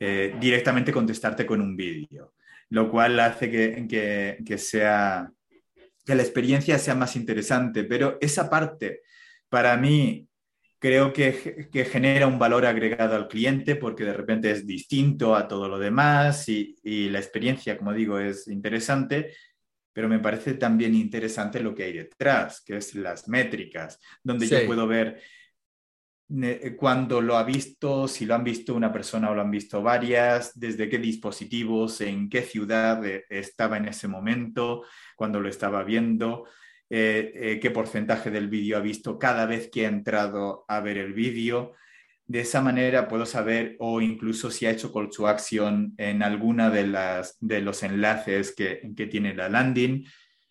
directamente 0.00 0.92
contestarte 0.92 1.46
con 1.46 1.60
un 1.60 1.76
vídeo, 1.76 2.34
lo 2.70 2.90
cual 2.90 3.20
hace 3.20 3.48
que, 3.48 3.86
que, 3.88 4.38
que, 4.44 4.58
sea, 4.58 5.30
que 6.04 6.14
la 6.14 6.22
experiencia 6.22 6.78
sea 6.78 6.94
más 6.94 7.16
interesante, 7.16 7.84
pero 7.84 8.18
esa 8.20 8.50
parte 8.50 9.02
para 9.48 9.76
mí 9.76 10.26
creo 10.78 11.12
que, 11.12 11.68
que, 11.70 11.84
genera 11.84 12.26
un 12.26 12.38
valor 12.38 12.66
agregado 12.66 13.14
al 13.14 13.28
cliente 13.28 13.76
porque 13.76 14.04
de 14.04 14.12
repente 14.12 14.50
es 14.50 14.66
distinto 14.66 15.36
a 15.36 15.46
todo 15.46 15.68
lo 15.68 15.78
demás 15.78 16.48
y, 16.48 16.74
y 16.82 17.08
la 17.08 17.20
experiencia, 17.20 17.78
como 17.78 17.92
digo, 17.92 18.18
es 18.18 18.48
interesante 18.48 19.32
pero 19.92 20.08
me 20.08 20.18
parece 20.18 20.54
también 20.54 20.94
interesante 20.94 21.60
lo 21.60 21.74
que 21.74 21.84
hay 21.84 21.92
detrás, 21.92 22.62
que 22.62 22.76
es 22.76 22.94
las 22.94 23.28
métricas, 23.28 24.00
donde 24.22 24.46
yo 24.46 24.64
puedo 24.66 24.86
ver 24.86 25.20
cuando 26.78 27.20
lo 27.20 27.36
ha 27.36 27.44
visto, 27.44 28.08
si 28.08 28.24
lo 28.24 28.34
han 28.34 28.44
visto 28.44 28.74
una 28.74 28.92
persona 28.92 29.30
o 29.30 29.34
lo 29.34 29.42
han 29.42 29.50
visto 29.50 29.82
varias, 29.82 30.58
desde 30.58 30.88
qué 30.88 30.98
dispositivos, 30.98 32.00
en 32.00 32.28
qué 32.28 32.42
ciudad 32.42 33.04
eh, 33.04 33.24
estaba 33.28 33.76
en 33.76 33.88
ese 33.88 34.08
momento, 34.08 34.84
cuando 35.16 35.40
lo 35.40 35.48
estaba 35.48 35.84
viendo, 35.84 36.44
eh, 36.88 37.32
eh, 37.34 37.60
qué 37.60 37.70
porcentaje 37.70 38.30
del 38.30 38.48
vídeo 38.48 38.78
ha 38.78 38.80
visto 38.80 39.18
cada 39.18 39.44
vez 39.46 39.68
que 39.70 39.84
ha 39.84 39.88
entrado 39.88 40.64
a 40.68 40.80
ver 40.80 40.96
el 40.98 41.12
vídeo. 41.12 41.74
De 42.24 42.40
esa 42.40 42.62
manera 42.62 43.08
puedo 43.08 43.26
saber 43.26 43.76
o 43.78 44.00
incluso 44.00 44.50
si 44.50 44.64
ha 44.64 44.70
hecho 44.70 44.92
call 44.92 45.10
to 45.10 45.28
action 45.28 45.92
en 45.98 46.22
alguna 46.22 46.70
de, 46.70 47.60
los 47.60 47.82
enlaces 47.82 48.54
que 48.54 49.06
tiene 49.10 49.34
la 49.34 49.50
landing, 49.50 50.06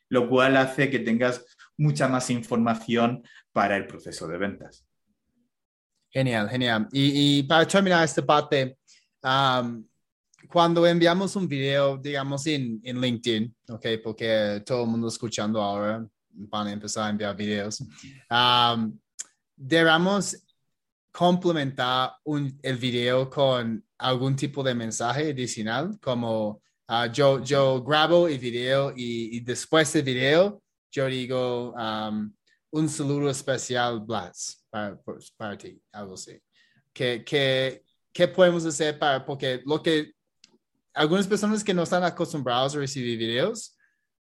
lo 0.10 0.30
cual 0.30 0.58
hace 0.58 0.92
que 0.92 1.00
tengas 1.00 1.46
mucha 1.78 2.08
más 2.08 2.30
información 2.30 3.24
para 3.52 3.78
el 3.78 3.88
proceso 3.88 4.28
de 4.28 4.38
ventas. 4.38 4.86
Genial, 6.12 6.50
genial. 6.50 6.88
Y, 6.92 7.40
y 7.40 7.44
para 7.44 7.66
terminar 7.66 8.04
esta 8.04 8.22
parte, 8.26 8.78
cuando 10.50 10.86
enviamos 10.86 11.36
un 11.38 11.48
video, 11.48 11.98
digamos, 11.98 12.46
en, 12.48 12.82
en 12.84 13.00
LinkedIn, 13.00 13.56
okay, 13.70 13.98
porque 13.98 14.62
todo 14.66 14.84
el 14.84 14.90
mundo 14.90 15.08
escuchando 15.08 15.62
ahora 15.62 16.06
van 16.30 16.68
a 16.68 16.72
empezar 16.74 17.08
a 17.08 17.10
enviar 17.12 17.36
videos, 17.36 17.82
um, 18.30 18.98
debemos 19.56 20.36
complementar 21.12 22.14
un, 22.24 22.60
el 22.62 22.78
video 22.78 23.30
con 23.30 23.84
algún 23.98 24.36
tipo 24.36 24.64
de 24.64 24.76
mensaje 24.76 25.32
adicional, 25.32 25.98
como 26.02 26.62
uh, 26.90 27.12
yo, 27.14 27.42
yo 27.44 27.82
grabo 27.84 28.28
el 28.28 28.40
video 28.40 28.92
y, 28.96 29.38
y, 29.38 29.40
después 29.42 29.92
del 29.94 30.04
video 30.04 30.62
yo 30.90 31.06
digo 31.08 31.74
um, 31.74 32.34
un 32.72 32.90
saludo 32.90 33.30
especial, 33.30 34.00
Blas, 34.00 34.66
para, 34.70 35.00
para 35.38 35.58
ti, 35.58 35.82
algo 35.92 36.16
así. 36.16 36.42
¿Qué, 36.94 37.24
qué, 37.26 37.84
qué 38.12 38.28
podemos 38.28 38.66
hacer 38.66 38.98
para, 38.98 39.26
porque 39.26 39.62
lo 39.66 39.82
que 39.82 40.14
algunas 40.94 41.28
personas 41.28 41.64
que 41.64 41.74
no 41.74 41.84
están 41.84 42.04
acostumbrados 42.04 42.76
a 42.76 42.80
recibir 42.80 43.18
videos, 43.18 43.78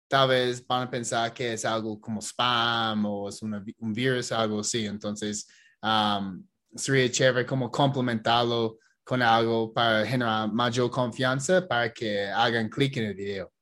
tal 0.07 0.29
vez 0.29 0.65
van 0.65 0.83
a 0.83 0.89
pensar 0.89 1.33
que 1.33 1.53
es 1.53 1.65
algo 1.65 1.99
como 1.99 2.21
spam 2.21 3.05
o 3.05 3.29
es 3.29 3.41
un 3.41 3.93
virus, 3.93 4.31
algo 4.31 4.59
así. 4.59 4.85
Entonces, 4.85 5.47
um, 5.81 6.45
sería 6.75 7.11
chévere 7.11 7.45
como 7.45 7.71
complementarlo 7.71 8.77
con 9.03 9.21
algo 9.21 9.73
para 9.73 10.05
generar 10.05 10.51
mayor 10.51 10.89
confianza 10.89 11.67
para 11.67 11.93
que 11.93 12.27
hagan 12.27 12.69
clic 12.69 12.97
en 12.97 13.05
el 13.05 13.15
video. 13.15 13.54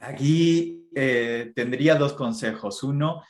Aquí 0.00 0.88
eh, 0.94 1.52
tendría 1.54 1.94
dos 1.94 2.14
consejos. 2.14 2.82
Uno, 2.82 3.22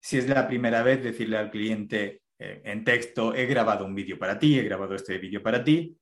si 0.00 0.18
es 0.18 0.28
la 0.28 0.46
primera 0.48 0.82
vez, 0.82 1.02
decirle 1.02 1.36
al 1.36 1.50
cliente 1.50 2.22
eh, 2.38 2.62
en 2.64 2.82
texto, 2.82 3.34
he 3.34 3.46
grabado 3.46 3.84
un 3.84 3.94
vídeo 3.94 4.18
para 4.18 4.38
ti, 4.38 4.58
he 4.58 4.62
grabado 4.62 4.94
este 4.94 5.18
vídeo 5.18 5.42
para 5.42 5.62
ti, 5.62 5.96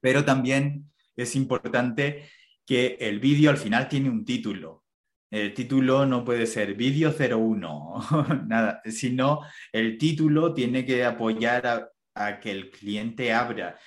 pero 0.00 0.24
también 0.24 0.90
es 1.14 1.36
importante 1.36 2.28
que 2.66 2.96
el 2.98 3.20
vídeo 3.20 3.50
al 3.50 3.58
final 3.58 3.88
tiene 3.88 4.08
un 4.08 4.24
título. 4.24 4.84
El 5.30 5.54
título 5.54 6.06
no 6.06 6.24
puede 6.24 6.46
ser 6.46 6.74
vídeo 6.74 7.14
01, 7.18 8.44
nada, 8.46 8.82
sino 8.86 9.40
el 9.70 9.98
título 9.98 10.54
tiene 10.54 10.84
que 10.84 11.04
apoyar 11.04 11.90
a 12.14 12.40
que 12.40 12.50
el 12.50 12.70
cliente 12.70 13.32
abra 13.32 13.78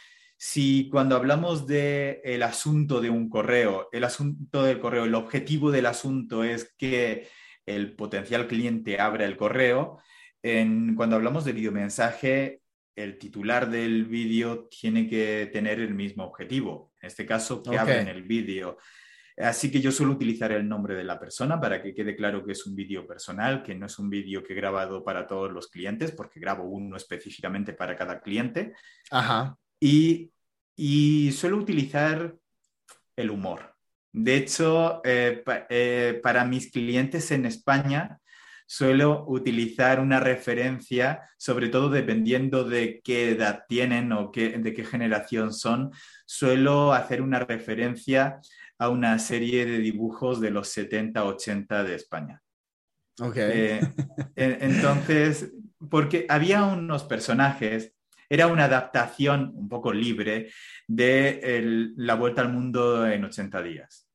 si 0.47 0.89
cuando 0.91 1.15
hablamos 1.15 1.65
del 1.65 2.19
el 2.23 2.43
asunto 2.43 3.01
de 3.01 3.09
un 3.09 3.29
correo, 3.31 3.89
el 3.91 4.03
asunto 4.03 4.61
del 4.61 4.79
correo, 4.79 5.05
el 5.05 5.15
objetivo 5.15 5.71
del 5.71 5.87
asunto 5.87 6.43
es 6.43 6.71
que 6.77 7.27
el 7.65 7.95
potencial 7.95 8.47
cliente 8.47 8.99
abra 8.99 9.25
el 9.25 9.37
correo, 9.37 9.97
en, 10.43 10.93
cuando 10.93 11.15
hablamos 11.15 11.45
de 11.45 11.53
videomensaje, 11.53 12.61
el 12.95 13.17
titular 13.17 13.71
del 13.71 14.05
vídeo 14.05 14.67
tiene 14.67 15.09
que 15.09 15.49
tener 15.51 15.79
el 15.79 15.95
mismo 15.95 16.25
objetivo, 16.25 16.93
en 17.01 17.07
este 17.07 17.25
caso, 17.25 17.63
que 17.63 17.79
okay. 17.79 18.01
en 18.01 18.07
el 18.07 18.21
vídeo. 18.21 18.77
Así 19.37 19.71
que 19.71 19.81
yo 19.81 19.91
suelo 19.91 20.13
utilizar 20.13 20.51
el 20.51 20.69
nombre 20.69 20.93
de 20.93 21.05
la 21.05 21.19
persona 21.19 21.59
para 21.59 21.81
que 21.81 21.95
quede 21.95 22.15
claro 22.15 22.45
que 22.45 22.51
es 22.51 22.67
un 22.67 22.75
vídeo 22.75 23.07
personal, 23.07 23.63
que 23.63 23.73
no 23.73 23.87
es 23.87 23.97
un 23.97 24.11
vídeo 24.11 24.43
que 24.43 24.53
he 24.53 24.55
grabado 24.55 25.03
para 25.03 25.25
todos 25.25 25.51
los 25.51 25.69
clientes, 25.69 26.11
porque 26.11 26.39
grabo 26.39 26.65
uno 26.65 26.97
específicamente 26.97 27.73
para 27.73 27.95
cada 27.95 28.21
cliente. 28.21 28.75
Ajá. 29.09 29.57
Y, 29.79 30.31
y 30.75 31.31
suelo 31.31 31.57
utilizar 31.57 32.35
el 33.15 33.31
humor. 33.31 33.75
De 34.11 34.37
hecho, 34.37 35.01
eh, 35.03 35.41
pa, 35.45 35.65
eh, 35.69 36.19
para 36.23 36.45
mis 36.45 36.71
clientes 36.71 37.31
en 37.31 37.45
España, 37.45 38.19
suelo 38.65 39.25
utilizar 39.27 39.99
una 39.99 40.19
referencia, 40.19 41.29
sobre 41.37 41.69
todo 41.69 41.89
dependiendo 41.89 42.63
de 42.63 43.01
qué 43.03 43.31
edad 43.31 43.65
tienen 43.67 44.11
o 44.11 44.31
qué, 44.31 44.57
de 44.57 44.73
qué 44.73 44.83
generación 44.83 45.53
son, 45.53 45.91
suelo 46.25 46.93
hacer 46.93 47.21
una 47.21 47.39
referencia 47.39 48.39
a 48.77 48.89
una 48.89 49.19
serie 49.19 49.65
de 49.65 49.79
dibujos 49.79 50.41
de 50.41 50.51
los 50.51 50.75
70-80 50.75 51.83
de 51.83 51.95
España. 51.95 52.41
Ok. 53.21 53.37
Eh, 53.37 53.81
entonces, 54.35 55.53
porque 55.89 56.25
había 56.27 56.63
unos 56.63 57.03
personajes 57.03 57.94
era 58.29 58.47
una 58.47 58.65
adaptación 58.65 59.51
un 59.55 59.69
poco 59.69 59.93
libre 59.93 60.51
de 60.87 61.39
el, 61.43 61.93
La 61.97 62.15
Vuelta 62.15 62.41
al 62.41 62.51
Mundo 62.51 63.07
en 63.07 63.25
80 63.25 63.61
días, 63.61 64.09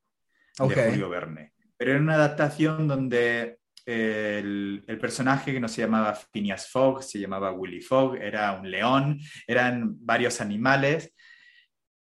okay. 0.58 0.76
de 0.76 0.90
Julio 0.90 1.08
Verne. 1.08 1.52
Pero 1.76 1.92
era 1.92 2.00
una 2.00 2.14
adaptación 2.14 2.86
donde 2.88 3.58
el, 3.86 4.84
el, 4.86 4.98
personaje 4.98 5.52
que 5.52 5.60
no 5.60 5.68
se 5.68 5.82
llamaba 5.82 6.14
Phineas 6.14 6.68
Fogg, 6.68 7.02
se 7.02 7.18
llamaba 7.18 7.52
Willy 7.52 7.80
Fogg, 7.80 8.16
era 8.16 8.52
un 8.52 8.70
león, 8.70 9.18
eran 9.46 9.96
varios 10.04 10.40
animales. 10.40 11.14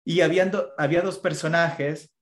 Y 0.04 0.20
había, 0.20 0.50
había 0.78 1.02
dos 1.02 1.18
personajes 1.18 2.12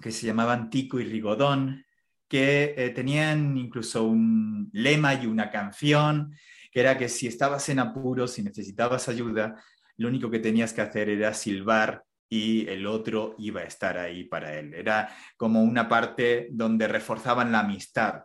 que 0.00 0.10
se 0.10 0.26
llamaban 0.26 0.70
Tico 0.70 0.98
y 0.98 1.04
Rigodón, 1.04 1.84
que 2.28 2.74
eh, 2.76 2.90
tenían 2.90 3.56
incluso 3.56 4.04
un 4.04 4.70
lema 4.72 5.14
y 5.14 5.26
una 5.26 5.50
canción 5.50 6.34
que 6.70 6.80
era 6.80 6.96
que 6.96 7.08
si 7.08 7.26
estabas 7.26 7.68
en 7.68 7.80
apuros, 7.80 8.32
si 8.32 8.42
necesitabas 8.42 9.08
ayuda, 9.08 9.62
lo 9.96 10.08
único 10.08 10.30
que 10.30 10.38
tenías 10.38 10.72
que 10.72 10.80
hacer 10.80 11.08
era 11.08 11.34
silbar 11.34 12.04
y 12.28 12.66
el 12.68 12.86
otro 12.86 13.34
iba 13.38 13.60
a 13.60 13.64
estar 13.64 13.98
ahí 13.98 14.24
para 14.24 14.56
él. 14.58 14.72
Era 14.72 15.14
como 15.36 15.62
una 15.62 15.88
parte 15.88 16.48
donde 16.52 16.86
reforzaban 16.86 17.50
la 17.50 17.60
amistad. 17.60 18.22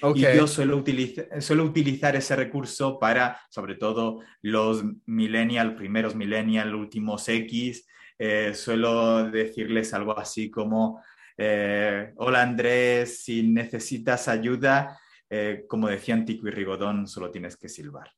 Okay. 0.00 0.24
Y 0.32 0.36
yo 0.36 0.46
suelo, 0.46 0.76
utiliza, 0.76 1.40
suelo, 1.40 1.64
utilizar 1.64 2.16
ese 2.16 2.36
recurso 2.36 2.98
para, 2.98 3.38
sobre 3.50 3.74
todo, 3.74 4.20
los 4.40 4.82
millennial, 5.04 5.74
primeros 5.74 6.14
millennial, 6.14 6.74
últimos 6.74 7.28
X. 7.28 7.86
Eh, 8.18 8.54
suelo 8.54 9.30
decirles 9.30 9.92
algo 9.92 10.18
así 10.18 10.50
como, 10.50 11.02
eh, 11.36 12.12
hola 12.16 12.42
Andrés, 12.42 13.22
si 13.24 13.42
necesitas 13.42 14.28
ayuda, 14.28 14.98
eh, 15.30 15.64
como 15.68 15.88
decían 15.88 16.24
Tico 16.24 16.48
y 16.48 16.50
Rigodón, 16.50 17.06
solo 17.06 17.30
tienes 17.30 17.56
que 17.56 17.68
silbar. 17.68 18.10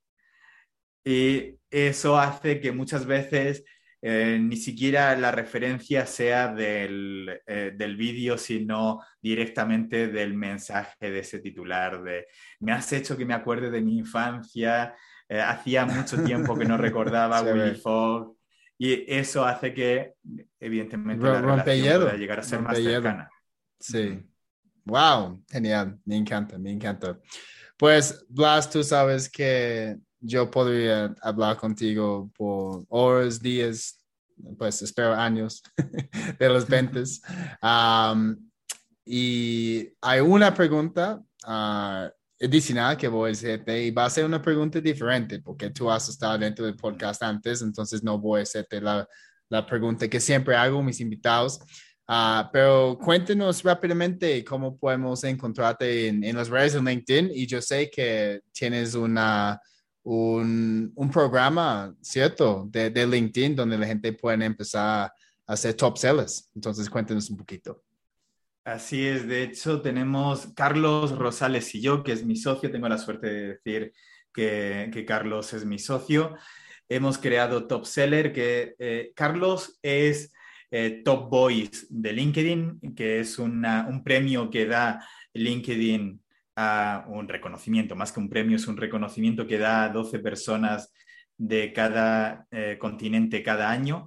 Y 1.05 1.57
eso 1.71 2.19
hace 2.19 2.61
que 2.61 2.73
muchas 2.73 3.07
veces 3.07 3.65
eh, 4.05 4.37
ni 4.41 4.57
siquiera 4.57 5.17
la 5.17 5.31
referencia 5.31 6.07
sea 6.07 6.49
del, 6.53 7.41
eh, 7.47 7.73
del 7.73 7.97
vídeo, 7.97 8.37
sino 8.37 9.01
directamente 9.21 10.09
del 10.09 10.35
mensaje 10.35 11.09
de 11.09 11.21
ese 11.21 11.39
titular 11.39 12.03
de 12.03 12.27
me 12.59 12.73
has 12.73 12.93
hecho 12.93 13.17
que 13.17 13.25
me 13.25 13.35
acuerde 13.35 13.71
de 13.71 13.81
mi 13.81 13.99
infancia, 13.99 14.93
eh, 15.29 15.41
hacía 15.41 15.87
mucho 15.87 16.21
tiempo 16.25 16.59
que 16.59 16.65
no 16.65 16.77
recordaba 16.77 17.39
a 17.39 17.43
Willy 17.43 17.77
Fogg, 17.77 18.37
y 18.77 19.05
eso 19.07 19.45
hace 19.45 19.73
que, 19.73 20.15
evidentemente, 20.59 21.25
la 21.25 21.41
relación 21.41 22.03
pueda 22.03 22.17
llegar 22.17 22.41
a 22.41 22.43
ser 22.43 22.61
más 22.61 22.77
cercana. 22.77 23.31
Sí. 23.79 24.21
Wow, 24.85 25.43
genial, 25.49 25.99
me 26.05 26.16
encanta, 26.16 26.59
me 26.59 26.72
encanta. 26.72 27.18
Pues, 27.76 28.24
Blas, 28.28 28.68
tú 28.68 28.83
sabes 28.83 29.28
que 29.28 29.97
yo 30.20 30.51
podría 30.51 31.14
hablar 31.20 31.57
contigo 31.57 32.30
por 32.37 32.85
horas, 32.89 33.41
días, 33.41 33.99
pues 34.59 34.83
espero 34.83 35.14
años 35.14 35.62
de 36.39 36.49
los 36.49 36.66
ventas. 36.66 37.20
Um, 37.62 38.37
y 39.05 39.89
hay 40.01 40.20
una 40.20 40.55
pregunta 40.55 41.20
uh, 41.47 42.09
adicional 42.45 42.97
que 42.97 43.09
voy 43.09 43.30
a 43.30 43.33
hacerte 43.33 43.85
y 43.85 43.91
va 43.91 44.05
a 44.05 44.11
ser 44.11 44.24
una 44.24 44.41
pregunta 44.41 44.80
diferente 44.80 45.41
porque 45.41 45.70
tú 45.70 45.91
has 45.91 46.09
estado 46.09 46.39
dentro 46.39 46.64
del 46.64 46.76
podcast 46.76 47.22
antes, 47.22 47.62
entonces 47.62 48.03
no 48.03 48.18
voy 48.18 48.41
a 48.41 48.43
hacerte 48.43 48.80
la, 48.80 49.09
la 49.49 49.66
pregunta 49.66 50.09
que 50.09 50.20
siempre 50.20 50.57
hago 50.57 50.78
a 50.78 50.83
mis 50.83 51.01
invitados. 51.01 51.61
Uh, 52.09 52.45
pero 52.53 52.99
cuéntenos 52.99 53.63
rápidamente 53.63 54.45
cómo 54.45 54.77
podemos 54.77 55.23
encontrarte 55.25 56.09
en, 56.09 56.25
en, 56.25 56.37
las 56.37 56.49
redes 56.49 56.73
de 56.73 56.83
LinkedIn 56.83 57.31
y 57.33 57.47
yo 57.47 57.63
sé 57.63 57.89
que 57.91 58.41
tienes 58.53 58.95
una, 58.95 59.61
un, 60.03 60.93
un 60.95 61.11
programa, 61.11 61.95
¿cierto? 62.01 62.67
De, 62.69 62.91
de, 62.91 63.07
LinkedIn 63.07 63.55
donde 63.55 63.79
la 63.79 63.87
gente 63.87 64.13
puede 64.13 64.45
empezar 64.45 65.13
a 65.47 65.53
hacer 65.53 65.75
top 65.75 65.97
sellers. 65.97 66.51
Entonces 66.55 66.91
cuéntenos 66.91 67.31
un 67.31 67.37
poquito. 67.37 67.83
Así 68.65 69.07
es, 69.07 69.27
de 69.27 69.45
hecho 69.45 69.81
tenemos 69.81 70.49
Carlos 70.55 71.17
Rosales 71.17 71.75
y 71.75 71.81
yo, 71.81 72.03
que 72.03 72.13
es 72.13 72.25
mi 72.25 72.37
socio, 72.37 72.71
tengo 72.71 72.89
la 72.89 72.99
suerte 72.99 73.27
de 73.27 73.47
decir 73.55 73.93
que, 74.33 74.91
que 74.93 75.05
Carlos 75.05 75.53
es 75.53 75.65
mi 75.65 75.79
socio. 75.79 76.37
Hemos 76.89 77.19
creado 77.19 77.67
Top 77.67 77.87
Seller, 77.87 78.33
que 78.33 78.75
eh, 78.79 79.13
Carlos 79.17 79.79
es 79.83 80.33
eh, 80.75 81.03
Top 81.05 81.29
Boys 81.29 81.87
de 81.91 82.14
LinkedIn, 82.14 82.95
que 82.97 83.20
es 83.20 83.39
un 83.39 84.03
premio 84.03 84.49
que 84.49 84.64
da 84.64 85.07
LinkedIn 85.35 86.18
a 86.57 87.05
un 87.09 87.29
reconocimiento, 87.29 87.95
más 87.95 88.11
que 88.11 88.20
un 88.20 88.31
premio, 88.31 88.57
es 88.57 88.66
un 88.66 88.79
reconocimiento 88.79 89.47
que 89.47 89.59
da 89.59 89.85
a 89.85 89.89
12 89.91 90.20
personas 90.20 90.91
de 91.37 91.75
cada 91.75 92.47
eh, 92.51 92.79
continente 92.81 93.43
cada 93.43 93.70
año. 93.70 94.07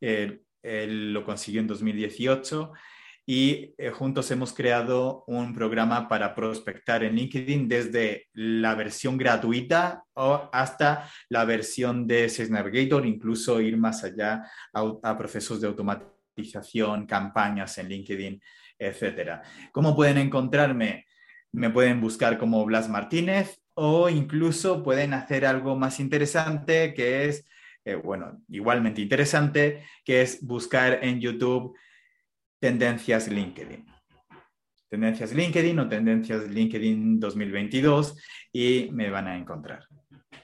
Eh, 0.00 0.40
él 0.62 1.12
lo 1.12 1.24
consiguió 1.24 1.60
en 1.60 1.66
2018 1.66 2.72
y 3.26 3.74
eh, 3.78 3.90
juntos 3.90 4.30
hemos 4.30 4.52
creado 4.52 5.24
un 5.26 5.54
programa 5.54 6.08
para 6.08 6.34
prospectar 6.34 7.02
en 7.04 7.14
LinkedIn 7.14 7.68
desde 7.68 8.28
la 8.34 8.74
versión 8.74 9.16
gratuita 9.16 10.04
o 10.12 10.50
hasta 10.52 11.08
la 11.30 11.44
versión 11.46 12.06
de 12.06 12.28
Sales 12.28 12.50
Navigator, 12.50 13.06
incluso 13.06 13.60
ir 13.60 13.78
más 13.78 14.04
allá 14.04 14.44
a, 14.74 15.16
procesos 15.16 15.60
de 15.60 15.68
automatización, 15.68 17.06
campañas 17.06 17.78
en 17.78 17.88
LinkedIn, 17.88 18.42
etcétera. 18.78 19.42
¿Cómo 19.72 19.96
pueden 19.96 20.18
encontrarme? 20.18 21.06
Me 21.52 21.70
pueden 21.70 22.00
buscar 22.02 22.36
como 22.36 22.64
Blas 22.66 22.90
Martínez 22.90 23.58
o 23.72 24.10
incluso 24.10 24.82
pueden 24.82 25.14
hacer 25.14 25.46
algo 25.46 25.76
más 25.76 25.98
interesante 25.98 26.92
que 26.92 27.24
es, 27.24 27.46
eh, 27.86 27.94
bueno, 27.94 28.42
igualmente 28.48 29.00
interesante, 29.00 29.82
que 30.04 30.20
es 30.20 30.44
buscar 30.44 30.98
en 31.02 31.20
YouTube 31.20 31.74
tendencias 32.64 33.28
LinkedIn. 33.28 33.84
Tendencias 34.88 35.34
LinkedIn 35.34 35.78
o 35.80 35.86
Tendencias 35.86 36.48
LinkedIn 36.48 37.20
2022 37.20 38.16
y 38.54 38.88
me 38.90 39.10
van 39.10 39.28
a 39.28 39.36
encontrar. 39.36 39.84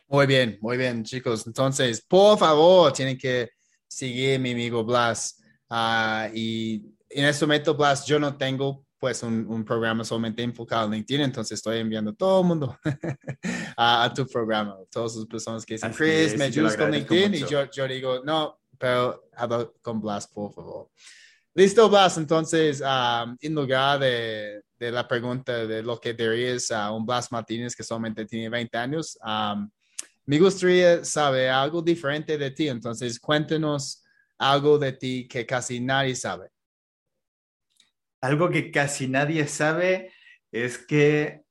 Muy 0.06 0.26
bien, 0.26 0.58
muy 0.60 0.76
bien, 0.76 1.02
chicos. 1.02 1.46
Entonces, 1.46 2.04
por 2.06 2.38
favor, 2.38 2.92
tienen 2.92 3.16
que 3.16 3.48
seguir 3.88 4.38
mi 4.38 4.52
amigo 4.52 4.84
Blas. 4.84 5.42
Ah, 5.70 6.28
y 6.34 6.84
en 7.08 7.24
este 7.24 7.46
momento, 7.46 7.74
Blas, 7.74 8.04
yo 8.04 8.20
no 8.20 8.36
tengo 8.36 8.84
pues 8.98 9.22
un, 9.22 9.46
un, 9.48 9.64
programa 9.64 10.04
solamente 10.04 10.42
enfocado 10.42 10.88
en 10.88 10.92
LinkedIn, 10.92 11.22
entonces 11.22 11.56
estoy 11.56 11.78
enviando 11.78 12.10
a 12.10 12.14
todo 12.14 12.42
el 12.42 12.46
mundo 12.46 12.78
a, 13.78 14.12
tu 14.14 14.26
programa. 14.26 14.76
Todas 14.90 15.16
las 15.16 15.24
personas 15.24 15.64
que 15.64 15.74
dicen, 15.74 15.94
Chris, 15.94 16.36
me 16.36 16.44
ayudas 16.44 16.76
con 16.76 16.90
LinkedIn 16.90 17.34
y 17.36 17.48
yo, 17.48 17.70
yo 17.70 17.88
digo, 17.88 18.20
no, 18.22 18.60
pero 18.78 19.24
habla 19.34 19.70
con 19.80 20.02
Blas, 20.02 20.26
por 20.26 20.52
favor. 20.52 20.90
Listo, 21.60 21.90
Blas. 21.90 22.16
Entonces, 22.16 22.80
um, 22.80 23.36
en 23.38 23.54
lugar 23.54 24.00
de, 24.00 24.62
de, 24.78 24.90
la 24.90 25.06
pregunta 25.06 25.66
de 25.66 25.82
lo 25.82 26.00
que 26.00 26.14
dirías 26.14 26.70
a 26.70 26.90
un 26.90 27.04
Blas 27.04 27.30
Martínez 27.30 27.76
que 27.76 27.82
solamente 27.82 28.24
tiene 28.24 28.48
20 28.48 28.78
años, 28.78 29.18
um, 29.22 29.68
me 30.24 30.38
gustaría 30.38 31.04
saber 31.04 31.50
algo 31.50 31.82
diferente 31.82 32.38
de 32.38 32.50
ti. 32.52 32.66
Entonces, 32.66 33.20
cuéntanos 33.20 34.02
algo 34.38 34.78
de 34.78 34.92
ti 34.92 35.28
que 35.28 35.44
casi 35.44 35.80
nadie 35.80 36.16
sabe. 36.16 36.48
Algo 38.22 38.48
que 38.48 38.70
casi 38.70 39.06
nadie 39.06 39.46
sabe 39.46 40.14
es 40.50 40.78
que 40.78 41.42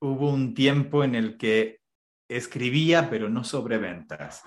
hubo 0.00 0.32
un 0.32 0.54
tiempo 0.54 1.04
en 1.04 1.14
el 1.14 1.36
que 1.36 1.78
escribía, 2.28 3.08
pero 3.08 3.28
no 3.28 3.44
sobre 3.44 3.78
ventas, 3.78 4.42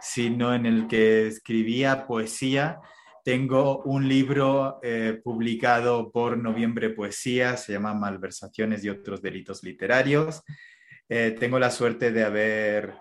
sino 0.00 0.54
en 0.54 0.64
el 0.64 0.86
que 0.88 1.26
escribía 1.26 2.06
poesía. 2.06 2.80
Tengo 3.26 3.82
un 3.82 4.08
libro 4.08 4.78
eh, 4.84 5.20
publicado 5.20 6.12
por 6.12 6.38
Noviembre 6.38 6.90
Poesía, 6.90 7.56
se 7.56 7.72
llama 7.72 7.92
Malversaciones 7.92 8.84
y 8.84 8.88
otros 8.88 9.20
delitos 9.20 9.64
literarios. 9.64 10.44
Eh, 11.08 11.34
tengo 11.36 11.58
la 11.58 11.72
suerte 11.72 12.12
de 12.12 12.22
haber 12.22 12.94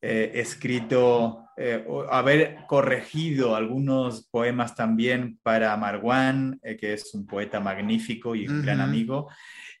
eh, 0.00 0.30
escrito, 0.34 1.48
eh, 1.56 1.84
haber 2.12 2.58
corregido 2.68 3.56
algunos 3.56 4.28
poemas 4.28 4.76
también 4.76 5.40
para 5.42 5.76
Marwan, 5.76 6.60
que 6.78 6.92
es 6.92 7.12
un 7.14 7.26
poeta 7.26 7.58
magnífico 7.58 8.36
y 8.36 8.46
un 8.46 8.62
gran 8.62 8.80
amigo, 8.80 9.28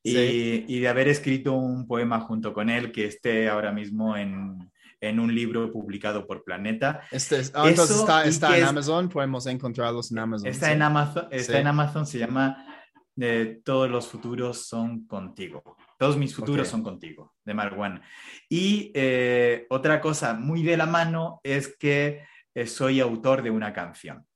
y, 0.02 0.80
de 0.80 0.88
haber 0.88 1.06
escrito 1.06 1.52
un 1.52 1.86
poema 1.86 2.18
junto 2.18 2.52
con 2.52 2.70
él 2.70 2.90
que 2.90 3.04
esté 3.04 3.48
ahora 3.48 3.70
mismo 3.70 4.16
en, 4.16 4.68
en 5.00 5.20
un 5.20 5.34
libro 5.34 5.70
publicado 5.70 6.26
por 6.26 6.44
Planeta. 6.44 7.02
Este 7.10 7.42
ah, 7.54 7.68
entonces 7.68 8.04
está, 8.26 8.56
en 8.56 8.64
Amazon, 8.64 9.08
podemos 9.08 9.46
encontrarlos 9.46 10.10
en 10.10 10.18
Amazon. 10.18 10.48
Está, 10.48 10.72
en, 10.72 10.82
Amazon 10.82 11.28
está 11.30 11.60
en 11.60 11.66
Amazon, 11.66 12.06
se 12.06 12.18
llama 12.18 12.64
Todos 13.64 13.90
los 13.90 14.08
futuros 14.08 14.66
son 14.66 15.06
contigo. 15.06 15.62
Todos 15.98 16.16
mis 16.16 16.34
futuros 16.34 16.68
son 16.68 16.82
contigo, 16.82 17.34
de 17.44 17.54
Marwan. 17.54 18.02
Y 18.48 18.92
eh, 18.94 19.66
otra 19.70 20.00
cosa 20.00 20.34
muy 20.34 20.62
de 20.62 20.76
la 20.76 20.86
mano 20.86 21.40
es 21.42 21.74
que 21.76 22.22
eh, 22.54 22.66
soy 22.66 23.00
autor 23.00 23.42
de 23.42 23.50
una 23.50 23.72
canción. 23.72 24.26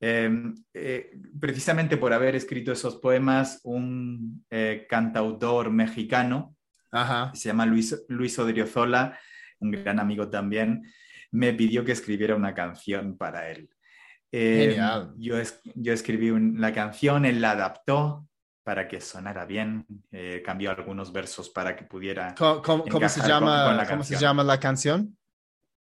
Em, 0.00 0.54
eh, 0.72 1.18
precisamente 1.40 1.96
por 1.96 2.12
haber 2.12 2.36
escrito 2.36 2.72
esos 2.72 2.96
poemas, 2.96 3.60
un 3.64 4.46
cantautor 4.88 5.70
mexicano, 5.70 6.56
se 7.34 7.48
llama 7.48 7.66
Luis, 7.66 8.04
Luis 8.08 8.38
Odriozola, 8.38 9.18
un 9.60 9.70
gran 9.70 9.98
amigo 10.00 10.28
también, 10.28 10.82
me 11.30 11.52
pidió 11.52 11.84
que 11.84 11.92
escribiera 11.92 12.34
una 12.34 12.54
canción 12.54 13.16
para 13.16 13.50
él. 13.50 13.68
Em, 14.30 14.70
Genial. 14.70 15.14
Yo, 15.18 15.36
yo 15.74 15.92
escribí 15.92 16.32
la 16.58 16.72
canción, 16.72 17.24
él 17.24 17.40
la 17.40 17.52
adaptó, 17.52 18.28
para 18.68 18.86
que 18.86 19.00
sonara 19.00 19.46
bien, 19.46 19.86
eh, 20.10 20.42
cambió 20.44 20.70
algunos 20.70 21.10
versos 21.10 21.48
para 21.48 21.74
que 21.74 21.84
pudiera... 21.84 22.34
¿Cómo, 22.34 23.08
se, 23.08 23.26
llama, 23.26 23.86
¿cómo 23.88 24.04
se 24.04 24.16
llama 24.16 24.44
la 24.44 24.60
canción? 24.60 25.16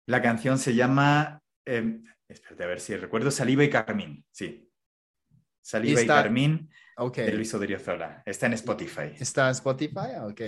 La 0.05 0.21
canción 0.21 0.59
se 0.59 0.75
llama, 0.75 1.41
eh, 1.65 2.01
espérate 2.29 2.65
a 2.65 2.67
ver 2.67 2.81
si 2.81 2.95
recuerdo, 2.95 3.31
Saliva 3.31 3.65
y 3.65 3.71
Carmín, 3.71 4.23
sí. 4.31 4.71
Saliva 5.63 6.03
y, 6.03 6.07
Carmín 6.07 6.71
de 7.15 7.33
Luis 7.33 7.55
Odriozola. 7.55 8.23
Está 8.27 8.45
en 8.45 8.53
Spotify. 8.53 9.15
Está 9.19 9.47
en 9.47 9.53
Spotify, 9.53 10.19
ok. 10.23 10.41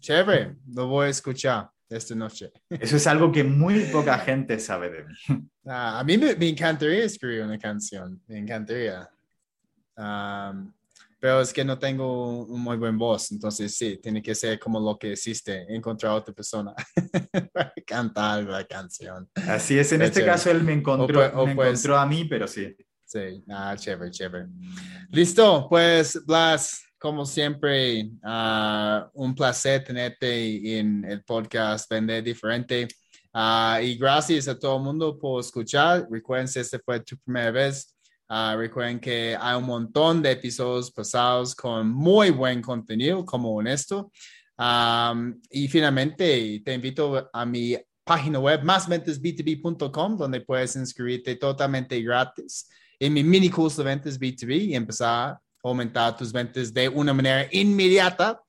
Chévere, 0.00 0.56
lo 0.72 0.86
voy 0.86 1.06
a 1.06 1.10
escuchar 1.10 1.70
esta 1.88 2.14
noche. 2.14 2.52
Eso 2.68 2.96
es 2.96 3.06
algo 3.06 3.30
que 3.30 3.44
muy 3.44 3.80
poca 3.92 4.18
gente 4.18 4.58
sabe 4.58 4.90
de 4.90 5.04
mí. 5.04 5.48
Ah, 5.66 5.98
a 5.98 6.04
mí 6.04 6.16
me, 6.16 6.30
encantaría 6.48 7.04
escribir 7.04 7.42
una 7.42 7.58
canción, 7.58 8.22
me 8.28 8.38
encantaría. 8.38 9.10
Um, 9.96 10.72
pero 11.18 11.40
es 11.40 11.52
que 11.52 11.64
no 11.64 11.78
tengo 11.78 12.44
un 12.44 12.60
muy 12.60 12.76
buen 12.76 12.96
voz, 12.96 13.32
entonces 13.32 13.74
sí, 13.76 13.98
tiene 14.00 14.22
que 14.22 14.34
ser 14.34 14.60
como 14.60 14.78
lo 14.78 14.98
que 14.98 15.12
hiciste, 15.12 15.64
encontrar 15.74 16.12
a 16.12 16.14
otra 16.16 16.34
persona 16.34 16.74
para 17.52 17.72
cantar 17.84 18.44
la 18.44 18.64
canción. 18.64 19.28
Así 19.34 19.78
es, 19.78 19.90
en 19.92 20.02
este 20.02 20.24
caso 20.24 20.50
él 20.50 20.62
me 20.62 20.74
encontró, 20.74 21.20
me 21.20 21.54
pues 21.54 21.70
encontró 21.70 21.98
a 21.98 22.06
mí, 22.06 22.26
pero 22.26 22.46
sí. 22.46 22.76
Sí, 23.04 23.44
ah, 23.50 23.74
chévere, 23.76 24.10
chévere. 24.10 24.46
Listo, 25.10 25.68
pues 25.68 26.24
Blas, 26.26 26.85
como 26.98 27.24
siempre, 27.26 28.10
uh, 28.22 29.08
un 29.14 29.34
placer 29.34 29.84
tenerte 29.84 30.78
en 30.78 31.04
el 31.04 31.22
podcast 31.24 31.90
Vender 31.90 32.22
Diferente. 32.22 32.88
Uh, 33.32 33.80
y 33.82 33.96
gracias 33.96 34.48
a 34.48 34.58
todo 34.58 34.76
el 34.76 34.82
mundo 34.82 35.18
por 35.18 35.40
escuchar. 35.40 36.06
Recuerden, 36.10 36.48
si 36.48 36.58
esta 36.58 36.78
fue 36.78 37.00
tu 37.00 37.18
primera 37.18 37.50
vez, 37.50 37.96
Ah, 38.28 38.56
recuerden 38.58 38.98
que 38.98 39.36
hay 39.38 39.56
un 39.56 39.64
montón 39.64 40.20
de 40.20 40.32
episodios 40.32 40.90
pasados 40.90 41.54
con 41.54 41.88
muy 41.88 42.30
buen 42.30 42.60
contenido, 42.60 43.24
como 43.24 43.54
honesto. 43.54 44.10
y 45.50 45.68
finalmente, 45.68 46.60
te 46.64 46.74
invito 46.74 47.28
a 47.32 47.46
mi 47.46 47.76
página 48.04 48.38
web, 48.40 48.62
másventesb2b.com, 48.62 50.16
donde 50.16 50.40
puedes 50.40 50.74
inscribirte 50.76 51.36
totalmente 51.36 52.00
gratis 52.02 52.68
en 52.98 53.12
mi 53.12 53.22
mini 53.22 53.50
curso 53.50 53.82
de 53.82 53.90
ventas 53.90 54.18
B2B 54.18 54.68
y 54.68 54.74
empezar 54.74 55.38
aumentar 55.68 56.16
tus 56.16 56.32
ventas 56.32 56.72
de 56.72 56.88
una 56.88 57.12
manera 57.12 57.48
inmediata. 57.50 58.40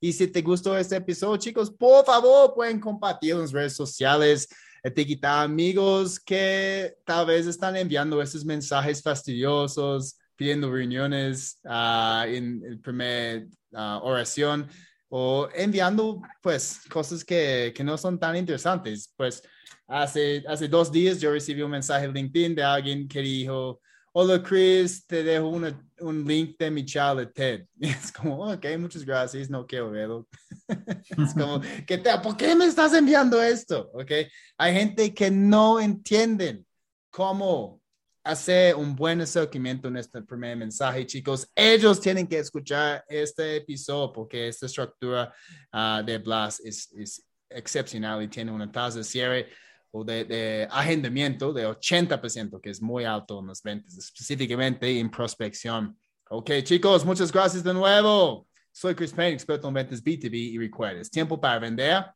Y 0.00 0.12
si 0.12 0.26
te 0.26 0.42
gustó 0.42 0.76
este 0.76 0.96
episodio, 0.96 1.36
chicos, 1.36 1.70
por 1.70 2.04
favor, 2.04 2.54
pueden 2.54 2.80
compartir 2.80 3.32
en 3.32 3.40
las 3.40 3.52
redes 3.52 3.74
sociales 3.74 4.48
etiquetar 4.82 5.44
amigos 5.44 6.18
que 6.18 6.96
tal 7.04 7.26
vez 7.26 7.46
están 7.46 7.76
enviando 7.76 8.20
esos 8.20 8.44
mensajes 8.44 9.00
fastidiosos, 9.00 10.18
pidiendo 10.34 10.72
reuniones 10.72 11.60
uh, 11.64 12.24
en 12.26 12.80
primera 12.82 13.46
ah, 13.74 14.00
oración 14.02 14.68
o 15.08 15.48
enviando 15.54 16.20
pues 16.42 16.80
cosas 16.90 17.24
que, 17.24 17.72
que, 17.76 17.84
no 17.84 17.96
son 17.96 18.18
tan 18.18 18.34
interesantes. 18.34 19.12
Pues 19.16 19.42
hace, 19.86 20.42
hace 20.48 20.66
dos 20.66 20.90
días 20.90 21.20
yo 21.20 21.30
recibí 21.30 21.62
un 21.62 21.70
mensaje 21.70 22.06
en 22.06 22.14
LinkedIn 22.14 22.54
de 22.54 22.64
alguien 22.64 23.06
que 23.06 23.20
dijo, 23.20 23.80
hola 24.14 24.42
Chris, 24.42 25.06
te 25.06 25.22
dejo 25.22 25.48
un 25.48 26.24
link 26.26 26.58
de 26.58 26.70
mi 26.70 26.84
charla 26.84 27.30
TED. 27.30 27.66
es 27.80 28.12
como, 28.12 28.52
ok, 28.52 28.64
muchas 28.78 29.04
gracias, 29.04 29.48
no 29.48 29.66
quiero 29.66 29.90
verlo. 29.90 30.28
es 30.68 31.34
como, 31.34 31.60
¿qué 31.86 31.98
te, 31.98 32.10
¿por 32.18 32.36
qué 32.36 32.54
me 32.54 32.66
estás 32.66 32.92
enviando 32.94 33.42
esto? 33.42 33.90
Ok, 33.94 34.10
hay 34.58 34.74
gente 34.74 35.14
que 35.14 35.30
no 35.30 35.80
entienden 35.80 36.66
cómo 37.10 37.80
hacer 38.24 38.76
un 38.76 38.94
buen 38.94 39.20
acercamiento 39.20 39.88
en 39.88 39.96
este 39.96 40.22
primer 40.22 40.56
mensaje, 40.56 41.06
chicos. 41.06 41.50
Ellos 41.54 42.00
tienen 42.00 42.26
que 42.26 42.38
escuchar 42.38 43.04
este 43.08 43.56
episodio 43.56 44.12
porque 44.12 44.48
esta 44.48 44.66
estructura 44.66 45.34
ah, 45.72 46.02
de 46.04 46.18
Blas 46.18 46.60
es, 46.60 46.92
es 46.92 47.24
excepcional 47.48 48.22
y 48.22 48.28
tiene 48.28 48.52
una 48.52 48.70
tasa 48.70 48.98
de 48.98 49.04
cierre 49.04 49.48
o 49.92 50.04
de, 50.04 50.66
agendamiento 50.70 51.52
de 51.52 51.66
80%, 51.66 52.60
que 52.60 52.70
es 52.70 52.82
muy 52.82 53.04
alto 53.04 53.40
en 53.40 53.46
las 53.46 53.62
ventas, 53.62 53.96
específicamente 53.96 54.98
en 54.98 55.10
prospección. 55.10 55.96
Ok, 56.30 56.50
chicos, 56.62 57.04
muchas 57.04 57.30
gracias 57.30 57.62
de 57.62 57.74
nuevo. 57.74 58.46
Soy 58.72 58.94
Chris 58.94 59.12
Payne, 59.12 59.34
experto 59.34 59.68
en 59.68 59.74
ventas 59.74 60.02
B2B 60.02 60.32
y 60.32 60.58
recuerdes, 60.58 61.10
tiempo 61.10 61.38
para 61.38 61.58
vender 61.58 62.06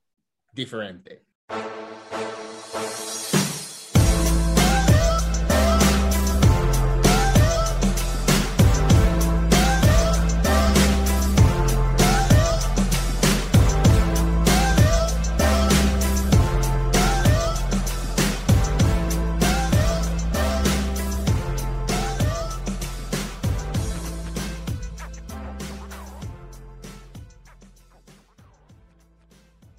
diferente. 0.52 1.22